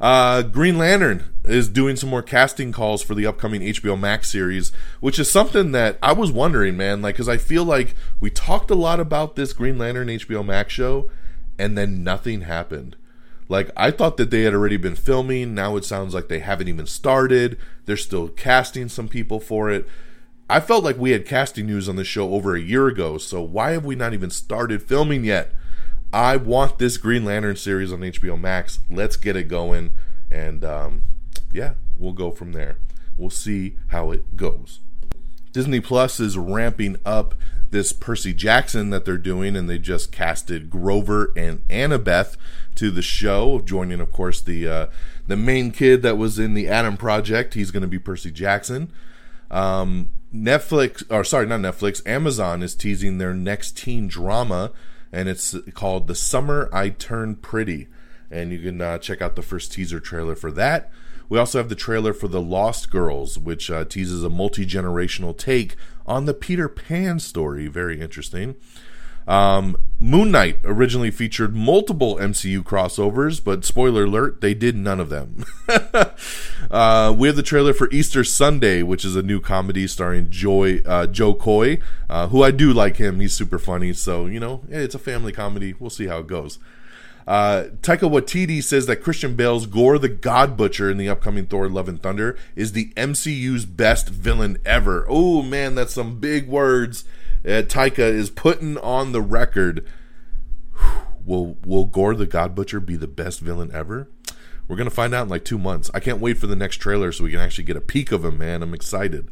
Uh, 0.00 0.40
Green 0.42 0.78
Lantern 0.78 1.24
is 1.44 1.68
doing 1.68 1.94
some 1.94 2.08
more 2.08 2.22
casting 2.22 2.72
calls 2.72 3.02
for 3.02 3.14
the 3.14 3.26
upcoming 3.26 3.60
HBO 3.60 3.98
Max 3.98 4.30
series, 4.30 4.72
which 5.00 5.18
is 5.18 5.30
something 5.30 5.72
that 5.72 5.98
I 6.02 6.12
was 6.12 6.32
wondering, 6.32 6.76
man. 6.76 7.02
Like, 7.02 7.16
because 7.16 7.28
I 7.28 7.36
feel 7.36 7.64
like 7.64 7.94
we 8.18 8.30
talked 8.30 8.70
a 8.70 8.74
lot 8.74 8.98
about 8.98 9.36
this 9.36 9.52
Green 9.52 9.76
Lantern 9.76 10.08
HBO 10.08 10.44
Max 10.44 10.72
show, 10.72 11.10
and 11.58 11.76
then 11.76 12.02
nothing 12.02 12.42
happened. 12.42 12.96
Like, 13.48 13.70
I 13.76 13.90
thought 13.90 14.16
that 14.16 14.30
they 14.30 14.42
had 14.42 14.54
already 14.54 14.76
been 14.78 14.94
filming. 14.94 15.54
Now 15.54 15.76
it 15.76 15.84
sounds 15.84 16.14
like 16.14 16.28
they 16.28 16.38
haven't 16.38 16.68
even 16.68 16.86
started. 16.86 17.58
They're 17.84 17.96
still 17.96 18.28
casting 18.28 18.88
some 18.88 19.08
people 19.08 19.40
for 19.40 19.70
it. 19.70 19.86
I 20.48 20.60
felt 20.60 20.82
like 20.82 20.96
we 20.96 21.10
had 21.10 21.26
casting 21.26 21.66
news 21.66 21.88
on 21.88 21.96
the 21.96 22.04
show 22.04 22.32
over 22.32 22.54
a 22.54 22.60
year 22.60 22.88
ago, 22.88 23.18
so 23.18 23.42
why 23.42 23.72
have 23.72 23.84
we 23.84 23.96
not 23.96 24.14
even 24.14 24.30
started 24.30 24.82
filming 24.82 25.24
yet? 25.24 25.52
I 26.12 26.36
want 26.36 26.78
this 26.78 26.96
Green 26.96 27.24
Lantern 27.24 27.56
series 27.56 27.92
on 27.92 28.00
HBO 28.00 28.38
Max. 28.40 28.80
Let's 28.90 29.16
get 29.16 29.36
it 29.36 29.44
going. 29.44 29.92
And 30.30 30.64
um, 30.64 31.02
yeah, 31.52 31.74
we'll 31.98 32.12
go 32.12 32.30
from 32.30 32.52
there. 32.52 32.78
We'll 33.16 33.30
see 33.30 33.76
how 33.88 34.10
it 34.10 34.36
goes. 34.36 34.80
Disney 35.52 35.80
Plus 35.80 36.20
is 36.20 36.38
ramping 36.38 36.96
up 37.04 37.34
this 37.70 37.92
Percy 37.92 38.32
Jackson 38.32 38.90
that 38.90 39.04
they're 39.04 39.18
doing, 39.18 39.56
and 39.56 39.68
they 39.68 39.78
just 39.78 40.10
casted 40.10 40.70
Grover 40.70 41.32
and 41.36 41.66
Annabeth 41.68 42.36
to 42.76 42.90
the 42.90 43.02
show, 43.02 43.60
joining, 43.60 44.00
of 44.00 44.12
course, 44.12 44.40
the 44.40 44.66
uh, 44.68 44.86
the 45.26 45.36
main 45.36 45.70
kid 45.70 46.02
that 46.02 46.16
was 46.16 46.38
in 46.38 46.54
the 46.54 46.68
Adam 46.68 46.96
Project. 46.96 47.54
He's 47.54 47.70
going 47.70 47.82
to 47.82 47.88
be 47.88 47.98
Percy 47.98 48.30
Jackson. 48.30 48.92
Um, 49.50 50.10
Netflix, 50.34 51.02
or 51.10 51.24
sorry, 51.24 51.46
not 51.46 51.60
Netflix, 51.60 52.06
Amazon 52.06 52.62
is 52.62 52.74
teasing 52.74 53.18
their 53.18 53.34
next 53.34 53.76
teen 53.76 54.08
drama 54.08 54.72
and 55.12 55.28
it's 55.28 55.54
called 55.74 56.06
The 56.06 56.14
Summer 56.14 56.68
I 56.72 56.90
Turned 56.90 57.42
Pretty. 57.42 57.88
And 58.30 58.52
you 58.52 58.60
can 58.60 58.80
uh, 58.80 58.98
check 58.98 59.20
out 59.20 59.34
the 59.34 59.42
first 59.42 59.72
teaser 59.72 59.98
trailer 59.98 60.36
for 60.36 60.52
that. 60.52 60.90
We 61.28 61.38
also 61.38 61.58
have 61.58 61.68
the 61.68 61.74
trailer 61.74 62.12
for 62.12 62.28
The 62.28 62.40
Lost 62.40 62.90
Girls, 62.90 63.38
which 63.38 63.70
uh, 63.70 63.84
teases 63.84 64.24
a 64.24 64.28
multi 64.28 64.66
generational 64.66 65.36
take 65.36 65.76
on 66.06 66.26
the 66.26 66.34
Peter 66.34 66.68
Pan 66.68 67.20
story. 67.20 67.68
Very 67.68 68.00
interesting. 68.00 68.56
Um, 69.26 69.76
Moon 70.02 70.30
Knight 70.30 70.58
originally 70.64 71.10
featured 71.10 71.54
multiple 71.54 72.16
MCU 72.16 72.62
crossovers, 72.62 73.42
but 73.42 73.64
spoiler 73.66 74.04
alert, 74.04 74.40
they 74.40 74.54
did 74.54 74.74
none 74.74 74.98
of 74.98 75.10
them. 75.10 75.44
uh, 76.70 77.14
we 77.16 77.28
have 77.28 77.36
the 77.36 77.42
trailer 77.42 77.74
for 77.74 77.90
Easter 77.90 78.24
Sunday, 78.24 78.82
which 78.82 79.04
is 79.04 79.14
a 79.14 79.22
new 79.22 79.40
comedy 79.40 79.86
starring 79.86 80.30
Joy, 80.30 80.80
uh, 80.86 81.06
Jo 81.06 81.34
Koy, 81.34 81.80
uh, 82.08 82.28
who 82.28 82.42
I 82.42 82.50
do 82.50 82.72
like 82.72 82.96
him. 82.96 83.20
He's 83.20 83.34
super 83.34 83.58
funny. 83.58 83.92
So, 83.92 84.24
you 84.24 84.40
know, 84.40 84.62
it's 84.70 84.94
a 84.94 84.98
family 84.98 85.32
comedy. 85.32 85.74
We'll 85.78 85.90
see 85.90 86.06
how 86.06 86.20
it 86.20 86.26
goes. 86.26 86.58
Uh, 87.26 87.68
Taika 87.82 88.10
Waititi 88.10 88.62
says 88.62 88.86
that 88.86 88.96
Christian 88.96 89.36
Bale's 89.36 89.66
Gorr 89.66 89.98
the 89.98 90.08
God 90.08 90.56
Butcher 90.56 90.90
in 90.90 90.96
the 90.96 91.08
upcoming 91.08 91.46
Thor 91.46 91.68
Love 91.68 91.88
and 91.88 92.02
Thunder 92.02 92.36
is 92.56 92.72
the 92.72 92.92
MCU's 92.96 93.66
best 93.66 94.08
villain 94.08 94.58
ever. 94.64 95.06
Oh 95.08 95.42
man, 95.42 95.74
that's 95.74 95.94
some 95.94 96.18
big 96.18 96.48
words. 96.48 97.04
Uh, 97.44 97.62
Taika 97.62 97.98
is 97.98 98.30
putting 98.30 98.76
on 98.78 99.12
the 99.12 99.22
record. 99.22 99.86
Will 101.24 101.56
Will 101.64 101.84
Gorr 101.84 102.14
the 102.14 102.26
God 102.26 102.54
Butcher 102.54 102.80
be 102.80 102.96
the 102.96 103.06
best 103.08 103.40
villain 103.40 103.70
ever? 103.72 104.08
We're 104.68 104.76
gonna 104.76 104.90
find 104.90 105.14
out 105.14 105.24
in 105.24 105.28
like 105.28 105.44
two 105.44 105.58
months. 105.58 105.90
I 105.92 106.00
can't 106.00 106.20
wait 106.20 106.38
for 106.38 106.46
the 106.46 106.56
next 106.56 106.76
trailer 106.76 107.12
so 107.12 107.24
we 107.24 107.30
can 107.30 107.40
actually 107.40 107.64
get 107.64 107.76
a 107.76 107.80
peek 107.80 108.12
of 108.12 108.24
him. 108.24 108.38
Man, 108.38 108.62
I'm 108.62 108.74
excited. 108.74 109.28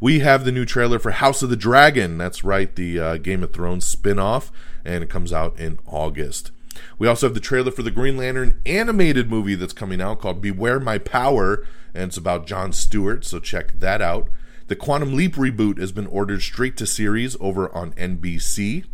We 0.00 0.20
have 0.20 0.44
the 0.44 0.52
new 0.52 0.64
trailer 0.64 0.98
for 0.98 1.12
House 1.12 1.42
of 1.42 1.50
the 1.50 1.56
Dragon. 1.56 2.18
That's 2.18 2.44
right, 2.44 2.74
the 2.74 2.98
uh, 2.98 3.16
Game 3.18 3.42
of 3.42 3.52
Thrones 3.52 3.86
spin-off, 3.86 4.50
and 4.84 5.04
it 5.04 5.08
comes 5.10 5.32
out 5.32 5.58
in 5.58 5.78
August. 5.86 6.50
We 6.98 7.06
also 7.06 7.26
have 7.26 7.34
the 7.34 7.40
trailer 7.40 7.70
for 7.70 7.82
the 7.82 7.92
Green 7.92 8.16
Lantern 8.16 8.60
animated 8.66 9.30
movie 9.30 9.54
that's 9.54 9.72
coming 9.72 10.00
out 10.00 10.20
called 10.20 10.42
Beware 10.42 10.80
My 10.80 10.98
Power, 10.98 11.64
and 11.94 12.04
it's 12.04 12.16
about 12.16 12.46
John 12.46 12.72
Stewart, 12.72 13.24
so 13.24 13.38
check 13.38 13.78
that 13.78 14.02
out. 14.02 14.28
The 14.66 14.76
Quantum 14.76 15.14
Leap 15.14 15.34
reboot 15.34 15.78
has 15.78 15.92
been 15.92 16.06
ordered 16.06 16.40
straight 16.40 16.78
to 16.78 16.86
series 16.86 17.36
over 17.38 17.74
on 17.74 17.92
NBC. 17.92 18.84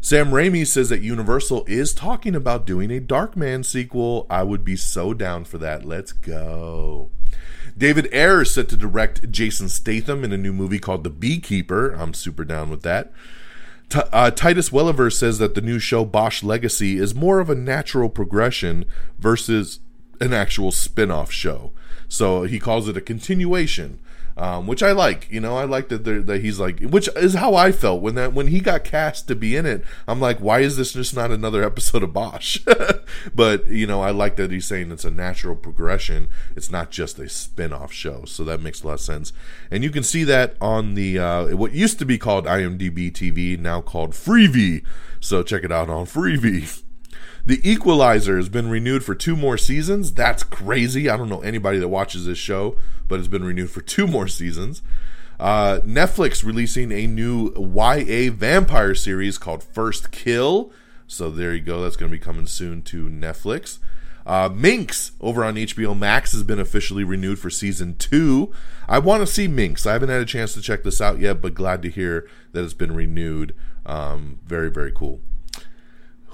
Sam 0.00 0.30
Raimi 0.30 0.66
says 0.66 0.88
that 0.88 1.02
Universal 1.02 1.66
is 1.66 1.92
talking 1.92 2.34
about 2.34 2.64
doing 2.64 2.90
a 2.90 3.00
Darkman 3.00 3.62
sequel. 3.62 4.26
I 4.30 4.42
would 4.42 4.64
be 4.64 4.74
so 4.74 5.12
down 5.12 5.44
for 5.44 5.58
that. 5.58 5.84
Let's 5.84 6.12
go. 6.12 7.10
David 7.76 8.08
Ayer 8.10 8.40
is 8.40 8.54
set 8.54 8.70
to 8.70 8.76
direct 8.76 9.30
Jason 9.30 9.68
Statham 9.68 10.24
in 10.24 10.32
a 10.32 10.38
new 10.38 10.54
movie 10.54 10.78
called 10.78 11.04
The 11.04 11.10
Beekeeper. 11.10 11.92
I'm 11.92 12.14
super 12.14 12.44
down 12.44 12.70
with 12.70 12.82
that. 12.82 13.12
T- 13.90 14.00
uh, 14.12 14.30
Titus 14.30 14.70
Welliver 14.70 15.12
says 15.12 15.38
that 15.40 15.54
the 15.54 15.60
new 15.60 15.78
show 15.78 16.06
Bosch 16.06 16.42
Legacy 16.42 16.96
is 16.96 17.14
more 17.14 17.38
of 17.38 17.50
a 17.50 17.54
natural 17.54 18.08
progression 18.08 18.86
versus 19.18 19.80
an 20.22 20.32
actual 20.32 20.72
spin 20.72 21.10
off 21.10 21.30
show. 21.30 21.72
So 22.08 22.44
he 22.44 22.58
calls 22.58 22.88
it 22.88 22.96
a 22.96 23.02
continuation 23.02 23.98
um, 24.36 24.66
which 24.66 24.82
I 24.82 24.92
like. 24.92 25.28
You 25.30 25.40
know, 25.40 25.56
I 25.56 25.64
like 25.64 25.88
that 25.88 26.04
that 26.04 26.42
he's 26.42 26.60
like, 26.60 26.80
which 26.80 27.08
is 27.16 27.34
how 27.34 27.54
I 27.54 27.72
felt 27.72 28.02
when 28.02 28.14
that 28.16 28.34
when 28.34 28.48
he 28.48 28.60
got 28.60 28.84
cast 28.84 29.28
to 29.28 29.34
be 29.34 29.56
in 29.56 29.64
it. 29.64 29.84
I'm 30.06 30.20
like, 30.20 30.38
why 30.38 30.60
is 30.60 30.76
this 30.76 30.92
just 30.92 31.14
not 31.14 31.30
another 31.30 31.62
episode 31.62 32.02
of 32.02 32.12
Bosch? 32.12 32.60
but 33.34 33.66
you 33.66 33.86
know, 33.86 34.02
I 34.02 34.10
like 34.10 34.36
that 34.36 34.50
he's 34.50 34.66
saying 34.66 34.92
it's 34.92 35.04
a 35.04 35.10
natural 35.10 35.56
progression. 35.56 36.28
It's 36.54 36.70
not 36.70 36.90
just 36.90 37.18
a 37.18 37.28
spin-off 37.28 37.92
show, 37.92 38.24
so 38.26 38.44
that 38.44 38.60
makes 38.60 38.82
a 38.82 38.88
lot 38.88 38.94
of 38.94 39.00
sense. 39.00 39.32
And 39.70 39.82
you 39.82 39.90
can 39.90 40.02
see 40.02 40.24
that 40.24 40.56
on 40.60 40.94
the 40.94 41.18
uh, 41.18 41.56
what 41.56 41.72
used 41.72 41.98
to 42.00 42.04
be 42.04 42.18
called 42.18 42.44
IMDb 42.44 43.10
TV, 43.10 43.58
now 43.58 43.80
called 43.80 44.12
Freevee. 44.12 44.84
So 45.20 45.42
check 45.42 45.64
it 45.64 45.72
out 45.72 45.88
on 45.88 46.06
Freevee. 46.06 46.82
The 47.46 47.60
Equalizer 47.62 48.36
has 48.36 48.48
been 48.48 48.68
renewed 48.68 49.04
for 49.04 49.14
two 49.14 49.36
more 49.36 49.56
seasons. 49.56 50.12
That's 50.12 50.42
crazy. 50.42 51.08
I 51.08 51.16
don't 51.16 51.28
know 51.28 51.42
anybody 51.42 51.78
that 51.78 51.86
watches 51.86 52.26
this 52.26 52.38
show, 52.38 52.76
but 53.06 53.20
it's 53.20 53.28
been 53.28 53.44
renewed 53.44 53.70
for 53.70 53.82
two 53.82 54.08
more 54.08 54.26
seasons. 54.26 54.82
Uh, 55.38 55.78
Netflix 55.84 56.44
releasing 56.44 56.90
a 56.90 57.06
new 57.06 57.52
YA 57.54 58.32
vampire 58.32 58.96
series 58.96 59.38
called 59.38 59.62
First 59.62 60.10
Kill. 60.10 60.72
So 61.06 61.30
there 61.30 61.54
you 61.54 61.60
go. 61.60 61.82
That's 61.82 61.94
going 61.94 62.10
to 62.10 62.18
be 62.18 62.22
coming 62.22 62.46
soon 62.46 62.82
to 62.82 63.08
Netflix. 63.08 63.78
Uh, 64.26 64.48
Minx 64.52 65.12
over 65.20 65.44
on 65.44 65.54
HBO 65.54 65.96
Max 65.96 66.32
has 66.32 66.42
been 66.42 66.58
officially 66.58 67.04
renewed 67.04 67.38
for 67.38 67.48
season 67.48 67.94
two. 67.94 68.52
I 68.88 68.98
want 68.98 69.20
to 69.20 69.26
see 69.26 69.46
Minx. 69.46 69.86
I 69.86 69.92
haven't 69.92 70.08
had 70.08 70.20
a 70.20 70.26
chance 70.26 70.52
to 70.54 70.60
check 70.60 70.82
this 70.82 71.00
out 71.00 71.20
yet, 71.20 71.40
but 71.40 71.54
glad 71.54 71.80
to 71.82 71.90
hear 71.90 72.28
that 72.50 72.64
it's 72.64 72.74
been 72.74 72.96
renewed. 72.96 73.54
Um, 73.84 74.40
very, 74.44 74.68
very 74.68 74.90
cool. 74.90 75.20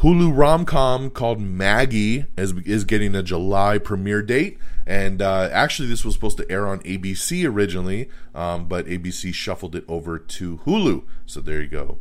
Hulu 0.03 0.37
rom 0.37 0.65
com 0.65 1.11
called 1.11 1.41
Maggie 1.41 2.27
is, 2.37 2.55
is 2.65 2.83
getting 2.83 3.15
a 3.15 3.23
July 3.23 3.79
premiere 3.79 4.21
date. 4.21 4.59
And 4.85 5.23
uh, 5.23 5.49
actually, 5.53 5.87
this 5.87 6.05
was 6.05 6.15
supposed 6.15 6.39
to 6.39 6.51
air 6.51 6.67
on 6.67 6.81
ABC 6.81 7.49
originally, 7.49 8.09
um, 8.35 8.67
but 8.67 8.87
ABC 8.87 9.33
shuffled 9.33 9.77
it 9.77 9.85
over 9.87 10.19
to 10.19 10.59
Hulu. 10.67 11.05
So 11.25 11.41
there 11.41 11.63
you 11.63 11.69
go. 11.69 11.99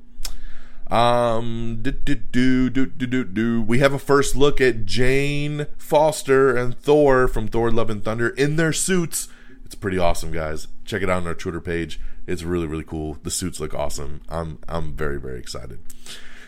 Um, 0.92 1.78
do, 1.84 1.92
do, 1.92 2.16
do, 2.16 2.70
do, 2.72 2.88
do, 2.88 3.24
do. 3.24 3.62
We 3.62 3.78
have 3.80 3.94
a 3.94 4.00
first 4.00 4.36
look 4.36 4.60
at 4.60 4.86
Jane 4.86 5.68
Foster 5.78 6.58
and 6.58 6.76
Thor 6.76 7.28
from 7.28 7.48
Thor 7.48 7.70
Love 7.70 7.92
and 7.92 8.04
Thunder 8.04 8.30
in 8.30 8.56
their 8.56 8.74
suits. 8.74 9.28
It's 9.64 9.76
pretty 9.76 10.00
awesome, 10.00 10.32
guys. 10.32 10.68
Check 10.86 11.04
it 11.04 11.10
out 11.10 11.18
on 11.18 11.28
our 11.28 11.36
Twitter 11.36 11.62
page. 11.62 12.00
It's 12.26 12.42
really, 12.42 12.66
really 12.66 12.84
cool. 12.84 13.20
The 13.22 13.30
suits 13.30 13.60
look 13.60 13.76
awesome. 13.76 14.22
I'm 14.28 14.58
I'm 14.68 14.94
very, 14.94 15.20
very 15.20 15.38
excited. 15.38 15.80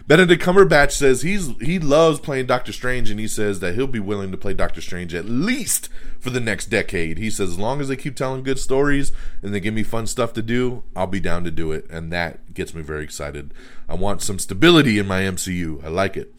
Benedict 0.06 0.44
Cumberbatch 0.44 0.92
says 0.92 1.22
he's 1.22 1.56
he 1.62 1.80
loves 1.80 2.20
playing 2.20 2.46
Doctor 2.46 2.74
Strange, 2.74 3.10
and 3.10 3.20
he 3.20 3.28
says 3.28 3.62
that 3.62 3.76
he'll 3.76 3.88
be 3.88 4.02
willing 4.02 4.32
to 4.32 4.38
play 4.38 4.54
Doctor 4.54 4.82
Strange 4.82 5.14
at 5.14 5.26
least 5.26 5.88
for 6.20 6.30
the 6.30 6.42
next 6.42 6.66
decade. 6.66 7.18
He 7.18 7.30
says 7.30 7.52
as 7.52 7.60
long 7.60 7.80
as 7.80 7.88
they 7.88 7.96
keep 7.96 8.16
telling 8.16 8.44
good 8.44 8.60
stories 8.60 9.14
and 9.42 9.54
they 9.54 9.62
give 9.62 9.74
me 9.74 9.84
fun 9.84 10.06
stuff 10.08 10.34
to 10.34 10.42
do, 10.42 10.84
I'll 10.94 11.08
be 11.08 11.22
down 11.22 11.46
to 11.46 11.52
do 11.52 11.72
it, 11.72 11.90
and 11.90 12.12
that 12.12 12.54
gets 12.54 12.74
me 12.74 12.82
very 12.82 13.04
excited. 13.04 13.54
I 13.88 13.96
want 13.96 14.22
some 14.22 14.40
stability 14.40 15.00
in 15.00 15.08
my 15.08 15.22
MCU. 15.22 15.82
I 15.84 15.88
like 15.88 16.18
it. 16.18 16.36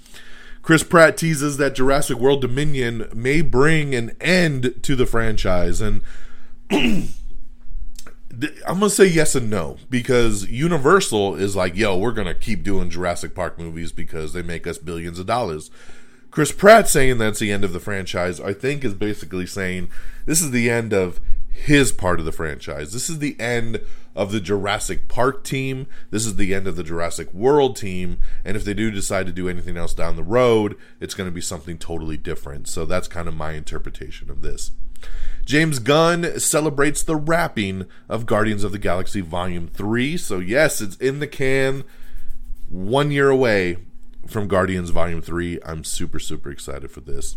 Chris 0.60 0.82
Pratt 0.82 1.16
teases 1.16 1.56
that 1.56 1.74
Jurassic 1.74 2.18
World 2.18 2.42
Dominion 2.42 3.08
may 3.14 3.40
bring 3.40 3.94
an 3.94 4.14
end 4.20 4.74
to 4.82 4.94
the 4.94 5.06
franchise, 5.06 5.80
and 5.80 6.02
I'm 8.66 8.80
gonna 8.80 8.90
say 8.90 9.06
yes 9.06 9.34
and 9.34 9.50
no 9.50 9.78
because 9.90 10.48
Universal 10.48 11.36
is 11.36 11.54
like, 11.54 11.76
yo, 11.76 11.96
we're 11.96 12.12
gonna 12.12 12.34
keep 12.34 12.62
doing 12.62 12.90
Jurassic 12.90 13.34
Park 13.34 13.58
movies 13.58 13.92
because 13.92 14.32
they 14.32 14.42
make 14.42 14.66
us 14.66 14.78
billions 14.78 15.18
of 15.18 15.26
dollars. 15.26 15.70
Chris 16.30 16.50
Pratt 16.50 16.88
saying 16.88 17.18
that's 17.18 17.38
the 17.38 17.52
end 17.52 17.62
of 17.62 17.72
the 17.72 17.78
franchise, 17.78 18.40
I 18.40 18.52
think, 18.52 18.84
is 18.84 18.94
basically 18.94 19.46
saying 19.46 19.88
this 20.26 20.42
is 20.42 20.50
the 20.50 20.68
end 20.68 20.92
of 20.92 21.20
his 21.54 21.92
part 21.92 22.18
of 22.18 22.26
the 22.26 22.32
franchise. 22.32 22.92
This 22.92 23.08
is 23.08 23.20
the 23.20 23.38
end 23.40 23.80
of 24.16 24.32
the 24.32 24.40
Jurassic 24.40 25.08
Park 25.08 25.44
team. 25.44 25.86
This 26.10 26.26
is 26.26 26.36
the 26.36 26.52
end 26.54 26.66
of 26.66 26.76
the 26.76 26.82
Jurassic 26.82 27.32
World 27.32 27.76
team. 27.76 28.18
And 28.44 28.56
if 28.56 28.64
they 28.64 28.74
do 28.74 28.90
decide 28.90 29.26
to 29.26 29.32
do 29.32 29.48
anything 29.48 29.76
else 29.76 29.94
down 29.94 30.16
the 30.16 30.22
road, 30.22 30.76
it's 31.00 31.14
going 31.14 31.28
to 31.28 31.34
be 31.34 31.40
something 31.40 31.78
totally 31.78 32.16
different. 32.16 32.68
So 32.68 32.84
that's 32.84 33.08
kind 33.08 33.28
of 33.28 33.34
my 33.34 33.52
interpretation 33.52 34.30
of 34.30 34.42
this. 34.42 34.72
James 35.44 35.78
Gunn 35.78 36.38
celebrates 36.40 37.02
the 37.02 37.16
wrapping 37.16 37.86
of 38.08 38.24
Guardians 38.24 38.64
of 38.64 38.72
the 38.72 38.78
Galaxy 38.78 39.20
Volume 39.20 39.68
3. 39.68 40.16
So, 40.16 40.38
yes, 40.38 40.80
it's 40.80 40.96
in 40.96 41.18
the 41.18 41.26
can, 41.26 41.84
one 42.70 43.10
year 43.10 43.28
away 43.28 43.76
from 44.26 44.48
Guardians 44.48 44.90
Volume 44.90 45.20
3. 45.20 45.60
I'm 45.64 45.84
super, 45.84 46.18
super 46.18 46.50
excited 46.50 46.90
for 46.90 47.00
this. 47.00 47.36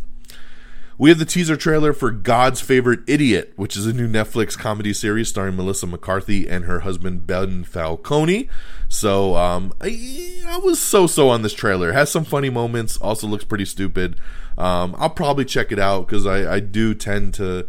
We 1.00 1.10
have 1.10 1.20
the 1.20 1.26
teaser 1.26 1.56
trailer 1.56 1.94
for 1.94 2.10
God's 2.10 2.60
Favorite 2.60 3.02
Idiot, 3.06 3.54
which 3.56 3.78
is 3.78 3.86
a 3.86 3.94
new 3.94 4.08
Netflix 4.08 4.58
comedy 4.58 4.94
series 4.94 5.28
starring 5.28 5.56
Melissa 5.56 5.86
McCarthy 5.86 6.50
and 6.50 6.66
her 6.66 6.80
husband 6.80 7.28
Ben 7.28 7.64
Falcone. 7.66 8.50
So, 8.88 9.36
um, 9.36 9.74
I, 9.80 10.44
I 10.48 10.58
was 10.58 10.80
so 10.80 11.06
so 11.06 11.30
on 11.30 11.44
this 11.44 11.54
trailer. 11.54 11.90
It 11.90 11.94
has 11.94 12.10
some 12.10 12.24
funny 12.26 12.50
moments, 12.50 12.98
also 12.98 13.28
looks 13.28 13.44
pretty 13.44 13.66
stupid. 13.66 14.16
Um, 14.58 14.96
I'll 14.98 15.12
probably 15.12 15.46
check 15.46 15.72
it 15.72 15.78
out 15.78 16.08
because 16.08 16.26
I, 16.26 16.56
I 16.56 16.60
do 16.62 16.96
tend 16.96 17.36
to 17.36 17.68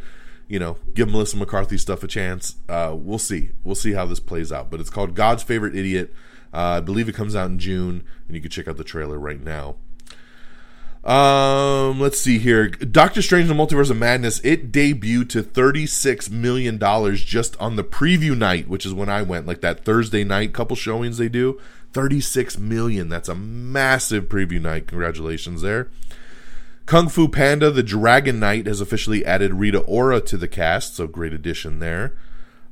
you 0.49 0.59
know, 0.59 0.79
give 0.95 1.09
Melissa 1.11 1.37
McCarthy 1.37 1.79
stuff 1.79 2.03
a 2.03 2.09
chance. 2.09 2.57
Uh, 2.69 2.95
we'll 2.97 3.19
see. 3.19 3.51
We'll 3.63 3.75
see 3.75 3.93
how 3.93 4.07
this 4.07 4.21
plays 4.21 4.51
out. 4.51 4.71
But 4.71 4.81
it's 4.81 4.91
called 4.91 5.15
God's 5.15 5.43
Favorite 5.43 5.77
Idiot. 5.77 6.13
Uh, 6.53 6.79
I 6.79 6.81
believe 6.81 7.09
it 7.09 7.15
comes 7.15 7.37
out 7.37 7.51
in 7.51 7.59
June, 7.59 8.05
and 8.27 8.35
you 8.35 8.41
can 8.41 8.51
check 8.51 8.67
out 8.67 8.79
the 8.79 8.85
trailer 8.85 9.19
right 9.19 9.41
now. 9.41 9.77
Um, 11.05 12.01
let's 12.01 12.21
see 12.21 12.39
here. 12.39 12.69
Doctor 12.69 13.23
Strange: 13.23 13.49
The 13.49 13.55
Multiverse 13.55 13.91
of 13.91 13.99
Madness. 13.99 14.41
It 14.41 14.73
debuted 14.73 15.29
to 15.31 15.43
thirty-six 15.43 16.29
million 16.29 16.77
dollars 16.77 17.23
just 17.23 17.57
on 17.59 17.77
the 17.77 17.85
preview 17.85 18.37
night, 18.37 18.69
which 18.69 18.85
is 18.85 18.93
when 18.93 19.09
I 19.09 19.23
went, 19.23 19.47
like 19.47 19.61
that 19.61 19.85
Thursday 19.85 20.25
night 20.25 20.53
couple 20.53 20.77
showings 20.77 21.19
they 21.19 21.29
do. 21.29 21.61
Thirty-six 21.93 22.59
million. 22.59 23.09
That's 23.09 23.29
a 23.29 23.35
massive 23.35 24.25
preview 24.25 24.61
night. 24.61 24.87
Congratulations 24.87 25.63
there. 25.63 25.89
Kung 26.89 27.11
Fu 27.11 27.29
Panda, 27.29 27.71
the 27.71 27.83
Dragon 27.83 28.41
Knight, 28.41 28.67
has 28.67 28.81
officially 28.81 29.23
added 29.23 29.53
Rita 29.53 29.81
Ora 29.81 30.23
to 30.23 30.39
the 30.39 30.49
cast, 30.49 30.97
so 30.97 31.07
great 31.07 31.35
addition 31.35 31.81
there. 31.81 32.17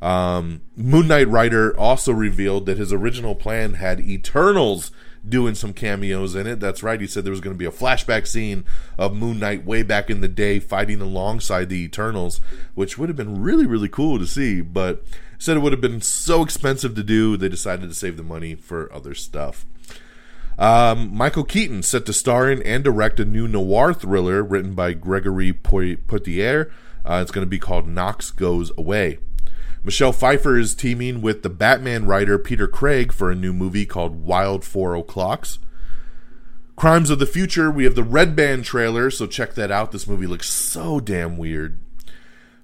Um, 0.00 0.62
Moon 0.74 1.08
Knight 1.08 1.28
writer 1.28 1.78
also 1.78 2.12
revealed 2.12 2.64
that 2.64 2.78
his 2.78 2.94
original 2.94 3.34
plan 3.34 3.74
had 3.74 4.00
Eternals 4.00 4.90
doing 5.28 5.54
some 5.54 5.74
cameos 5.74 6.34
in 6.34 6.46
it. 6.46 6.60
That's 6.60 6.82
right, 6.82 6.98
he 6.98 7.06
said 7.06 7.24
there 7.24 7.30
was 7.30 7.42
going 7.42 7.54
to 7.54 7.58
be 7.58 7.66
a 7.66 7.70
flashback 7.70 8.26
scene 8.26 8.64
of 8.96 9.14
Moon 9.14 9.38
Knight 9.38 9.66
way 9.66 9.82
back 9.82 10.08
in 10.08 10.22
the 10.22 10.28
day 10.28 10.60
fighting 10.60 11.02
alongside 11.02 11.68
the 11.68 11.84
Eternals, 11.84 12.40
which 12.74 12.96
would 12.96 13.10
have 13.10 13.16
been 13.16 13.42
really, 13.42 13.66
really 13.66 13.90
cool 13.90 14.18
to 14.18 14.26
see, 14.26 14.62
but 14.62 15.04
said 15.36 15.58
it 15.58 15.60
would 15.60 15.74
have 15.74 15.82
been 15.82 16.00
so 16.00 16.42
expensive 16.42 16.94
to 16.94 17.02
do, 17.02 17.36
they 17.36 17.50
decided 17.50 17.90
to 17.90 17.94
save 17.94 18.16
the 18.16 18.22
money 18.22 18.54
for 18.54 18.90
other 18.94 19.12
stuff. 19.12 19.66
Um, 20.58 21.14
Michael 21.14 21.44
Keaton 21.44 21.82
set 21.82 22.06
to 22.06 22.12
star 22.12 22.50
in 22.50 22.62
and 22.62 22.82
direct 22.82 23.20
a 23.20 23.24
new 23.24 23.46
noir 23.46 23.92
thriller 23.92 24.42
written 24.42 24.74
by 24.74 24.94
Gregory 24.94 25.52
Poirier. 25.52 26.72
Uh, 27.04 27.20
it's 27.22 27.30
going 27.30 27.44
to 27.44 27.50
be 27.50 27.58
called 27.58 27.86
Knox 27.86 28.30
Goes 28.30 28.72
Away. 28.78 29.18
Michelle 29.84 30.12
Pfeiffer 30.12 30.58
is 30.58 30.74
teaming 30.74 31.22
with 31.22 31.42
the 31.42 31.50
Batman 31.50 32.06
writer 32.06 32.38
Peter 32.38 32.66
Craig 32.66 33.12
for 33.12 33.30
a 33.30 33.36
new 33.36 33.52
movie 33.52 33.86
called 33.86 34.24
Wild 34.24 34.64
Four 34.64 34.96
O'Clocks. 34.96 35.58
Crimes 36.74 37.08
of 37.08 37.18
the 37.18 37.26
Future, 37.26 37.70
we 37.70 37.84
have 37.84 37.94
the 37.94 38.02
Red 38.02 38.34
Band 38.34 38.64
trailer, 38.64 39.10
so 39.10 39.26
check 39.26 39.54
that 39.54 39.70
out. 39.70 39.92
This 39.92 40.08
movie 40.08 40.26
looks 40.26 40.50
so 40.50 41.00
damn 41.00 41.38
weird. 41.38 41.78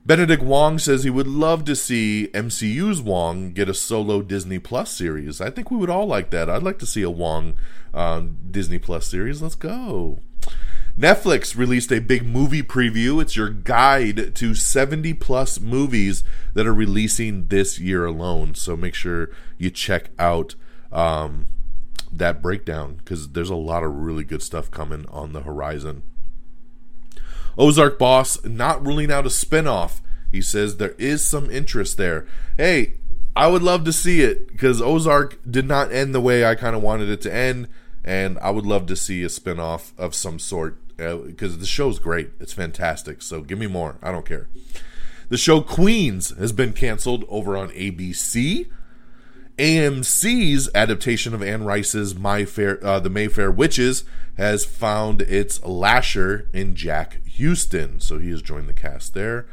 Benedict 0.04 0.42
Wong 0.42 0.78
says 0.78 1.04
he 1.04 1.10
would 1.10 1.28
love 1.28 1.64
to 1.64 1.76
see 1.76 2.28
MCU's 2.34 3.00
Wong 3.00 3.52
get 3.52 3.68
a 3.68 3.74
solo 3.74 4.20
Disney 4.20 4.58
Plus 4.58 4.90
series. 4.90 5.40
I 5.40 5.48
think 5.48 5.70
we 5.70 5.76
would 5.76 5.90
all 5.90 6.06
like 6.06 6.30
that. 6.30 6.50
I'd 6.50 6.64
like 6.64 6.80
to 6.80 6.86
see 6.86 7.02
a 7.02 7.10
Wong 7.10 7.54
um, 7.94 8.36
Disney 8.50 8.78
Plus 8.78 9.06
series. 9.06 9.40
Let's 9.40 9.54
go. 9.54 10.18
Netflix 10.98 11.56
released 11.56 11.92
a 11.92 12.00
big 12.00 12.26
movie 12.26 12.62
preview. 12.62 13.22
It's 13.22 13.36
your 13.36 13.48
guide 13.48 14.34
to 14.34 14.54
70 14.54 15.14
plus 15.14 15.58
movies 15.60 16.22
that 16.52 16.66
are 16.66 16.74
releasing 16.74 17.46
this 17.46 17.78
year 17.78 18.04
alone. 18.04 18.54
So 18.54 18.76
make 18.76 18.94
sure 18.94 19.30
you 19.56 19.70
check 19.70 20.10
out 20.18 20.54
um, 20.90 21.46
that 22.12 22.42
breakdown 22.42 22.96
because 22.96 23.30
there's 23.30 23.50
a 23.50 23.54
lot 23.54 23.84
of 23.84 23.94
really 23.94 24.24
good 24.24 24.42
stuff 24.42 24.70
coming 24.70 25.06
on 25.08 25.32
the 25.32 25.42
horizon. 25.42 26.02
Ozark 27.58 27.98
boss 27.98 28.42
not 28.44 28.84
ruling 28.84 29.10
out 29.10 29.26
a 29.26 29.30
spinoff. 29.30 30.00
He 30.30 30.40
says 30.40 30.76
there 30.76 30.94
is 30.98 31.24
some 31.24 31.50
interest 31.50 31.96
there. 31.96 32.26
Hey, 32.56 32.94
I 33.34 33.46
would 33.46 33.62
love 33.62 33.84
to 33.84 33.92
see 33.92 34.22
it 34.22 34.48
because 34.48 34.80
Ozark 34.82 35.38
did 35.48 35.66
not 35.66 35.92
end 35.92 36.14
the 36.14 36.20
way 36.20 36.44
I 36.44 36.54
kind 36.54 36.76
of 36.76 36.82
wanted 36.82 37.08
it 37.08 37.20
to 37.22 37.34
end, 37.34 37.68
and 38.04 38.38
I 38.38 38.50
would 38.50 38.66
love 38.66 38.86
to 38.86 38.96
see 38.96 39.22
a 39.22 39.28
spinoff 39.28 39.92
of 39.98 40.14
some 40.14 40.38
sort 40.38 40.78
because 40.96 41.54
uh, 41.54 41.58
the 41.58 41.66
show's 41.66 41.98
great. 41.98 42.30
It's 42.40 42.52
fantastic. 42.52 43.22
So 43.22 43.40
give 43.40 43.58
me 43.58 43.66
more. 43.66 43.96
I 44.02 44.12
don't 44.12 44.26
care. 44.26 44.48
The 45.28 45.38
show 45.38 45.62
Queens 45.62 46.30
has 46.38 46.52
been 46.52 46.72
canceled 46.72 47.24
over 47.28 47.56
on 47.56 47.70
ABC. 47.70 48.68
AMC's 49.62 50.68
adaptation 50.74 51.34
of 51.34 51.42
Anne 51.42 51.62
Rice's 51.62 52.16
My 52.16 52.44
Fair, 52.44 52.84
uh, 52.84 52.98
The 52.98 53.08
Mayfair 53.08 53.48
Witches 53.48 54.02
has 54.36 54.64
found 54.64 55.22
its 55.22 55.62
lasher 55.62 56.48
in 56.52 56.74
Jack 56.74 57.20
Huston, 57.38 58.00
so 58.00 58.18
he 58.18 58.30
has 58.30 58.42
joined 58.42 58.68
the 58.68 58.72
cast 58.72 59.14
there. 59.14 59.46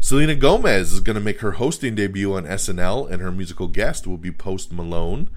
Selena 0.00 0.34
Gomez 0.34 0.92
is 0.92 0.98
going 0.98 1.14
to 1.14 1.20
make 1.20 1.38
her 1.38 1.52
hosting 1.52 1.94
debut 1.94 2.34
on 2.34 2.46
SNL, 2.46 3.08
and 3.08 3.22
her 3.22 3.30
musical 3.30 3.68
guest 3.68 4.08
will 4.08 4.18
be 4.18 4.32
Post 4.32 4.72
Malone. 4.72 5.30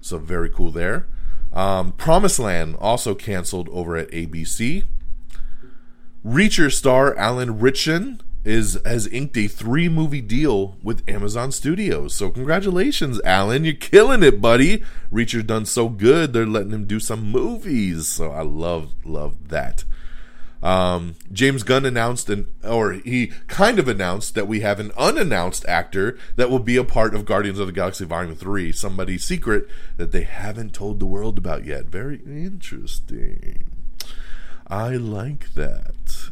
So 0.00 0.18
very 0.18 0.48
cool 0.48 0.70
there. 0.70 1.08
Um, 1.52 1.90
Promised 1.90 2.38
Land 2.38 2.76
also 2.78 3.16
canceled 3.16 3.68
over 3.70 3.96
at 3.96 4.12
ABC. 4.12 4.84
Reacher 6.24 6.70
star 6.70 7.16
Alan 7.16 7.58
Ritchson 7.58 8.20
is 8.44 8.78
has 8.84 9.06
inked 9.06 9.36
a 9.36 9.48
three 9.48 9.88
movie 9.88 10.20
deal 10.20 10.76
with 10.82 11.08
Amazon 11.08 11.50
Studios. 11.50 12.14
So 12.14 12.30
congratulations, 12.30 13.20
Alan. 13.24 13.64
You're 13.64 13.74
killing 13.74 14.22
it, 14.22 14.40
buddy. 14.40 14.82
Reacher's 15.10 15.44
done 15.44 15.66
so 15.66 15.88
good, 15.88 16.32
they're 16.32 16.46
letting 16.46 16.72
him 16.72 16.84
do 16.84 17.00
some 17.00 17.30
movies. 17.30 18.06
So 18.06 18.30
I 18.30 18.42
love 18.42 18.94
love 19.04 19.48
that. 19.48 19.84
Um, 20.64 21.16
James 21.30 21.62
Gunn 21.62 21.84
announced 21.84 22.30
an, 22.30 22.46
or 22.64 22.92
he 22.92 23.32
kind 23.48 23.78
of 23.78 23.86
announced 23.86 24.34
that 24.34 24.48
we 24.48 24.60
have 24.60 24.80
an 24.80 24.92
unannounced 24.96 25.66
actor 25.66 26.18
that 26.36 26.48
will 26.48 26.58
be 26.58 26.78
a 26.78 26.84
part 26.84 27.14
of 27.14 27.26
Guardians 27.26 27.58
of 27.58 27.66
the 27.66 27.72
Galaxy 27.72 28.06
Volume 28.06 28.34
3. 28.34 28.72
Somebody 28.72 29.18
secret 29.18 29.68
that 29.98 30.10
they 30.10 30.22
haven't 30.22 30.72
told 30.72 31.00
the 31.00 31.06
world 31.06 31.36
about 31.36 31.66
yet. 31.66 31.86
Very 31.86 32.22
interesting. 32.24 33.64
I 34.66 34.96
like 34.96 35.52
that. 35.52 36.30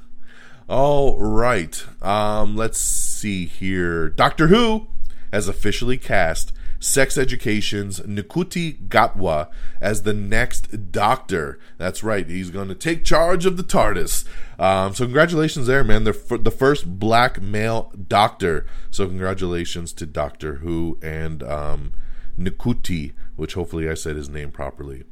All 0.68 1.18
right. 1.18 1.84
Um, 2.02 2.56
let's 2.56 2.78
see 2.78 3.46
here. 3.46 4.08
Doctor 4.08 4.48
Who 4.48 4.88
has 5.32 5.48
officially 5.48 5.98
cast 5.98 6.52
Sex 6.82 7.16
Education's 7.16 8.00
Ncuti 8.00 8.88
Gatwa 8.88 9.48
as 9.80 10.02
the 10.02 10.12
next 10.12 10.90
Doctor. 10.90 11.58
That's 11.78 12.02
right, 12.02 12.28
he's 12.28 12.50
going 12.50 12.68
to 12.68 12.74
take 12.74 13.04
charge 13.04 13.46
of 13.46 13.56
the 13.56 13.62
TARDIS. 13.62 14.24
Um, 14.58 14.92
so 14.92 15.04
congratulations 15.04 15.68
there, 15.68 15.84
man. 15.84 16.02
They're 16.02 16.12
f- 16.12 16.42
the 16.42 16.50
first 16.50 16.98
black 16.98 17.40
male 17.40 17.92
Doctor. 18.08 18.66
So 18.90 19.06
congratulations 19.06 19.92
to 19.94 20.06
Doctor 20.06 20.56
Who 20.56 20.98
and 21.00 21.44
um, 21.44 21.92
Ncuti, 22.36 23.12
which 23.36 23.54
hopefully 23.54 23.88
I 23.88 23.94
said 23.94 24.16
his 24.16 24.28
name 24.28 24.50
properly. 24.50 25.04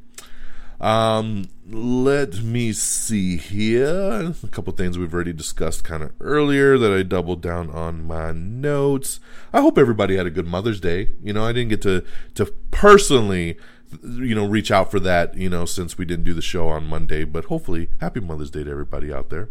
Um, 0.81 1.45
let 1.69 2.41
me 2.41 2.73
see 2.73 3.37
here. 3.37 4.33
A 4.43 4.47
couple 4.47 4.73
things 4.73 4.97
we've 4.97 5.13
already 5.13 5.31
discussed 5.31 5.83
kind 5.83 6.01
of 6.01 6.11
earlier 6.19 6.77
that 6.79 6.91
I 6.91 7.03
doubled 7.03 7.41
down 7.41 7.69
on 7.69 8.03
my 8.03 8.31
notes. 8.31 9.19
I 9.53 9.61
hope 9.61 9.77
everybody 9.77 10.17
had 10.17 10.25
a 10.25 10.31
good 10.31 10.47
Mother's 10.47 10.79
Day. 10.79 11.11
You 11.23 11.33
know, 11.33 11.45
I 11.45 11.53
didn't 11.53 11.69
get 11.69 11.83
to 11.83 12.03
to 12.33 12.47
personally 12.71 13.59
you 14.03 14.33
know 14.33 14.45
reach 14.45 14.71
out 14.71 14.89
for 14.89 14.99
that 15.01 15.35
you 15.35 15.49
know 15.49 15.65
since 15.65 15.97
we 15.97 16.05
didn't 16.05 16.23
do 16.23 16.33
the 16.33 16.41
show 16.41 16.69
on 16.69 16.85
monday 16.85 17.25
but 17.25 17.45
hopefully 17.45 17.89
happy 17.99 18.21
mother's 18.21 18.49
day 18.49 18.63
to 18.63 18.71
everybody 18.71 19.11
out 19.11 19.29
there 19.29 19.49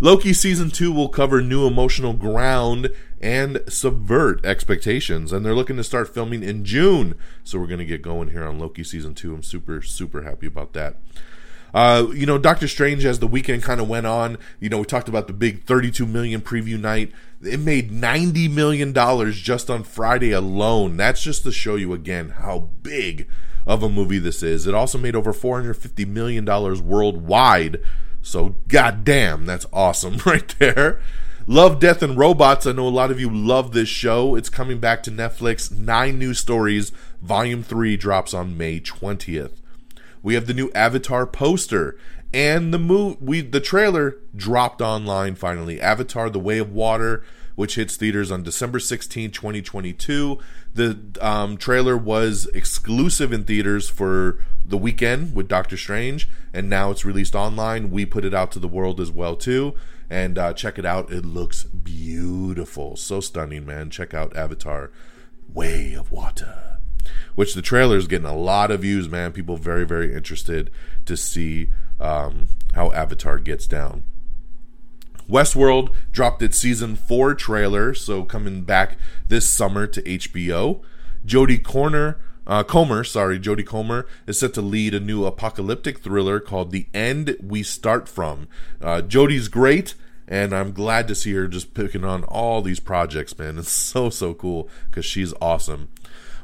loki 0.00 0.32
season 0.32 0.68
2 0.68 0.90
will 0.90 1.08
cover 1.08 1.40
new 1.40 1.64
emotional 1.64 2.12
ground 2.12 2.90
and 3.20 3.60
subvert 3.68 4.44
expectations 4.44 5.32
and 5.32 5.44
they're 5.44 5.54
looking 5.54 5.76
to 5.76 5.84
start 5.84 6.12
filming 6.12 6.42
in 6.42 6.64
june 6.64 7.14
so 7.44 7.58
we're 7.58 7.66
going 7.66 7.78
to 7.78 7.84
get 7.84 8.02
going 8.02 8.28
here 8.28 8.44
on 8.44 8.58
loki 8.58 8.84
season 8.84 9.14
2 9.14 9.34
i'm 9.34 9.42
super 9.42 9.82
super 9.82 10.22
happy 10.22 10.46
about 10.46 10.72
that 10.72 10.96
uh, 11.74 12.06
you 12.14 12.26
know, 12.26 12.38
Doctor 12.38 12.66
Strange, 12.66 13.04
as 13.04 13.18
the 13.18 13.26
weekend 13.26 13.62
kind 13.62 13.80
of 13.80 13.88
went 13.88 14.06
on, 14.06 14.38
you 14.60 14.68
know, 14.68 14.78
we 14.78 14.84
talked 14.84 15.08
about 15.08 15.26
the 15.26 15.32
big 15.32 15.64
32 15.64 16.06
million 16.06 16.40
preview 16.40 16.80
night. 16.80 17.12
It 17.42 17.60
made 17.60 17.92
90 17.92 18.48
million 18.48 18.92
dollars 18.92 19.38
just 19.38 19.70
on 19.70 19.84
Friday 19.84 20.32
alone. 20.32 20.96
That's 20.96 21.22
just 21.22 21.42
to 21.44 21.52
show 21.52 21.76
you 21.76 21.92
again 21.92 22.30
how 22.30 22.70
big 22.82 23.28
of 23.66 23.82
a 23.82 23.88
movie 23.88 24.18
this 24.18 24.42
is. 24.42 24.66
It 24.66 24.74
also 24.74 24.98
made 24.98 25.14
over 25.14 25.32
$450 25.32 26.06
million 26.06 26.44
worldwide. 26.44 27.80
So, 28.22 28.56
goddamn, 28.66 29.46
that's 29.46 29.66
awesome 29.72 30.16
right 30.26 30.54
there. 30.58 31.00
Love, 31.50 31.80
Death, 31.80 32.02
and 32.02 32.18
Robots. 32.18 32.66
I 32.66 32.72
know 32.72 32.86
a 32.86 32.90
lot 32.90 33.10
of 33.10 33.18
you 33.18 33.30
love 33.30 33.72
this 33.72 33.88
show. 33.88 34.34
It's 34.34 34.50
coming 34.50 34.80
back 34.80 35.02
to 35.04 35.10
Netflix. 35.10 35.72
Nine 35.72 36.18
new 36.18 36.34
stories. 36.34 36.92
Volume 37.22 37.62
3 37.62 37.96
drops 37.96 38.34
on 38.34 38.58
May 38.58 38.80
20th. 38.80 39.52
We 40.22 40.34
have 40.34 40.46
the 40.46 40.52
new 40.52 40.70
Avatar 40.74 41.26
poster 41.26 41.96
and 42.34 42.74
the 42.74 42.78
move 42.78 43.22
we 43.22 43.40
the 43.40 43.62
trailer 43.62 44.18
dropped 44.36 44.82
online 44.82 45.36
finally. 45.36 45.80
Avatar 45.80 46.28
The 46.28 46.38
Way 46.38 46.58
of 46.58 46.70
Water 46.70 47.24
which 47.54 47.74
hits 47.74 47.96
theaters 47.96 48.30
on 48.30 48.44
December 48.44 48.78
16, 48.78 49.32
2022. 49.32 50.38
The 50.74 50.98
um, 51.20 51.56
trailer 51.56 51.96
was 51.96 52.46
exclusive 52.54 53.32
in 53.32 53.42
theaters 53.42 53.88
for 53.88 54.44
the 54.64 54.76
weekend 54.76 55.34
with 55.34 55.48
Doctor 55.48 55.76
Strange, 55.76 56.28
and 56.52 56.70
now 56.70 56.92
it's 56.92 57.04
released 57.04 57.34
online. 57.34 57.90
We 57.90 58.06
put 58.06 58.24
it 58.24 58.32
out 58.32 58.52
to 58.52 58.60
the 58.60 58.68
world 58.68 59.00
as 59.00 59.10
well 59.10 59.34
too, 59.34 59.74
and 60.10 60.38
uh, 60.38 60.52
check 60.52 60.78
it 60.78 60.84
out. 60.84 61.10
It 61.12 61.24
looks 61.24 61.64
beautiful, 61.64 62.96
so 62.96 63.20
stunning, 63.20 63.66
man. 63.66 63.90
Check 63.90 64.14
out 64.14 64.36
Avatar: 64.36 64.90
Way 65.52 65.94
of 65.94 66.10
Water, 66.10 66.78
which 67.34 67.54
the 67.54 67.62
trailer 67.62 67.96
is 67.96 68.06
getting 68.06 68.26
a 68.26 68.36
lot 68.36 68.70
of 68.70 68.80
views, 68.80 69.08
man. 69.08 69.32
People 69.32 69.56
very 69.56 69.84
very 69.84 70.14
interested 70.14 70.70
to 71.06 71.16
see 71.16 71.68
um, 72.00 72.48
how 72.74 72.92
Avatar 72.92 73.38
gets 73.38 73.66
down. 73.66 74.04
Westworld 75.28 75.92
dropped 76.10 76.42
its 76.42 76.56
season 76.56 76.96
four 76.96 77.34
trailer, 77.34 77.92
so 77.92 78.24
coming 78.24 78.62
back 78.62 78.96
this 79.28 79.48
summer 79.48 79.86
to 79.86 80.02
HBO. 80.02 80.80
Jodie 81.26 81.62
Corner, 81.62 82.18
uh, 82.48 82.62
Comer, 82.64 83.04
sorry, 83.04 83.38
Jodie 83.38 83.66
Comer 83.66 84.06
is 84.26 84.38
set 84.40 84.54
to 84.54 84.62
lead 84.62 84.94
a 84.94 85.00
new 85.00 85.26
apocalyptic 85.26 85.98
thriller 85.98 86.40
called 86.40 86.72
The 86.72 86.86
End 86.94 87.36
We 87.42 87.62
Start 87.62 88.08
From. 88.08 88.48
Uh, 88.80 89.02
Jodie's 89.02 89.48
great, 89.48 89.94
and 90.26 90.54
I'm 90.54 90.72
glad 90.72 91.06
to 91.08 91.14
see 91.14 91.34
her 91.34 91.46
just 91.46 91.74
picking 91.74 92.04
on 92.04 92.24
all 92.24 92.62
these 92.62 92.80
projects, 92.80 93.38
man. 93.38 93.58
It's 93.58 93.70
so, 93.70 94.08
so 94.08 94.32
cool 94.32 94.70
because 94.88 95.04
she's 95.04 95.34
awesome. 95.42 95.90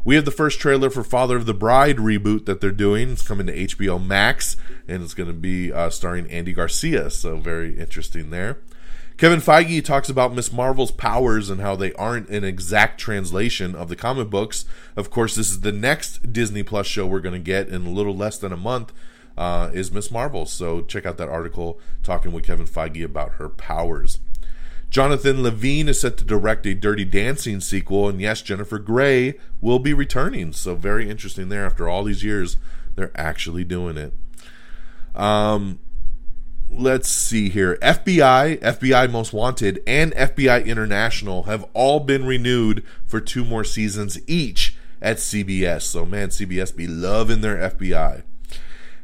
We 0.04 0.16
have 0.16 0.26
the 0.26 0.30
first 0.30 0.60
trailer 0.60 0.90
for 0.90 1.02
Father 1.02 1.36
of 1.36 1.46
the 1.46 1.54
Bride 1.54 1.96
reboot 1.96 2.44
that 2.44 2.60
they're 2.60 2.70
doing. 2.70 3.12
It's 3.12 3.26
coming 3.26 3.46
to 3.46 3.56
HBO 3.56 4.04
Max, 4.04 4.58
and 4.86 5.02
it's 5.02 5.14
going 5.14 5.28
to 5.28 5.32
be 5.32 5.72
uh, 5.72 5.88
starring 5.88 6.30
Andy 6.30 6.52
Garcia, 6.52 7.08
so 7.08 7.38
very 7.38 7.78
interesting 7.78 8.28
there. 8.28 8.58
Kevin 9.16 9.40
Feige 9.40 9.84
talks 9.84 10.08
about 10.08 10.34
Miss 10.34 10.52
Marvel's 10.52 10.90
powers 10.90 11.48
and 11.48 11.60
how 11.60 11.76
they 11.76 11.92
aren't 11.92 12.28
an 12.30 12.42
exact 12.42 13.00
translation 13.00 13.74
of 13.74 13.88
the 13.88 13.94
comic 13.94 14.28
books. 14.28 14.64
Of 14.96 15.08
course, 15.10 15.36
this 15.36 15.50
is 15.50 15.60
the 15.60 15.70
next 15.70 16.32
Disney 16.32 16.64
Plus 16.64 16.86
show 16.86 17.06
we're 17.06 17.20
going 17.20 17.34
to 17.34 17.38
get 17.38 17.68
in 17.68 17.86
a 17.86 17.90
little 17.90 18.16
less 18.16 18.38
than 18.38 18.52
a 18.52 18.56
month. 18.56 18.92
Uh, 19.36 19.68
is 19.72 19.90
Miss 19.90 20.12
Marvel. 20.12 20.46
So 20.46 20.82
check 20.82 21.04
out 21.04 21.18
that 21.18 21.28
article 21.28 21.80
talking 22.04 22.30
with 22.30 22.44
Kevin 22.44 22.66
Feige 22.66 23.04
about 23.04 23.32
her 23.32 23.48
powers. 23.48 24.20
Jonathan 24.90 25.42
Levine 25.42 25.88
is 25.88 26.00
set 26.00 26.16
to 26.18 26.24
direct 26.24 26.64
a 26.66 26.74
Dirty 26.74 27.04
Dancing 27.04 27.58
sequel, 27.58 28.08
and 28.08 28.20
yes, 28.20 28.42
Jennifer 28.42 28.78
Grey 28.78 29.34
will 29.60 29.80
be 29.80 29.92
returning. 29.92 30.52
So 30.52 30.76
very 30.76 31.10
interesting 31.10 31.48
there. 31.48 31.66
After 31.66 31.88
all 31.88 32.04
these 32.04 32.22
years, 32.22 32.56
they're 32.94 33.10
actually 33.16 33.64
doing 33.64 33.96
it. 33.96 34.12
Um, 35.16 35.80
let's 36.70 37.08
see 37.08 37.48
here. 37.48 37.76
FBI, 37.82 38.60
FBI 38.60 39.10
Most 39.10 39.32
Wanted, 39.32 39.82
and 39.86 40.14
FBI 40.14 40.66
International 40.66 41.44
have 41.44 41.64
all 41.72 42.00
been 42.00 42.26
renewed 42.26 42.84
for 43.06 43.20
two 43.20 43.44
more 43.44 43.64
seasons 43.64 44.18
each 44.26 44.76
at 45.00 45.18
CBS. 45.18 45.82
So, 45.82 46.04
man, 46.04 46.28
CBS 46.28 46.74
be 46.74 46.86
loving 46.86 47.40
their 47.40 47.56
FBI. 47.70 48.22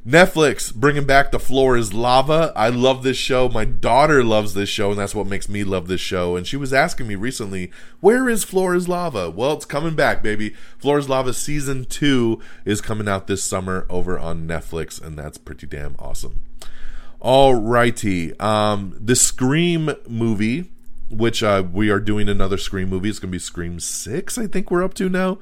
Netflix 0.06 0.74
bringing 0.74 1.04
back 1.04 1.30
The 1.30 1.38
Floor 1.38 1.76
is 1.76 1.92
Lava. 1.92 2.54
I 2.56 2.70
love 2.70 3.02
this 3.02 3.18
show. 3.18 3.50
My 3.50 3.66
daughter 3.66 4.24
loves 4.24 4.54
this 4.54 4.70
show, 4.70 4.90
and 4.90 4.98
that's 4.98 5.14
what 5.14 5.26
makes 5.26 5.46
me 5.46 5.62
love 5.62 5.88
this 5.88 6.00
show. 6.00 6.36
And 6.36 6.46
she 6.46 6.56
was 6.56 6.72
asking 6.72 7.06
me 7.06 7.16
recently, 7.16 7.70
where 8.00 8.26
is 8.26 8.42
Floor 8.42 8.74
is 8.74 8.88
Lava? 8.88 9.28
Well, 9.28 9.52
it's 9.52 9.66
coming 9.66 9.94
back, 9.94 10.22
baby. 10.22 10.54
Floor 10.78 10.98
is 10.98 11.10
Lava 11.10 11.34
season 11.34 11.84
two 11.84 12.40
is 12.64 12.80
coming 12.80 13.08
out 13.08 13.26
this 13.26 13.44
summer 13.44 13.86
over 13.90 14.18
on 14.18 14.48
Netflix, 14.48 14.98
and 15.02 15.18
that's 15.18 15.36
pretty 15.36 15.66
damn 15.66 15.96
awesome. 15.98 16.40
All 17.20 17.54
righty. 17.54 18.38
Um, 18.40 18.96
the 18.98 19.14
Scream 19.14 19.90
movie, 20.08 20.70
which 21.10 21.42
uh, 21.42 21.64
we 21.70 21.90
are 21.90 22.00
doing 22.00 22.28
another 22.28 22.56
Scream 22.56 22.88
movie. 22.88 23.10
It's 23.10 23.18
going 23.18 23.30
to 23.30 23.32
be 23.32 23.38
Scream 23.38 23.78
6, 23.78 24.38
I 24.38 24.46
think 24.46 24.70
we're 24.70 24.82
up 24.82 24.94
to 24.94 25.08
now. 25.08 25.38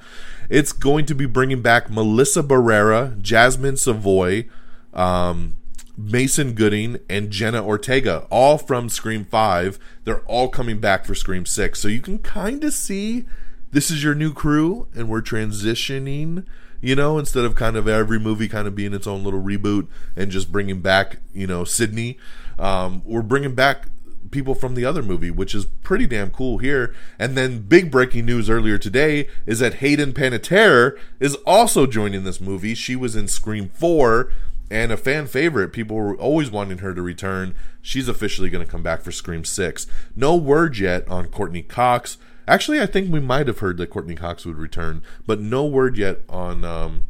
It's 0.51 0.73
going 0.73 1.07
to 1.07 1.15
be 1.15 1.27
bringing 1.27 1.63
back 1.63 1.89
Melissa 1.89 2.43
Barrera, 2.43 3.21
Jasmine 3.21 3.77
Savoy, 3.77 4.49
um, 4.93 5.57
Mason 5.97 6.55
Gooding, 6.55 6.99
and 7.09 7.31
Jenna 7.31 7.65
Ortega, 7.65 8.27
all 8.31 8.59
from 8.59 8.89
Scream 8.89 9.25
5. 9.25 9.79
They're 10.03 10.21
all 10.23 10.49
coming 10.49 10.81
back 10.81 11.05
for 11.05 11.15
Scream 11.15 11.47
6. 11.47 11.79
So 11.79 11.87
you 11.87 12.01
can 12.01 12.19
kind 12.19 12.65
of 12.65 12.75
see 12.75 13.25
this 13.71 13.91
is 13.91 14.03
your 14.03 14.15
new 14.15 14.33
crew, 14.33 14.89
and 14.95 15.09
we're 15.09 15.23
transitioning 15.23 16.45
you 16.81 16.95
know, 16.95 17.19
instead 17.19 17.45
of 17.45 17.55
kind 17.55 17.77
of 17.77 17.89
every 17.89 18.19
movie 18.19 18.49
kind 18.49 18.69
of 18.69 18.75
being 18.75 18.95
its 18.95 19.07
own 19.07 19.25
little 19.25 19.43
reboot 19.43 19.89
and 20.17 20.31
just 20.31 20.53
bringing 20.53 20.81
back, 20.81 21.19
you 21.33 21.47
know, 21.47 21.65
Sidney. 21.65 22.19
Um, 22.59 23.03
we're 23.05 23.23
bringing 23.23 23.55
back 23.55 23.87
people 24.31 24.55
from 24.55 24.75
the 24.75 24.85
other 24.85 25.03
movie, 25.03 25.31
which 25.31 25.55
is 25.55 25.65
pretty 25.65 26.07
damn 26.07 26.31
cool 26.31 26.59
here. 26.59 26.95
And 27.19 27.37
then 27.37 27.63
big 27.63 27.91
breaking 27.91 28.27
news 28.27 28.51
earlier 28.51 28.79
today 28.79 29.29
is 29.47 29.59
that 29.61 29.75
Hayden 29.75 30.13
Panettiere 30.13 30.99
is 31.19 31.35
also 31.47 31.87
joining 31.87 32.25
this 32.25 32.41
movie. 32.41 32.75
She 32.75 32.97
was 32.97 33.17
in 33.17 33.29
Scream 33.29 33.69
4 33.69 34.31
and 34.71 34.93
a 34.93 34.97
fan 34.97 35.27
favorite. 35.27 35.73
People 35.73 35.97
were 35.97 36.17
always 36.17 36.51
wanting 36.51 36.79
her 36.79 36.95
to 36.95 37.03
return. 37.03 37.55
She's 37.81 38.09
officially 38.09 38.51
going 38.51 38.65
to 38.65 38.71
come 38.71 38.83
back 38.83 39.03
for 39.03 39.13
Scream 39.13 39.45
6. 39.45 39.87
No 40.15 40.37
word 40.37 40.79
yet 40.79 41.09
on 41.09 41.27
Courteney 41.27 41.63
Cox. 41.63 42.19
Actually, 42.49 42.81
I 42.81 42.87
think 42.87 43.13
we 43.13 43.21
might 43.21 43.47
have 43.47 43.59
heard 43.59 43.77
that 43.77 43.91
Courteney 43.91 44.15
Cox 44.15 44.47
would 44.47 44.57
return, 44.57 45.03
but 45.27 45.39
no 45.39 45.67
word 45.67 45.99
yet 45.99 46.23
on 46.29 46.65
um, 46.65 47.07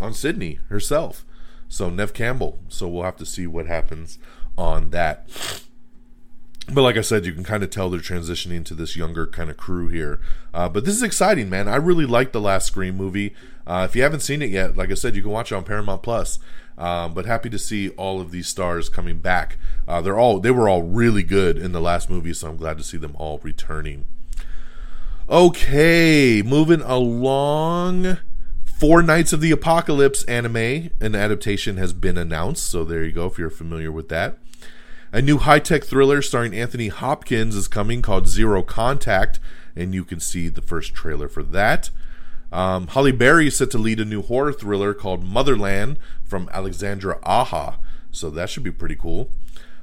on 0.00 0.14
Sidney 0.14 0.60
herself. 0.68 1.26
So 1.68 1.90
Neve 1.90 2.14
Campbell. 2.14 2.60
So 2.68 2.88
we'll 2.88 3.02
have 3.02 3.16
to 3.16 3.26
see 3.26 3.46
what 3.46 3.66
happens 3.66 4.18
on 4.56 4.90
that. 4.90 5.28
But 6.70 6.82
like 6.82 6.96
I 6.96 7.00
said, 7.00 7.26
you 7.26 7.32
can 7.32 7.44
kind 7.44 7.62
of 7.62 7.70
tell 7.70 7.90
they're 7.90 8.00
transitioning 8.00 8.64
to 8.66 8.74
this 8.74 8.94
younger 8.94 9.26
kind 9.26 9.50
of 9.50 9.56
crew 9.56 9.88
here. 9.88 10.20
Uh, 10.52 10.68
but 10.68 10.84
this 10.84 10.94
is 10.94 11.02
exciting, 11.02 11.48
man. 11.48 11.66
I 11.66 11.76
really 11.76 12.06
like 12.06 12.32
the 12.32 12.40
last 12.40 12.66
Scream 12.66 12.96
movie. 12.96 13.34
Uh, 13.66 13.86
if 13.88 13.96
you 13.96 14.02
haven't 14.02 14.20
seen 14.20 14.42
it 14.42 14.50
yet, 14.50 14.76
like 14.76 14.90
I 14.90 14.94
said, 14.94 15.16
you 15.16 15.22
can 15.22 15.30
watch 15.30 15.50
it 15.50 15.56
on 15.56 15.64
Paramount 15.64 16.02
Plus. 16.02 16.38
Um, 16.76 17.14
but 17.14 17.26
happy 17.26 17.50
to 17.50 17.58
see 17.58 17.88
all 17.90 18.20
of 18.20 18.30
these 18.30 18.46
stars 18.46 18.88
coming 18.88 19.18
back. 19.18 19.58
Uh, 19.88 20.00
they're 20.00 20.18
all 20.18 20.38
they 20.38 20.52
were 20.52 20.68
all 20.68 20.82
really 20.82 21.24
good 21.24 21.58
in 21.58 21.72
the 21.72 21.80
last 21.80 22.08
movie, 22.08 22.32
so 22.32 22.48
I'm 22.48 22.56
glad 22.56 22.78
to 22.78 22.84
see 22.84 22.98
them 22.98 23.16
all 23.16 23.40
returning. 23.42 24.04
Okay, 25.30 26.40
moving 26.40 26.80
along. 26.80 28.16
Four 28.64 29.02
Knights 29.02 29.34
of 29.34 29.42
the 29.42 29.50
Apocalypse 29.50 30.24
anime, 30.24 30.88
an 31.00 31.14
adaptation 31.14 31.76
has 31.76 31.92
been 31.92 32.16
announced. 32.16 32.64
So 32.64 32.82
there 32.82 33.04
you 33.04 33.12
go, 33.12 33.26
if 33.26 33.36
you're 33.36 33.50
familiar 33.50 33.92
with 33.92 34.08
that. 34.08 34.38
A 35.12 35.20
new 35.20 35.36
high 35.36 35.58
tech 35.58 35.84
thriller 35.84 36.22
starring 36.22 36.54
Anthony 36.54 36.88
Hopkins 36.88 37.54
is 37.54 37.68
coming 37.68 38.00
called 38.00 38.26
Zero 38.26 38.62
Contact, 38.62 39.38
and 39.76 39.94
you 39.94 40.02
can 40.02 40.18
see 40.18 40.48
the 40.48 40.62
first 40.62 40.94
trailer 40.94 41.28
for 41.28 41.42
that. 41.42 41.90
Um, 42.50 42.86
Halle 42.86 43.12
Berry 43.12 43.48
is 43.48 43.58
set 43.58 43.70
to 43.72 43.78
lead 43.78 44.00
a 44.00 44.06
new 44.06 44.22
horror 44.22 44.54
thriller 44.54 44.94
called 44.94 45.22
Motherland 45.22 45.98
from 46.24 46.48
Alexandre 46.54 47.18
Aja, 47.22 47.74
so 48.10 48.30
that 48.30 48.48
should 48.48 48.62
be 48.62 48.72
pretty 48.72 48.96
cool. 48.96 49.30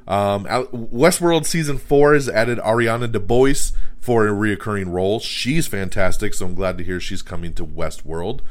Um, 0.08 0.46
Westworld 0.46 1.46
season 1.46 1.78
four 1.78 2.14
has 2.14 2.30
added 2.30 2.60
Ariana 2.60 3.12
DeBose 3.12 3.74
for 4.00 4.28
a 4.28 4.32
reoccurring 4.32 4.92
role. 4.92 5.20
She's 5.20 5.66
fantastic, 5.68 6.34
so 6.34 6.46
I'm 6.46 6.56
glad 6.56 6.78
to 6.78 6.84
hear 6.84 7.00
she's 7.00 7.24
coming 7.24 7.54
to 7.54 7.66
Westworld. 7.66 8.42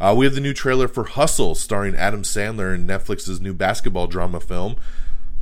Uh, 0.00 0.14
we 0.16 0.24
have 0.26 0.34
the 0.34 0.40
new 0.40 0.54
trailer 0.54 0.88
for 0.88 1.04
Hustle, 1.04 1.54
starring 1.54 1.94
Adam 1.94 2.22
Sandler 2.22 2.74
in 2.74 2.86
Netflix's 2.86 3.40
new 3.40 3.54
basketball 3.54 4.06
drama 4.06 4.40
film. 4.40 4.76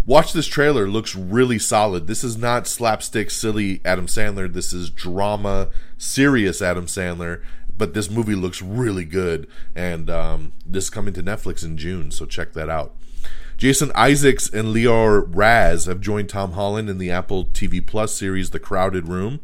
Watch 0.07 0.33
this 0.33 0.47
trailer; 0.47 0.89
looks 0.89 1.17
really 1.17 1.59
solid. 1.59 2.07
This 2.07 2.23
is 2.23 2.37
not 2.37 2.67
slapstick, 2.67 3.31
silly 3.31 3.81
Adam 3.85 4.07
Sandler. 4.07 4.53
This 4.53 4.73
is 4.73 4.89
drama, 4.89 5.69
serious 5.99 6.63
Adam 6.63 6.87
Sandler. 6.87 7.43
But 7.79 7.93
this 7.93 8.11
movie 8.11 8.35
looks 8.35 8.63
really 8.63 9.05
good, 9.05 9.47
and 9.75 10.09
um, 10.09 10.53
this 10.65 10.85
is 10.85 10.91
coming 10.91 11.13
to 11.15 11.23
Netflix 11.23 11.63
in 11.63 11.77
June, 11.77 12.11
so 12.11 12.25
check 12.25 12.55
that 12.55 12.71
out. 12.71 12.95
Jason 13.57 13.91
Isaacs 13.95 14.51
and 14.51 14.75
Lior 14.75 15.25
Raz 15.35 15.87
have 15.87 16.03
joined 16.03 16.29
Tom 16.29 16.53
Holland 16.53 16.91
in 16.91 16.99
the 16.99 17.11
Apple 17.11 17.47
TV 17.47 17.85
Plus 17.85 18.15
series 18.15 18.51
The 18.51 18.61
Crowded 18.61 19.09
Room. 19.09 19.41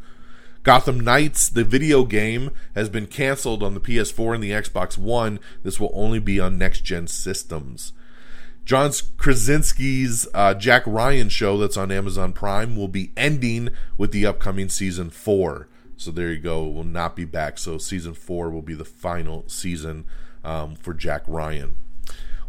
Gotham 0.63 1.01
Knights, 1.01 1.49
the 1.49 1.65
video 1.65 2.05
game, 2.05 2.51
has 2.75 2.91
been 2.91 3.07
canceled 3.07 3.63
on 3.63 3.73
the 3.73 3.81
PS4 3.81 4.35
and 4.35 4.45
the 4.45 4.51
Xbox 4.51 4.99
One. 4.99 5.41
This 5.63 5.81
will 5.81 5.91
only 5.95 6.19
be 6.19 6.39
on 6.39 6.59
next 6.59 6.83
gen 6.83 7.07
systems. 7.07 7.95
John 8.67 8.91
Krasinski's 8.91 10.29
uh, 10.35 10.53
Jack 10.55 10.83
Ryan 10.87 11.31
show 11.31 11.57
that's 11.57 11.79
on 11.79 11.91
Amazon 11.91 12.35
Prime 12.35 12.77
will 12.77 12.89
be 12.89 13.13
ending 13.17 13.71
with 13.97 14.13
the 14.13 14.27
upcoming 14.27 14.69
season 14.69 15.09
four. 15.09 15.69
So 15.97 16.11
there 16.11 16.31
you 16.31 16.39
go. 16.39 16.67
Will 16.69 16.85
not 16.85 17.17
be 17.17 17.25
back. 17.25 17.57
So 17.57 17.79
season 17.79 18.13
four 18.13 18.51
will 18.51 18.63
be 18.63 18.75
the 18.75 18.85
final 18.85 19.45
season 19.49 20.05
um, 20.45 20.77
for 20.77 20.93
Jack 20.93 21.23
Ryan. 21.27 21.77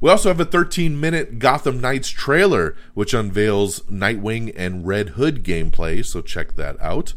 We 0.04 0.10
also 0.10 0.28
have 0.28 0.42
a 0.42 0.44
13 0.44 1.00
minute 1.00 1.40
Gotham 1.40 1.80
Knights 1.80 2.10
trailer, 2.10 2.76
which 2.94 3.14
unveils 3.14 3.80
Nightwing 3.84 4.52
and 4.54 4.86
Red 4.86 5.12
Hood 5.12 5.46
gameplay, 5.46 6.06
so 6.06 6.22
check 6.22 6.58
that 6.58 6.76
out. 6.82 7.14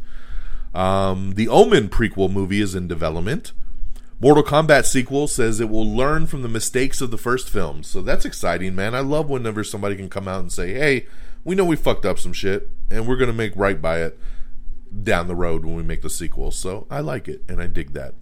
Um, 0.73 1.33
the 1.35 1.49
Omen 1.49 1.89
prequel 1.89 2.31
movie 2.31 2.61
is 2.61 2.77
in 2.77 2.87
development. 2.87 3.51
Mortal 4.21 4.45
Kombat 4.45 4.85
sequel 4.85 5.27
says 5.27 5.59
it 5.59 5.69
will 5.69 5.97
learn 5.97 6.29
from 6.29 6.43
the 6.43 6.49
mistakes 6.49 7.01
of 7.01 7.11
the 7.11 7.19
first 7.19 7.51
film. 7.51 7.83
So 7.83 8.03
that's 8.03 8.25
exciting, 8.25 8.77
man. 8.77 8.95
I 8.95 9.01
love 9.01 9.29
whenever 9.29 9.65
somebody 9.65 9.97
can 9.97 10.09
come 10.09 10.29
out 10.29 10.39
and 10.39 10.53
say, 10.53 10.75
hey, 10.75 11.09
we 11.43 11.57
know 11.57 11.65
we 11.65 11.75
fucked 11.75 12.07
up 12.07 12.21
some 12.21 12.33
shit, 12.33 12.69
and 12.89 13.09
we're 13.09 13.17
going 13.17 13.27
to 13.27 13.33
make 13.33 13.57
right 13.57 13.83
by 13.83 14.01
it 14.01 14.17
down 15.03 15.27
the 15.27 15.35
road 15.35 15.65
when 15.65 15.75
we 15.75 15.83
make 15.83 16.03
the 16.03 16.09
sequel. 16.09 16.53
So 16.53 16.87
I 16.89 17.01
like 17.01 17.27
it, 17.27 17.43
and 17.49 17.61
I 17.61 17.67
dig 17.67 17.95
that. 17.95 18.15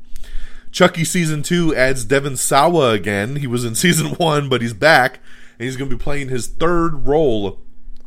Chucky 0.75 1.05
season 1.05 1.45
two 1.45 1.73
adds 1.77 2.05
Devon 2.05 2.37
Sawa 2.37 2.91
again. 2.91 3.37
He 3.37 3.47
was 3.47 3.65
in 3.65 3.75
season 3.77 4.09
one, 4.17 4.49
but 4.49 4.61
he's 4.61 4.75
back, 4.75 5.21
and 5.57 5.67
he's 5.67 5.77
going 5.77 5.89
to 5.89 5.97
be 5.97 6.03
playing 6.03 6.31
his 6.31 6.49
third 6.49 7.07
role 7.07 7.61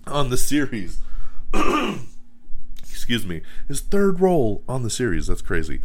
on 0.05 0.29
the 0.29 0.37
series. 0.37 0.99
Excuse 2.83 3.25
me, 3.25 3.41
his 3.69 3.79
third 3.79 4.19
role 4.19 4.65
on 4.67 4.83
the 4.83 4.89
series. 4.89 5.27
That's 5.27 5.41
crazy. 5.41 5.79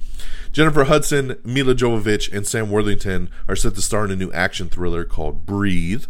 Jennifer 0.50 0.82
Hudson, 0.84 1.38
Milla 1.44 1.76
Jovovich, 1.76 2.32
and 2.32 2.44
Sam 2.48 2.68
Worthington 2.68 3.30
are 3.46 3.54
set 3.54 3.76
to 3.76 3.80
star 3.80 4.04
in 4.06 4.10
a 4.10 4.16
new 4.16 4.32
action 4.32 4.68
thriller 4.68 5.04
called 5.04 5.46
Breathe. 5.46 6.06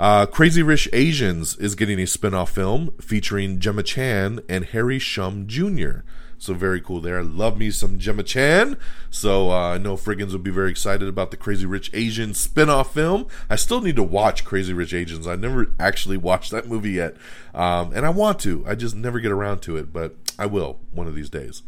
Uh, 0.00 0.26
Crazy 0.26 0.64
Rich 0.64 0.88
Asians 0.92 1.56
is 1.58 1.76
getting 1.76 2.00
a 2.00 2.08
spin 2.08 2.34
off 2.34 2.50
film 2.50 2.92
featuring 3.00 3.60
Gemma 3.60 3.84
Chan 3.84 4.40
and 4.48 4.64
Harry 4.64 4.98
Shum 4.98 5.46
Jr. 5.46 6.00
So 6.38 6.54
very 6.54 6.80
cool 6.80 7.00
there. 7.00 7.22
Love 7.22 7.58
me 7.58 7.70
some 7.70 7.98
Gemma 7.98 8.22
Chan. 8.22 8.76
So 9.10 9.50
uh, 9.50 9.74
I 9.74 9.78
know 9.78 9.96
Friggins 9.96 10.32
will 10.32 10.38
be 10.38 10.50
very 10.50 10.70
excited 10.70 11.08
about 11.08 11.30
the 11.30 11.36
Crazy 11.36 11.66
Rich 11.66 11.90
Asians 11.94 12.38
spin-off 12.38 12.92
film. 12.92 13.26
I 13.48 13.56
still 13.56 13.80
need 13.80 13.96
to 13.96 14.02
watch 14.02 14.44
Crazy 14.44 14.72
Rich 14.72 14.94
Asians. 14.94 15.26
I 15.26 15.36
never 15.36 15.72
actually 15.78 16.16
watched 16.16 16.50
that 16.50 16.68
movie 16.68 16.92
yet. 16.92 17.16
Um, 17.54 17.92
and 17.94 18.04
I 18.04 18.10
want 18.10 18.38
to. 18.40 18.64
I 18.66 18.74
just 18.74 18.94
never 18.94 19.20
get 19.20 19.32
around 19.32 19.60
to 19.62 19.76
it, 19.76 19.92
but 19.92 20.16
I 20.38 20.46
will 20.46 20.80
one 20.92 21.06
of 21.06 21.14
these 21.14 21.30
days. 21.30 21.62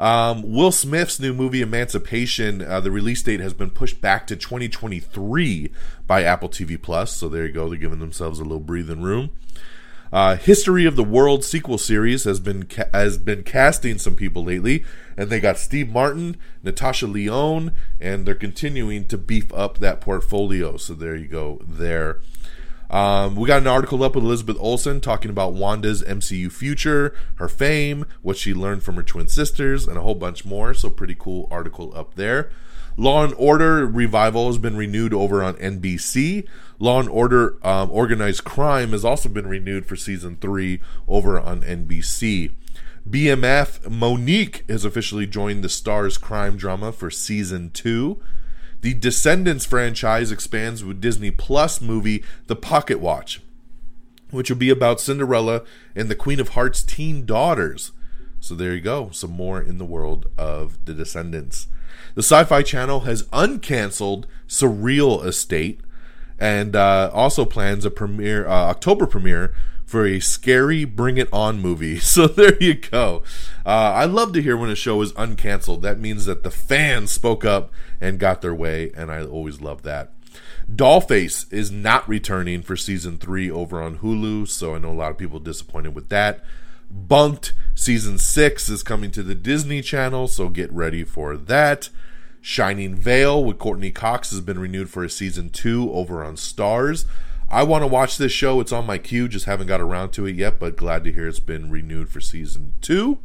Um, 0.00 0.50
Will 0.50 0.72
Smith's 0.72 1.20
new 1.20 1.34
movie 1.34 1.60
Emancipation, 1.60 2.62
uh, 2.62 2.80
the 2.80 2.90
release 2.90 3.22
date 3.22 3.40
has 3.40 3.52
been 3.52 3.68
pushed 3.68 4.00
back 4.00 4.26
to 4.28 4.34
2023 4.34 5.70
by 6.06 6.24
Apple 6.24 6.48
TV 6.48 6.80
Plus. 6.80 7.12
So 7.12 7.28
there 7.28 7.44
you 7.44 7.52
go. 7.52 7.68
They're 7.68 7.78
giving 7.78 7.98
themselves 7.98 8.40
a 8.40 8.42
little 8.42 8.60
breathing 8.60 9.02
room. 9.02 9.30
Uh, 10.12 10.36
History 10.36 10.86
of 10.86 10.96
the 10.96 11.04
World 11.04 11.44
sequel 11.44 11.78
series 11.78 12.24
has 12.24 12.40
been 12.40 12.64
ca- 12.64 12.88
has 12.92 13.16
been 13.16 13.44
casting 13.44 13.96
some 13.98 14.16
people 14.16 14.42
lately, 14.42 14.84
and 15.16 15.30
they 15.30 15.38
got 15.38 15.56
Steve 15.56 15.88
Martin, 15.88 16.36
Natasha 16.64 17.06
Lyonne, 17.06 17.72
and 18.00 18.26
they're 18.26 18.34
continuing 18.34 19.06
to 19.06 19.16
beef 19.16 19.52
up 19.54 19.78
that 19.78 20.00
portfolio. 20.00 20.76
So 20.76 20.94
there 20.94 21.14
you 21.14 21.28
go. 21.28 21.60
There. 21.64 22.18
Um, 22.90 23.36
we 23.36 23.46
got 23.46 23.60
an 23.60 23.68
article 23.68 24.02
up 24.02 24.16
with 24.16 24.24
Elizabeth 24.24 24.56
Olsen 24.58 25.00
talking 25.00 25.30
about 25.30 25.52
Wanda's 25.52 26.02
MCU 26.02 26.50
future, 26.50 27.14
her 27.36 27.48
fame, 27.48 28.04
what 28.20 28.36
she 28.36 28.52
learned 28.52 28.82
from 28.82 28.96
her 28.96 29.04
twin 29.04 29.28
sisters, 29.28 29.86
and 29.86 29.96
a 29.96 30.00
whole 30.00 30.16
bunch 30.16 30.44
more. 30.44 30.74
So 30.74 30.90
pretty 30.90 31.14
cool 31.16 31.46
article 31.52 31.92
up 31.94 32.16
there. 32.16 32.50
Law 32.96 33.24
and 33.24 33.34
Order 33.36 33.86
revival 33.86 34.46
has 34.46 34.58
been 34.58 34.76
renewed 34.76 35.14
over 35.14 35.42
on 35.42 35.54
NBC. 35.54 36.46
Law 36.78 37.00
and 37.00 37.08
Order 37.08 37.56
um, 37.66 37.90
Organized 37.90 38.44
Crime 38.44 38.90
has 38.90 39.04
also 39.04 39.28
been 39.28 39.46
renewed 39.46 39.86
for 39.86 39.96
season 39.96 40.36
three 40.40 40.80
over 41.08 41.38
on 41.38 41.62
NBC. 41.62 42.52
BMF 43.08 43.88
Mo'Nique 43.90 44.68
has 44.68 44.84
officially 44.84 45.26
joined 45.26 45.64
the 45.64 45.68
Starz 45.68 46.20
crime 46.20 46.56
drama 46.56 46.92
for 46.92 47.10
season 47.10 47.70
two. 47.70 48.20
The 48.82 48.94
Descendants 48.94 49.66
franchise 49.66 50.30
expands 50.30 50.84
with 50.84 51.00
Disney 51.00 51.30
Plus 51.30 51.80
movie 51.80 52.22
The 52.46 52.56
Pocket 52.56 53.00
Watch, 53.00 53.42
which 54.30 54.48
will 54.48 54.56
be 54.56 54.70
about 54.70 55.00
Cinderella 55.00 55.62
and 55.94 56.08
the 56.08 56.14
Queen 56.14 56.40
of 56.40 56.50
Hearts' 56.50 56.82
teen 56.82 57.26
daughters. 57.26 57.92
So 58.38 58.54
there 58.54 58.74
you 58.74 58.80
go, 58.80 59.10
some 59.10 59.32
more 59.32 59.60
in 59.60 59.78
the 59.78 59.84
world 59.84 60.26
of 60.38 60.82
The 60.86 60.94
Descendants. 60.94 61.66
The 62.14 62.22
Sci 62.22 62.44
Fi 62.44 62.62
Channel 62.62 63.00
has 63.00 63.24
uncanceled 63.24 64.24
Surreal 64.48 65.24
Estate 65.24 65.80
and 66.38 66.74
uh, 66.74 67.10
also 67.12 67.44
plans 67.44 67.84
a 67.84 67.90
premiere, 67.90 68.46
uh, 68.48 68.70
October 68.70 69.06
premiere 69.06 69.54
for 69.84 70.06
a 70.06 70.20
scary 70.20 70.84
Bring 70.84 71.18
It 71.18 71.28
On 71.32 71.60
movie. 71.60 71.98
So 72.10 72.26
there 72.26 72.56
you 72.62 72.74
go. 72.74 73.22
Uh, 73.66 73.92
I 73.94 74.04
love 74.06 74.32
to 74.32 74.42
hear 74.42 74.56
when 74.56 74.70
a 74.70 74.74
show 74.74 75.02
is 75.02 75.12
uncanceled. 75.12 75.82
That 75.82 75.98
means 75.98 76.24
that 76.24 76.42
the 76.42 76.50
fans 76.50 77.10
spoke 77.10 77.44
up 77.44 77.70
and 78.00 78.18
got 78.18 78.40
their 78.40 78.54
way, 78.54 78.90
and 78.96 79.10
I 79.10 79.24
always 79.24 79.60
love 79.60 79.82
that. 79.82 80.12
Dollface 80.72 81.52
is 81.52 81.70
not 81.70 82.08
returning 82.08 82.62
for 82.62 82.76
season 82.76 83.18
three 83.18 83.50
over 83.50 83.82
on 83.82 83.98
Hulu, 83.98 84.48
so 84.48 84.74
I 84.74 84.78
know 84.78 84.90
a 84.90 84.92
lot 84.92 85.10
of 85.10 85.18
people 85.18 85.40
disappointed 85.40 85.94
with 85.94 86.08
that. 86.10 86.44
Bunk'd 86.90 87.52
season 87.74 88.18
six 88.18 88.68
is 88.68 88.82
coming 88.82 89.10
to 89.12 89.22
the 89.22 89.34
Disney 89.34 89.80
Channel, 89.80 90.28
so 90.28 90.48
get 90.48 90.72
ready 90.72 91.04
for 91.04 91.36
that. 91.36 91.88
Shining 92.40 92.94
Vale 92.94 93.44
with 93.44 93.58
Courteney 93.58 93.90
Cox 93.90 94.30
has 94.30 94.40
been 94.40 94.58
renewed 94.58 94.90
for 94.90 95.04
a 95.04 95.10
season 95.10 95.50
two 95.50 95.92
over 95.92 96.24
on 96.24 96.36
Starz. 96.36 97.04
I 97.50 97.64
want 97.64 97.82
to 97.82 97.88
watch 97.88 98.16
this 98.16 98.32
show. 98.32 98.60
It's 98.60 98.72
on 98.72 98.86
my 98.86 98.96
queue, 98.96 99.28
just 99.28 99.46
haven't 99.46 99.66
got 99.66 99.80
around 99.80 100.10
to 100.12 100.26
it 100.26 100.36
yet, 100.36 100.58
but 100.58 100.76
glad 100.76 101.04
to 101.04 101.12
hear 101.12 101.28
it's 101.28 101.40
been 101.40 101.70
renewed 101.70 102.08
for 102.08 102.20
season 102.20 102.74
two. 102.80 103.18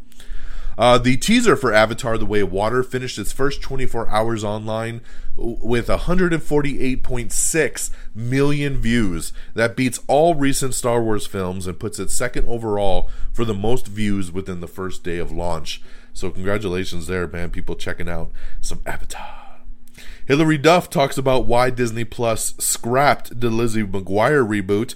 Uh, 0.77 0.97
the 0.97 1.17
teaser 1.17 1.55
for 1.55 1.73
Avatar 1.73 2.17
The 2.17 2.25
Way 2.25 2.41
of 2.41 2.51
Water 2.51 2.83
finished 2.83 3.17
its 3.17 3.31
first 3.31 3.61
24 3.61 4.09
hours 4.09 4.43
online 4.43 5.01
with 5.35 5.87
148.6 5.87 7.89
million 8.13 8.81
views. 8.81 9.33
That 9.53 9.75
beats 9.75 10.01
all 10.07 10.35
recent 10.35 10.73
Star 10.73 11.01
Wars 11.01 11.25
films 11.25 11.67
and 11.67 11.79
puts 11.79 11.99
it 11.99 12.09
second 12.09 12.45
overall 12.47 13.09
for 13.31 13.45
the 13.45 13.53
most 13.53 13.87
views 13.87 14.31
within 14.31 14.59
the 14.59 14.67
first 14.67 15.03
day 15.03 15.17
of 15.17 15.31
launch. 15.31 15.81
So, 16.13 16.29
congratulations 16.29 17.07
there, 17.07 17.27
man. 17.27 17.51
People 17.51 17.75
checking 17.75 18.09
out 18.09 18.31
some 18.61 18.81
Avatar. 18.85 19.45
Hilary 20.25 20.57
Duff 20.57 20.89
talks 20.89 21.17
about 21.17 21.45
why 21.45 21.69
Disney 21.69 22.03
Plus 22.03 22.55
scrapped 22.57 23.39
the 23.39 23.49
Lizzie 23.49 23.83
McGuire 23.83 24.47
reboot. 24.47 24.95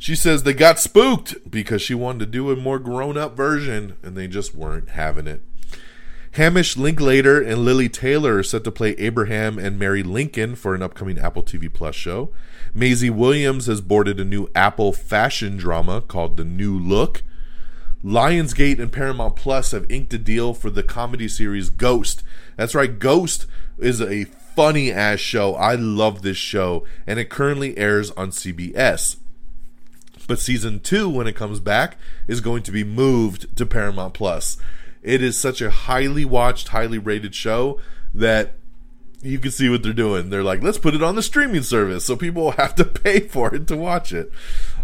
She 0.00 0.16
says 0.16 0.44
they 0.44 0.54
got 0.54 0.78
spooked 0.78 1.50
because 1.50 1.82
she 1.82 1.94
wanted 1.94 2.20
to 2.20 2.26
do 2.26 2.50
a 2.50 2.56
more 2.56 2.78
grown 2.78 3.18
up 3.18 3.36
version 3.36 3.98
and 4.02 4.16
they 4.16 4.28
just 4.28 4.54
weren't 4.54 4.88
having 4.88 5.26
it. 5.26 5.42
Hamish 6.32 6.78
Linklater 6.78 7.38
and 7.38 7.66
Lili 7.66 7.90
Taylor 7.90 8.38
are 8.38 8.42
set 8.42 8.64
to 8.64 8.72
play 8.72 8.92
Abraham 8.92 9.58
and 9.58 9.78
Mary 9.78 10.02
Lincoln 10.02 10.54
for 10.54 10.74
an 10.74 10.82
upcoming 10.82 11.18
Apple 11.18 11.42
TV 11.42 11.70
Plus 11.70 11.94
show. 11.94 12.32
Maisie 12.72 13.10
Williams 13.10 13.66
has 13.66 13.82
boarded 13.82 14.18
a 14.18 14.24
new 14.24 14.48
Apple 14.54 14.94
fashion 14.94 15.58
drama 15.58 16.00
called 16.00 16.38
The 16.38 16.46
New 16.46 16.78
Look. 16.78 17.22
Lionsgate 18.02 18.80
and 18.80 18.90
Paramount 18.90 19.36
Plus 19.36 19.72
have 19.72 19.90
inked 19.90 20.14
a 20.14 20.18
deal 20.18 20.54
for 20.54 20.70
the 20.70 20.82
comedy 20.82 21.28
series 21.28 21.68
Ghost. 21.68 22.22
That's 22.56 22.74
right, 22.74 22.98
Ghost 22.98 23.44
is 23.76 24.00
a 24.00 24.24
funny 24.24 24.90
ass 24.90 25.20
show. 25.20 25.56
I 25.56 25.74
love 25.74 26.22
this 26.22 26.38
show, 26.38 26.86
and 27.06 27.18
it 27.18 27.28
currently 27.28 27.76
airs 27.76 28.12
on 28.12 28.30
CBS. 28.30 29.16
But 30.30 30.38
season 30.38 30.78
two, 30.78 31.08
when 31.08 31.26
it 31.26 31.34
comes 31.34 31.58
back, 31.58 31.96
is 32.28 32.40
going 32.40 32.62
to 32.62 32.70
be 32.70 32.84
moved 32.84 33.56
to 33.56 33.66
Paramount 33.66 34.14
Plus. 34.14 34.58
It 35.02 35.24
is 35.24 35.36
such 35.36 35.60
a 35.60 35.72
highly 35.72 36.24
watched, 36.24 36.68
highly 36.68 36.98
rated 36.98 37.34
show 37.34 37.80
that 38.14 38.52
you 39.22 39.40
can 39.40 39.50
see 39.50 39.68
what 39.68 39.82
they're 39.82 39.92
doing. 39.92 40.30
They're 40.30 40.44
like, 40.44 40.62
let's 40.62 40.78
put 40.78 40.94
it 40.94 41.02
on 41.02 41.16
the 41.16 41.22
streaming 41.24 41.64
service 41.64 42.04
so 42.04 42.14
people 42.14 42.52
have 42.52 42.76
to 42.76 42.84
pay 42.84 43.18
for 43.18 43.52
it 43.52 43.66
to 43.66 43.76
watch 43.76 44.12
it. 44.12 44.30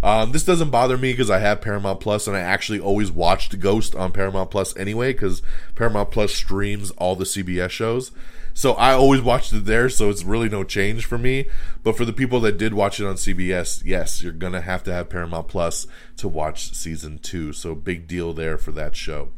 Um, 0.03 0.33
this 0.33 0.45
doesn't 0.45 0.71
bother 0.71 0.99
me 0.99 1.13
because 1.13 1.31
I 1.31 1.39
have 1.39 1.61
Paramount 1.61 2.01
Plus 2.01 2.27
and 2.27 2.37
I 2.37 2.41
actually 2.41 2.81
always 2.81 3.13
watched 3.13 3.61
Ghost 3.61 3.95
on 3.95 4.11
Paramount 4.11 4.51
Plus 4.51 4.77
anyway 4.77 5.13
because 5.13 5.43
Paramount 5.77 6.11
Plus 6.11 6.35
streams 6.35 6.91
all 6.97 7.15
the 7.15 7.25
CBS 7.25 7.71
shows. 7.71 8.11
So 8.57 8.73
I 8.73 8.95
always 8.95 9.21
watched 9.21 9.53
it 9.53 9.67
there, 9.67 9.91
so 9.91 10.09
it's 10.09 10.25
really 10.25 10.49
no 10.49 10.65
change 10.65 11.05
for 11.05 11.19
me. 11.19 11.45
But 11.83 11.95
for 11.95 12.07
the 12.07 12.13
people 12.15 12.41
that 12.41 12.57
did 12.57 12.73
watch 12.73 12.99
it 12.99 13.05
on 13.05 13.17
CBS, 13.17 13.83
yes, 13.85 14.23
you're 14.23 14.33
gonna 14.33 14.63
have 14.63 14.83
to 14.85 14.93
have 14.95 15.11
Paramount 15.11 15.47
Plus 15.47 15.87
to 16.17 16.27
watch 16.27 16.73
season 16.75 17.19
two. 17.19 17.53
So 17.53 17.75
big 17.75 18.09
deal 18.09 18.33
there 18.33 18.57
for 18.57 18.73
that 18.73 18.97
show. 18.97 19.29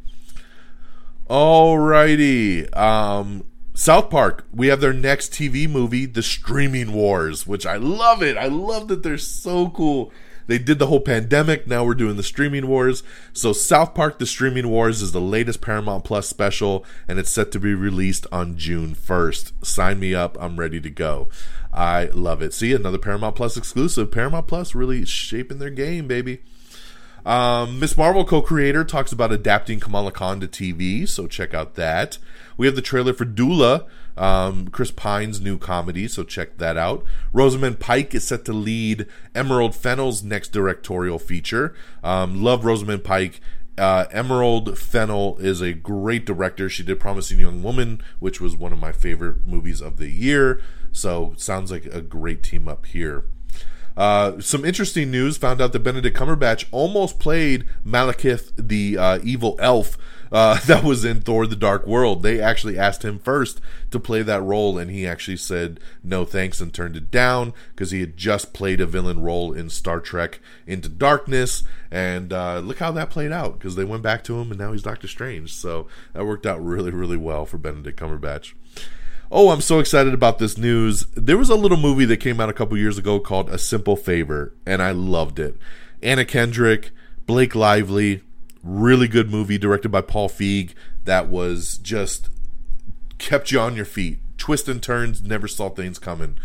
Alrighty. 1.29 2.75
Um, 2.77 3.43
South 3.75 4.09
Park, 4.09 4.47
we 4.53 4.69
have 4.69 4.81
their 4.81 4.93
next 4.93 5.33
TV 5.33 5.69
movie, 5.69 6.07
The 6.07 6.23
Streaming 6.23 6.93
Wars, 6.93 7.45
which 7.45 7.66
I 7.66 7.77
love 7.77 8.23
it. 8.23 8.37
I 8.37 8.47
love 8.47 8.87
that 8.87 9.03
they're 9.03 9.19
so 9.19 9.69
cool 9.71 10.12
they 10.49 10.59
did 10.59 10.80
the 10.80 10.88
whole 10.88 11.01
pandemic. 11.01 11.68
Now 11.68 11.84
we're 11.84 11.94
doing 11.94 12.16
the 12.16 12.22
streaming 12.24 12.66
wars. 12.66 13.05
So 13.32 13.53
South 13.53 13.94
Park: 13.94 14.18
The 14.18 14.26
Streaming 14.26 14.68
Wars 14.68 15.01
is 15.01 15.12
the 15.12 15.20
latest 15.20 15.61
Paramount 15.61 16.05
Plus 16.05 16.26
special, 16.26 16.84
and 17.07 17.18
it's 17.20 17.30
set 17.30 17.53
to 17.53 17.61
be 17.61 17.74
released 17.74 18.26
on 18.32 18.57
June 18.57 18.96
1st. 18.96 19.64
Sign 19.64 20.01
me 20.01 20.14
up. 20.14 20.36
I'm 20.40 20.59
ready 20.59 20.80
to 20.80 20.90
go. 20.90 21.28
I 21.72 22.07
love 22.07 22.42
it. 22.42 22.53
See, 22.55 22.72
another 22.72 22.99
Paramount 22.99 23.36
Plus 23.36 23.57
exclusive. 23.57 24.11
Paramount 24.11 24.49
Plus 24.49 24.74
really 24.74 25.05
shaping 25.05 25.59
their 25.59 25.70
game, 25.70 26.09
baby. 26.09 26.40
Um, 27.26 27.78
Miss 27.78 27.96
Marvel 27.96 28.24
co 28.24 28.40
creator 28.40 28.84
talks 28.84 29.12
about 29.12 29.32
adapting 29.32 29.80
Kamala 29.80 30.12
Khan 30.12 30.40
to 30.40 30.49
TV, 30.49 31.07
so 31.07 31.26
check 31.26 31.53
out 31.53 31.74
that. 31.74 32.16
We 32.57 32.66
have 32.66 32.74
the 32.74 32.82
trailer 32.82 33.12
for 33.12 33.26
Dula, 33.26 33.84
um, 34.19 34.69
Chris 34.69 34.91
Pine's 34.91 35.41
new 35.41 35.59
comedy, 35.59 36.09
so 36.09 36.25
check 36.25 36.59
that 36.59 36.77
out. 36.77 37.05
Rosamund 37.33 37.79
Pike 37.79 38.14
is 38.14 38.27
set 38.27 38.45
to 38.47 38.53
lead 38.53 39.07
Emerald 39.35 39.75
Fennell's 39.75 40.25
next 40.25 40.49
directorial 40.49 41.19
feature. 41.19 41.75
Um, 42.03 42.43
love 42.43 42.64
Rosamund 42.64 43.05
Pike. 43.05 43.41
Uh, 43.79 44.07
Emerald 44.11 44.77
Fennell 44.77 45.37
is 45.39 45.61
a 45.61 45.73
great 45.73 46.27
director. 46.27 46.69
She 46.69 46.83
did 46.83 46.99
Promising 46.99 47.39
Young 47.39 47.62
Woman, 47.62 48.03
which 48.19 48.41
was 48.41 48.57
one 48.57 48.73
of 48.73 48.79
my 48.81 48.91
favorite 48.91 49.47
movies 49.47 49.81
of 49.81 49.99
the 49.99 50.09
year. 50.09 50.61
So 50.91 51.35
sounds 51.37 51.71
like 51.71 51.87
a 51.87 52.01
great 52.01 52.43
team 52.43 52.66
up 52.66 52.87
here. 52.87 53.25
Uh, 53.97 54.41
some 54.41 54.64
interesting 54.64 55.11
news 55.12 55.37
found 55.37 55.61
out 55.61 55.73
that 55.73 55.81
Benedict 55.81 56.16
Cumberbatch 56.16 56.66
almost 56.73 57.21
played 57.21 57.66
Malekith, 57.87 58.51
the 58.57 58.99
uh, 58.99 59.19
evil 59.23 59.57
elf 59.61 59.97
uh, 60.31 60.59
that 60.66 60.85
was 60.85 61.05
in 61.05 61.20
Thor: 61.20 61.47
The 61.47 61.57
Dark 61.57 61.87
World. 61.87 62.22
They 62.22 62.41
actually 62.41 62.79
asked 62.79 63.05
him 63.05 63.18
first 63.18 63.61
to 63.91 64.01
play 64.01 64.22
that 64.22 64.43
role, 64.43 64.79
and 64.79 64.91
he 64.91 65.07
actually 65.07 65.37
said 65.37 65.81
no 66.03 66.24
thanks 66.24 66.61
and 66.61 66.72
turned 66.72 66.97
it 66.97 67.11
down 67.11 67.53
because 67.70 67.91
he 67.91 68.01
had 68.01 68.16
just 68.16 68.53
played 68.53 68.81
a 68.81 68.87
villain 68.87 69.20
role 69.20 69.53
in 69.53 69.70
Star 69.70 70.01
Trek 70.01 70.41
Into 70.66 70.89
Darkness. 70.89 71.62
And 71.91 72.33
uh, 72.33 72.59
look 72.59 72.79
how 72.79 72.93
that 72.93 73.11
played 73.11 73.33
out 73.33 73.59
because 73.59 73.76
they 73.76 73.85
went 73.85 74.03
back 74.03 74.24
to 74.24 74.39
him, 74.39 74.51
and 74.51 74.61
now 74.61 74.72
he's 74.72 74.83
Doctor 74.83 75.09
Strange. 75.09 75.53
So 75.55 75.87
that 76.12 76.26
worked 76.26 76.47
out 76.47 76.64
really, 76.64 76.91
really 76.91 77.16
well 77.16 77.47
for 77.47 77.59
Benedict 77.59 77.99
Cumberbatch. 77.99 78.53
Oh, 79.31 79.51
I'm 79.51 79.61
so 79.61 79.79
excited 79.79 80.14
about 80.14 80.39
this 80.39 80.57
news. 80.57 81.05
There 81.14 81.37
was 81.37 81.51
a 81.51 81.55
little 81.55 81.76
movie 81.76 82.07
that 82.07 82.16
came 82.16 82.41
out 82.41 82.49
a 82.49 82.55
couple 82.55 82.79
years 82.79 82.97
ago 82.97 83.20
called 83.20 83.51
A 83.51 83.59
Simple 83.59 83.95
Favor, 83.95 84.55
and 84.64 84.83
I 84.83 84.91
loved 84.93 85.39
it. 85.39 85.57
Anna 86.03 86.24
Kendrick, 86.24 86.93
Blake 87.26 87.55
Lively, 87.55 88.22
really 88.63 89.09
good 89.09 89.31
movie 89.31 89.59
directed 89.59 89.91
by 89.91 90.01
Paul 90.01 90.29
Feig 90.29 90.75
that 91.05 91.29
was 91.29 91.79
just 91.79 92.29
kept 93.19 93.51
you 93.51 93.61
on 93.61 93.77
your 93.77 93.85
feet. 93.85 94.19
Twists 94.37 94.69
and 94.69 94.83
turns, 94.83 95.23
never 95.23 95.49
saw 95.49 95.69
things 95.69 95.99
coming. 95.99 96.39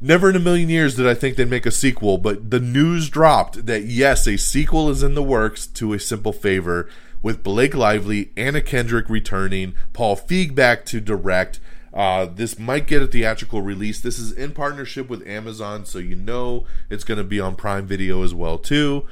Never 0.00 0.28
in 0.28 0.36
a 0.36 0.40
million 0.40 0.68
years 0.68 0.96
did 0.96 1.06
I 1.06 1.14
think 1.14 1.36
they'd 1.36 1.48
make 1.48 1.66
a 1.66 1.70
sequel, 1.70 2.18
but 2.18 2.50
the 2.50 2.60
news 2.60 3.08
dropped 3.08 3.66
that 3.66 3.84
yes, 3.84 4.26
a 4.26 4.36
sequel 4.36 4.90
is 4.90 5.02
in 5.02 5.14
the 5.14 5.22
works 5.22 5.66
to 5.68 5.92
A 5.94 5.98
Simple 5.98 6.32
Favor 6.32 6.88
with 7.22 7.42
Blake 7.42 7.74
Lively, 7.74 8.30
Anna 8.36 8.60
Kendrick 8.60 9.08
returning, 9.08 9.74
Paul 9.94 10.16
Feig 10.16 10.54
back 10.54 10.84
to 10.86 11.00
direct, 11.00 11.58
uh, 11.94 12.26
this 12.26 12.58
might 12.58 12.88
get 12.88 13.02
a 13.02 13.06
theatrical 13.06 13.62
release. 13.62 14.00
This 14.00 14.18
is 14.18 14.32
in 14.32 14.50
partnership 14.50 15.08
with 15.08 15.26
Amazon, 15.26 15.86
so 15.86 16.00
you 16.00 16.16
know 16.16 16.66
it's 16.90 17.04
going 17.04 17.18
to 17.18 17.24
be 17.24 17.38
on 17.38 17.54
Prime 17.54 17.86
Video 17.86 18.24
as 18.24 18.34
well 18.34 18.58
too. 18.58 19.06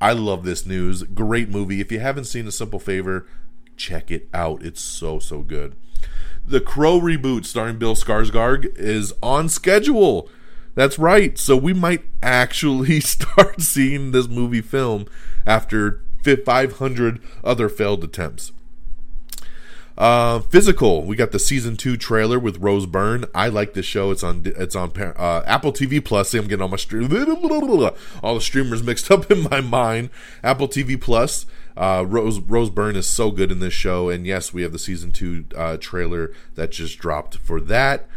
I 0.00 0.12
love 0.12 0.44
this 0.44 0.64
news. 0.64 1.02
Great 1.02 1.48
movie. 1.50 1.80
If 1.80 1.92
you 1.92 2.00
haven't 2.00 2.24
seen 2.24 2.46
A 2.46 2.52
Simple 2.52 2.78
Favor, 2.78 3.26
check 3.76 4.10
it 4.10 4.28
out. 4.32 4.62
It's 4.62 4.80
so 4.80 5.18
so 5.18 5.42
good. 5.42 5.76
The 6.46 6.60
Crow 6.60 6.98
reboot 6.98 7.44
starring 7.44 7.78
Bill 7.78 7.94
Skarsgård 7.94 8.76
is 8.76 9.12
on 9.22 9.48
schedule. 9.48 10.28
That's 10.74 10.98
right. 10.98 11.36
So 11.38 11.56
we 11.56 11.74
might 11.74 12.04
actually 12.22 13.00
start 13.00 13.60
seeing 13.60 14.12
this 14.12 14.28
movie 14.28 14.62
film 14.62 15.06
after 15.46 16.02
500 16.24 17.20
other 17.44 17.68
failed 17.68 18.04
attempts. 18.04 18.52
Uh, 20.00 20.40
physical. 20.40 21.04
We 21.04 21.14
got 21.14 21.30
the 21.30 21.38
season 21.38 21.76
two 21.76 21.98
trailer 21.98 22.38
with 22.38 22.56
Rose 22.56 22.86
Byrne. 22.86 23.26
I 23.34 23.48
like 23.48 23.74
this 23.74 23.84
show. 23.84 24.10
It's 24.10 24.22
on 24.22 24.44
it's 24.46 24.74
on 24.74 24.92
uh, 24.98 25.42
Apple 25.44 25.74
TV 25.74 26.02
Plus. 26.02 26.30
See, 26.30 26.38
I'm 26.38 26.46
getting 26.46 26.62
all 26.62 26.68
my 26.68 26.78
stream, 26.78 27.04
all 28.22 28.34
the 28.34 28.40
streamers 28.40 28.82
mixed 28.82 29.10
up 29.10 29.30
in 29.30 29.42
my 29.50 29.60
mind. 29.60 30.08
Apple 30.42 30.68
TV 30.68 30.98
Plus. 30.98 31.44
Uh, 31.76 32.06
Rose 32.08 32.40
Rose 32.40 32.70
Byrne 32.70 32.96
is 32.96 33.06
so 33.06 33.30
good 33.30 33.52
in 33.52 33.60
this 33.60 33.74
show, 33.74 34.08
and 34.08 34.26
yes, 34.26 34.54
we 34.54 34.62
have 34.62 34.72
the 34.72 34.78
season 34.78 35.12
two 35.12 35.44
uh, 35.54 35.76
trailer 35.76 36.32
that 36.54 36.70
just 36.70 36.98
dropped 36.98 37.36
for 37.36 37.60
that. 37.60 38.08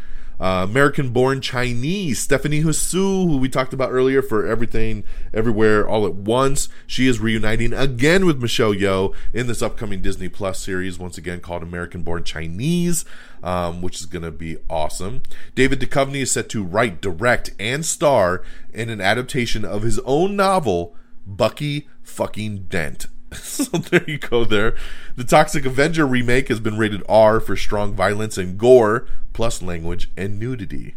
Uh, 0.43 0.65
American 0.65 1.07
born 1.07 1.39
Chinese, 1.39 2.19
Stephanie 2.19 2.59
Hsu, 2.59 3.27
who 3.27 3.37
we 3.37 3.47
talked 3.47 3.71
about 3.71 3.93
earlier 3.93 4.21
for 4.21 4.45
Everything, 4.45 5.05
Everywhere, 5.33 5.87
All 5.87 6.05
at 6.05 6.15
Once. 6.15 6.67
She 6.85 7.07
is 7.07 7.21
reuniting 7.21 7.71
again 7.71 8.25
with 8.25 8.41
Michelle 8.41 8.73
Yeoh 8.73 9.15
in 9.33 9.47
this 9.47 9.61
upcoming 9.61 10.01
Disney 10.01 10.27
Plus 10.27 10.59
series, 10.59 10.99
once 10.99 11.17
again 11.17 11.39
called 11.39 11.63
American 11.63 12.01
born 12.03 12.25
Chinese, 12.25 13.05
um, 13.41 13.81
which 13.81 14.01
is 14.01 14.05
going 14.05 14.23
to 14.23 14.31
be 14.31 14.57
awesome. 14.69 15.21
David 15.55 15.79
Duchovny 15.79 16.23
is 16.23 16.31
set 16.31 16.49
to 16.49 16.61
write, 16.61 16.99
direct, 16.99 17.51
and 17.57 17.85
star 17.85 18.43
in 18.73 18.89
an 18.89 18.99
adaptation 18.99 19.63
of 19.63 19.83
his 19.83 19.99
own 19.99 20.35
novel, 20.35 20.93
Bucky 21.25 21.87
fucking 22.01 22.63
Dent. 22.63 23.07
so 23.41 23.77
there 23.77 24.03
you 24.07 24.17
go 24.17 24.45
there. 24.45 24.75
The 25.15 25.23
Toxic 25.23 25.65
Avenger 25.65 26.05
remake 26.05 26.47
has 26.49 26.59
been 26.59 26.77
rated 26.77 27.03
R 27.07 27.39
for 27.39 27.55
strong 27.55 27.93
violence 27.93 28.37
and 28.37 28.57
gore, 28.57 29.07
plus 29.33 29.61
language 29.61 30.11
and 30.15 30.39
nudity. 30.39 30.95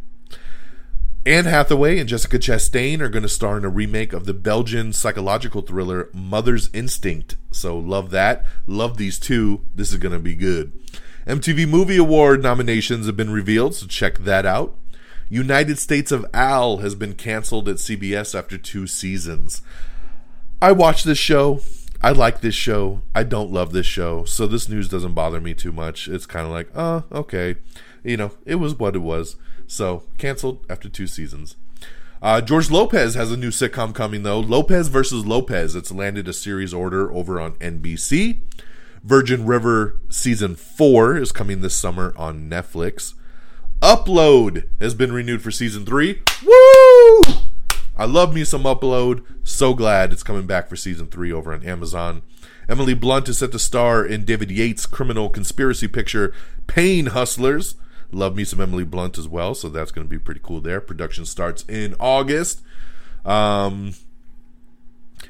Anne 1.26 1.46
Hathaway 1.46 1.98
and 1.98 2.08
Jessica 2.08 2.38
Chastain 2.38 3.00
are 3.00 3.08
going 3.08 3.24
to 3.24 3.28
star 3.28 3.58
in 3.58 3.64
a 3.64 3.68
remake 3.68 4.12
of 4.12 4.26
the 4.26 4.32
Belgian 4.32 4.92
psychological 4.92 5.60
thriller 5.60 6.08
Mother's 6.12 6.70
Instinct. 6.72 7.36
So 7.50 7.76
love 7.76 8.10
that. 8.10 8.46
Love 8.68 8.96
these 8.96 9.18
two. 9.18 9.62
This 9.74 9.90
is 9.90 9.98
going 9.98 10.12
to 10.12 10.20
be 10.20 10.36
good. 10.36 10.72
MTV 11.26 11.68
Movie 11.68 11.96
Award 11.96 12.44
nominations 12.44 13.06
have 13.06 13.16
been 13.16 13.32
revealed, 13.32 13.74
so 13.74 13.88
check 13.88 14.18
that 14.18 14.46
out. 14.46 14.76
United 15.28 15.80
States 15.80 16.12
of 16.12 16.24
Al 16.32 16.76
has 16.76 16.94
been 16.94 17.14
canceled 17.14 17.68
at 17.68 17.76
CBS 17.76 18.38
after 18.38 18.56
two 18.56 18.86
seasons. 18.86 19.62
I 20.62 20.70
watched 20.70 21.04
this 21.04 21.18
show. 21.18 21.60
I 22.02 22.10
like 22.10 22.40
this 22.40 22.54
show. 22.54 23.02
I 23.14 23.22
don't 23.22 23.52
love 23.52 23.72
this 23.72 23.86
show. 23.86 24.24
So 24.24 24.46
this 24.46 24.68
news 24.68 24.88
doesn't 24.88 25.14
bother 25.14 25.40
me 25.40 25.54
too 25.54 25.72
much. 25.72 26.08
It's 26.08 26.26
kind 26.26 26.46
of 26.46 26.52
like, 26.52 26.68
oh, 26.74 27.04
okay. 27.10 27.56
You 28.04 28.16
know, 28.16 28.32
it 28.44 28.56
was 28.56 28.74
what 28.74 28.94
it 28.94 29.00
was. 29.00 29.36
So 29.66 30.04
canceled 30.18 30.64
after 30.70 30.88
two 30.88 31.06
seasons. 31.06 31.56
Uh, 32.22 32.40
George 32.40 32.70
Lopez 32.70 33.14
has 33.14 33.30
a 33.30 33.36
new 33.36 33.50
sitcom 33.50 33.94
coming 33.94 34.22
though. 34.22 34.40
Lopez 34.40 34.88
versus 34.88 35.26
Lopez. 35.26 35.74
It's 35.74 35.92
landed 35.92 36.28
a 36.28 36.32
series 36.32 36.72
order 36.72 37.12
over 37.12 37.40
on 37.40 37.52
NBC. 37.54 38.40
Virgin 39.02 39.46
River 39.46 40.00
season 40.08 40.56
four 40.56 41.16
is 41.16 41.30
coming 41.30 41.60
this 41.60 41.76
summer 41.76 42.14
on 42.16 42.50
Netflix. 42.50 43.14
Upload 43.80 44.64
has 44.80 44.94
been 44.94 45.12
renewed 45.12 45.42
for 45.42 45.50
season 45.50 45.84
three. 45.84 46.22
Woo! 46.44 47.45
I 47.96 48.04
love 48.04 48.34
me 48.34 48.44
some 48.44 48.64
Upload. 48.64 49.24
So 49.42 49.72
glad 49.72 50.12
it's 50.12 50.22
coming 50.22 50.46
back 50.46 50.68
for 50.68 50.76
season 50.76 51.06
three 51.06 51.32
over 51.32 51.52
on 51.52 51.64
Amazon. 51.64 52.22
Emily 52.68 52.94
Blunt 52.94 53.28
is 53.28 53.38
set 53.38 53.52
to 53.52 53.58
star 53.58 54.04
in 54.04 54.24
David 54.24 54.50
Yates' 54.50 54.86
criminal 54.86 55.30
conspiracy 55.30 55.88
picture, 55.88 56.34
Pain 56.66 57.06
Hustlers. 57.06 57.76
Love 58.12 58.36
me 58.36 58.44
some 58.44 58.60
Emily 58.60 58.84
Blunt 58.84 59.18
as 59.18 59.28
well, 59.28 59.54
so 59.54 59.68
that's 59.68 59.92
going 59.92 60.06
to 60.06 60.10
be 60.10 60.18
pretty 60.18 60.40
cool 60.42 60.60
there. 60.60 60.80
Production 60.80 61.24
starts 61.24 61.64
in 61.68 61.94
August. 61.98 62.60
Um, 63.24 63.94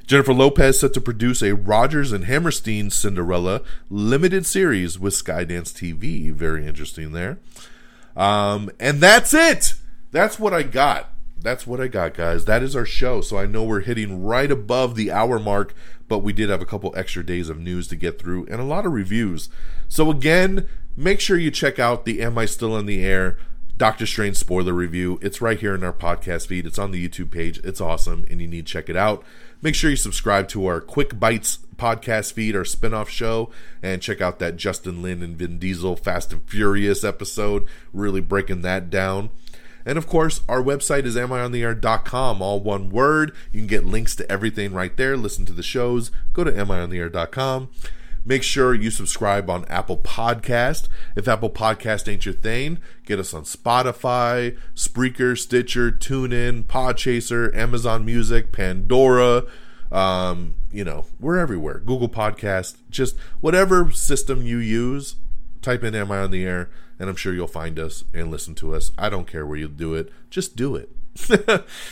Jennifer 0.06 0.34
Lopez 0.34 0.80
set 0.80 0.92
to 0.94 1.00
produce 1.00 1.42
a 1.42 1.54
Rodgers 1.54 2.12
and 2.12 2.24
Hammerstein 2.24 2.90
Cinderella 2.90 3.62
limited 3.90 4.44
series 4.44 4.98
with 4.98 5.14
Skydance 5.14 5.72
TV. 5.72 6.32
Very 6.32 6.66
interesting 6.66 7.12
there. 7.12 7.38
Um, 8.16 8.70
and 8.80 9.00
that's 9.00 9.32
it. 9.34 9.74
That's 10.10 10.38
what 10.38 10.54
I 10.54 10.62
got 10.62 11.10
that's 11.38 11.66
what 11.66 11.80
I 11.80 11.88
got, 11.88 12.14
guys. 12.14 12.44
That 12.44 12.62
is 12.62 12.74
our 12.74 12.84
show. 12.84 13.20
So 13.20 13.38
I 13.38 13.46
know 13.46 13.64
we're 13.64 13.80
hitting 13.80 14.22
right 14.22 14.50
above 14.50 14.94
the 14.94 15.12
hour 15.12 15.38
mark, 15.38 15.74
but 16.08 16.18
we 16.18 16.32
did 16.32 16.50
have 16.50 16.62
a 16.62 16.66
couple 16.66 16.92
extra 16.96 17.24
days 17.24 17.48
of 17.48 17.58
news 17.58 17.88
to 17.88 17.96
get 17.96 18.18
through 18.18 18.46
and 18.46 18.60
a 18.60 18.64
lot 18.64 18.86
of 18.86 18.92
reviews. 18.92 19.48
So 19.88 20.10
again, 20.10 20.68
make 20.96 21.20
sure 21.20 21.36
you 21.36 21.50
check 21.50 21.78
out 21.78 22.04
the 22.04 22.22
Am 22.22 22.38
I 22.38 22.46
Still 22.46 22.76
in 22.76 22.86
the 22.86 23.04
Air 23.04 23.38
Doctor 23.76 24.06
Strange 24.06 24.36
spoiler 24.36 24.72
review. 24.72 25.18
It's 25.20 25.42
right 25.42 25.60
here 25.60 25.74
in 25.74 25.84
our 25.84 25.92
podcast 25.92 26.46
feed. 26.46 26.64
It's 26.64 26.78
on 26.78 26.92
the 26.92 27.08
YouTube 27.08 27.30
page. 27.30 27.60
It's 27.62 27.80
awesome, 27.80 28.24
and 28.30 28.40
you 28.40 28.46
need 28.46 28.66
to 28.66 28.72
check 28.72 28.88
it 28.88 28.96
out. 28.96 29.22
Make 29.60 29.74
sure 29.74 29.90
you 29.90 29.96
subscribe 29.96 30.48
to 30.48 30.66
our 30.66 30.80
Quick 30.80 31.20
Bites 31.20 31.58
podcast 31.76 32.32
feed, 32.32 32.56
our 32.56 32.62
spinoff 32.62 33.08
show, 33.08 33.50
and 33.82 34.00
check 34.00 34.22
out 34.22 34.38
that 34.38 34.56
Justin 34.56 35.02
Lin 35.02 35.22
and 35.22 35.36
Vin 35.36 35.58
Diesel 35.58 35.96
Fast 35.96 36.32
and 36.32 36.48
Furious 36.48 37.04
episode, 37.04 37.64
really 37.92 38.22
breaking 38.22 38.62
that 38.62 38.88
down. 38.88 39.28
And 39.86 39.96
of 39.96 40.08
course, 40.08 40.42
our 40.48 40.60
website 40.60 41.04
is 41.04 41.14
amiontheair.com, 41.14 42.42
all 42.42 42.60
one 42.60 42.90
word. 42.90 43.32
You 43.52 43.60
can 43.60 43.68
get 43.68 43.86
links 43.86 44.16
to 44.16 44.30
everything 44.30 44.74
right 44.74 44.94
there. 44.96 45.16
Listen 45.16 45.46
to 45.46 45.52
the 45.52 45.62
shows. 45.62 46.10
Go 46.32 46.42
to 46.42 46.50
amiontheair.com. 46.50 47.70
Make 48.24 48.42
sure 48.42 48.74
you 48.74 48.90
subscribe 48.90 49.48
on 49.48 49.64
Apple 49.66 49.98
Podcast. 49.98 50.88
If 51.14 51.28
Apple 51.28 51.50
Podcast 51.50 52.10
ain't 52.12 52.26
your 52.26 52.34
thing, 52.34 52.80
get 53.04 53.20
us 53.20 53.32
on 53.32 53.44
Spotify, 53.44 54.58
Spreaker, 54.74 55.38
Stitcher, 55.38 55.92
TuneIn, 55.92 56.64
Podchaser, 56.64 57.54
Amazon 57.54 58.04
Music, 58.04 58.50
Pandora. 58.50 59.44
Um, 59.92 60.56
you 60.72 60.82
know, 60.82 61.06
we're 61.20 61.38
everywhere. 61.38 61.78
Google 61.78 62.08
Podcast, 62.08 62.78
just 62.90 63.16
whatever 63.40 63.92
system 63.92 64.42
you 64.42 64.58
use, 64.58 65.14
type 65.62 65.84
in 65.84 65.94
Am 65.94 66.10
I 66.10 66.18
on 66.18 66.32
the 66.32 66.44
Air? 66.44 66.68
And 66.98 67.08
I'm 67.08 67.16
sure 67.16 67.32
you'll 67.32 67.46
find 67.46 67.78
us 67.78 68.04
and 68.14 68.30
listen 68.30 68.54
to 68.56 68.74
us. 68.74 68.92
I 68.96 69.08
don't 69.08 69.26
care 69.26 69.46
where 69.46 69.58
you 69.58 69.68
do 69.68 69.94
it, 69.94 70.12
just 70.30 70.56
do 70.56 70.76
it. 70.76 70.90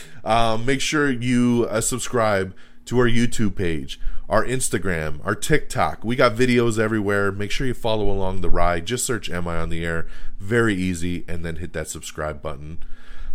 um, 0.23 0.65
make 0.65 0.81
sure 0.81 1.09
you 1.09 1.67
uh, 1.69 1.81
subscribe 1.81 2.55
to 2.85 2.99
our 2.99 3.07
YouTube 3.07 3.55
page, 3.55 3.99
our 4.29 4.45
Instagram, 4.45 5.19
our 5.25 5.35
TikTok. 5.35 6.03
We 6.03 6.15
got 6.15 6.35
videos 6.35 6.77
everywhere. 6.77 7.31
Make 7.31 7.51
sure 7.51 7.65
you 7.65 7.73
follow 7.73 8.09
along 8.09 8.41
the 8.41 8.49
ride. 8.49 8.85
Just 8.85 9.05
search 9.05 9.29
Am 9.29 9.47
I 9.47 9.57
on 9.57 9.69
the 9.69 9.83
Air? 9.83 10.07
Very 10.39 10.75
easy, 10.75 11.25
and 11.27 11.43
then 11.43 11.57
hit 11.57 11.73
that 11.73 11.87
subscribe 11.87 12.41
button. 12.41 12.79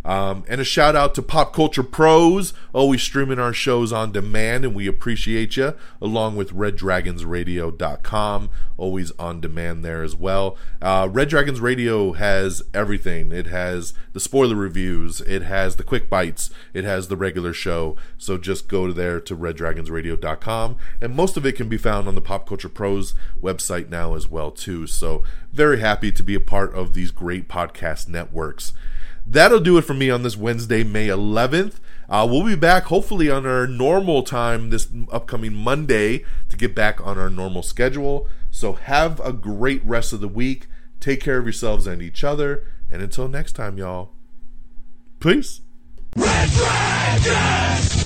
Um, 0.04 0.44
and 0.48 0.60
a 0.60 0.64
shout 0.64 0.96
out 0.96 1.14
to 1.14 1.22
Pop 1.22 1.52
Culture 1.52 1.82
Pros, 1.82 2.52
always 2.72 3.02
streaming 3.02 3.38
our 3.38 3.52
shows 3.52 3.92
on 3.92 4.12
demand, 4.12 4.64
and 4.64 4.74
we 4.74 4.86
appreciate 4.86 5.56
you, 5.56 5.74
along 6.00 6.36
with 6.36 6.54
RedDragonsRadio.com, 6.54 8.50
always 8.78 9.12
on 9.12 9.40
demand 9.40 9.84
there 9.84 10.02
as 10.02 10.16
well. 10.16 10.56
Uh, 10.80 11.08
Red 11.10 11.28
Dragons 11.28 11.60
Radio 11.60 12.12
has 12.12 12.62
everything. 12.72 13.30
It 13.32 13.46
has 13.48 13.92
the 14.12 14.20
spoiler 14.20 14.56
reviews, 14.56 15.20
it 15.20 15.42
has 15.42 15.76
the 15.76 15.84
quick 15.84 16.08
bites, 16.08 16.50
it 16.72 16.84
has 16.84 17.08
the 17.08 17.16
regular 17.16 17.52
show. 17.52 17.96
So 18.16 18.38
just 18.38 18.68
go 18.68 18.90
there 18.92 19.20
to 19.20 19.36
RedDragonsRadio.com, 19.36 20.76
and 21.00 21.14
most 21.14 21.36
of 21.36 21.44
it 21.44 21.56
can 21.56 21.68
be 21.68 21.76
found 21.76 22.08
on 22.08 22.14
the 22.14 22.22
Pop 22.22 22.48
Culture 22.48 22.70
Pros 22.70 23.14
website 23.42 23.90
now 23.90 24.14
as 24.14 24.30
well 24.30 24.50
too. 24.50 24.86
So 24.86 25.22
very 25.52 25.80
happy 25.80 26.10
to 26.12 26.22
be 26.22 26.34
a 26.34 26.40
part 26.40 26.74
of 26.74 26.94
these 26.94 27.10
great 27.10 27.48
podcast 27.48 28.08
networks 28.08 28.72
that'll 29.30 29.60
do 29.60 29.78
it 29.78 29.82
for 29.82 29.94
me 29.94 30.10
on 30.10 30.22
this 30.22 30.36
Wednesday, 30.36 30.84
May 30.84 31.08
11th. 31.08 31.74
Uh, 32.08 32.26
we'll 32.28 32.44
be 32.44 32.56
back 32.56 32.84
hopefully 32.84 33.30
on 33.30 33.46
our 33.46 33.66
normal 33.66 34.24
time 34.24 34.70
this 34.70 34.88
upcoming 35.12 35.54
Monday 35.54 36.24
to 36.48 36.56
get 36.56 36.74
back 36.74 37.00
on 37.06 37.18
our 37.18 37.30
normal 37.30 37.62
schedule. 37.62 38.28
So 38.50 38.72
have 38.72 39.20
a 39.20 39.32
great 39.32 39.84
rest 39.84 40.12
of 40.12 40.20
the 40.20 40.28
week. 40.28 40.66
Take 40.98 41.20
care 41.20 41.38
of 41.38 41.44
yourselves 41.44 41.86
and 41.86 42.02
each 42.02 42.24
other. 42.24 42.64
And 42.90 43.00
until 43.00 43.28
next 43.28 43.52
time, 43.52 43.78
y'all, 43.78 44.10
peace. 45.20 45.60
Red! 46.16 48.00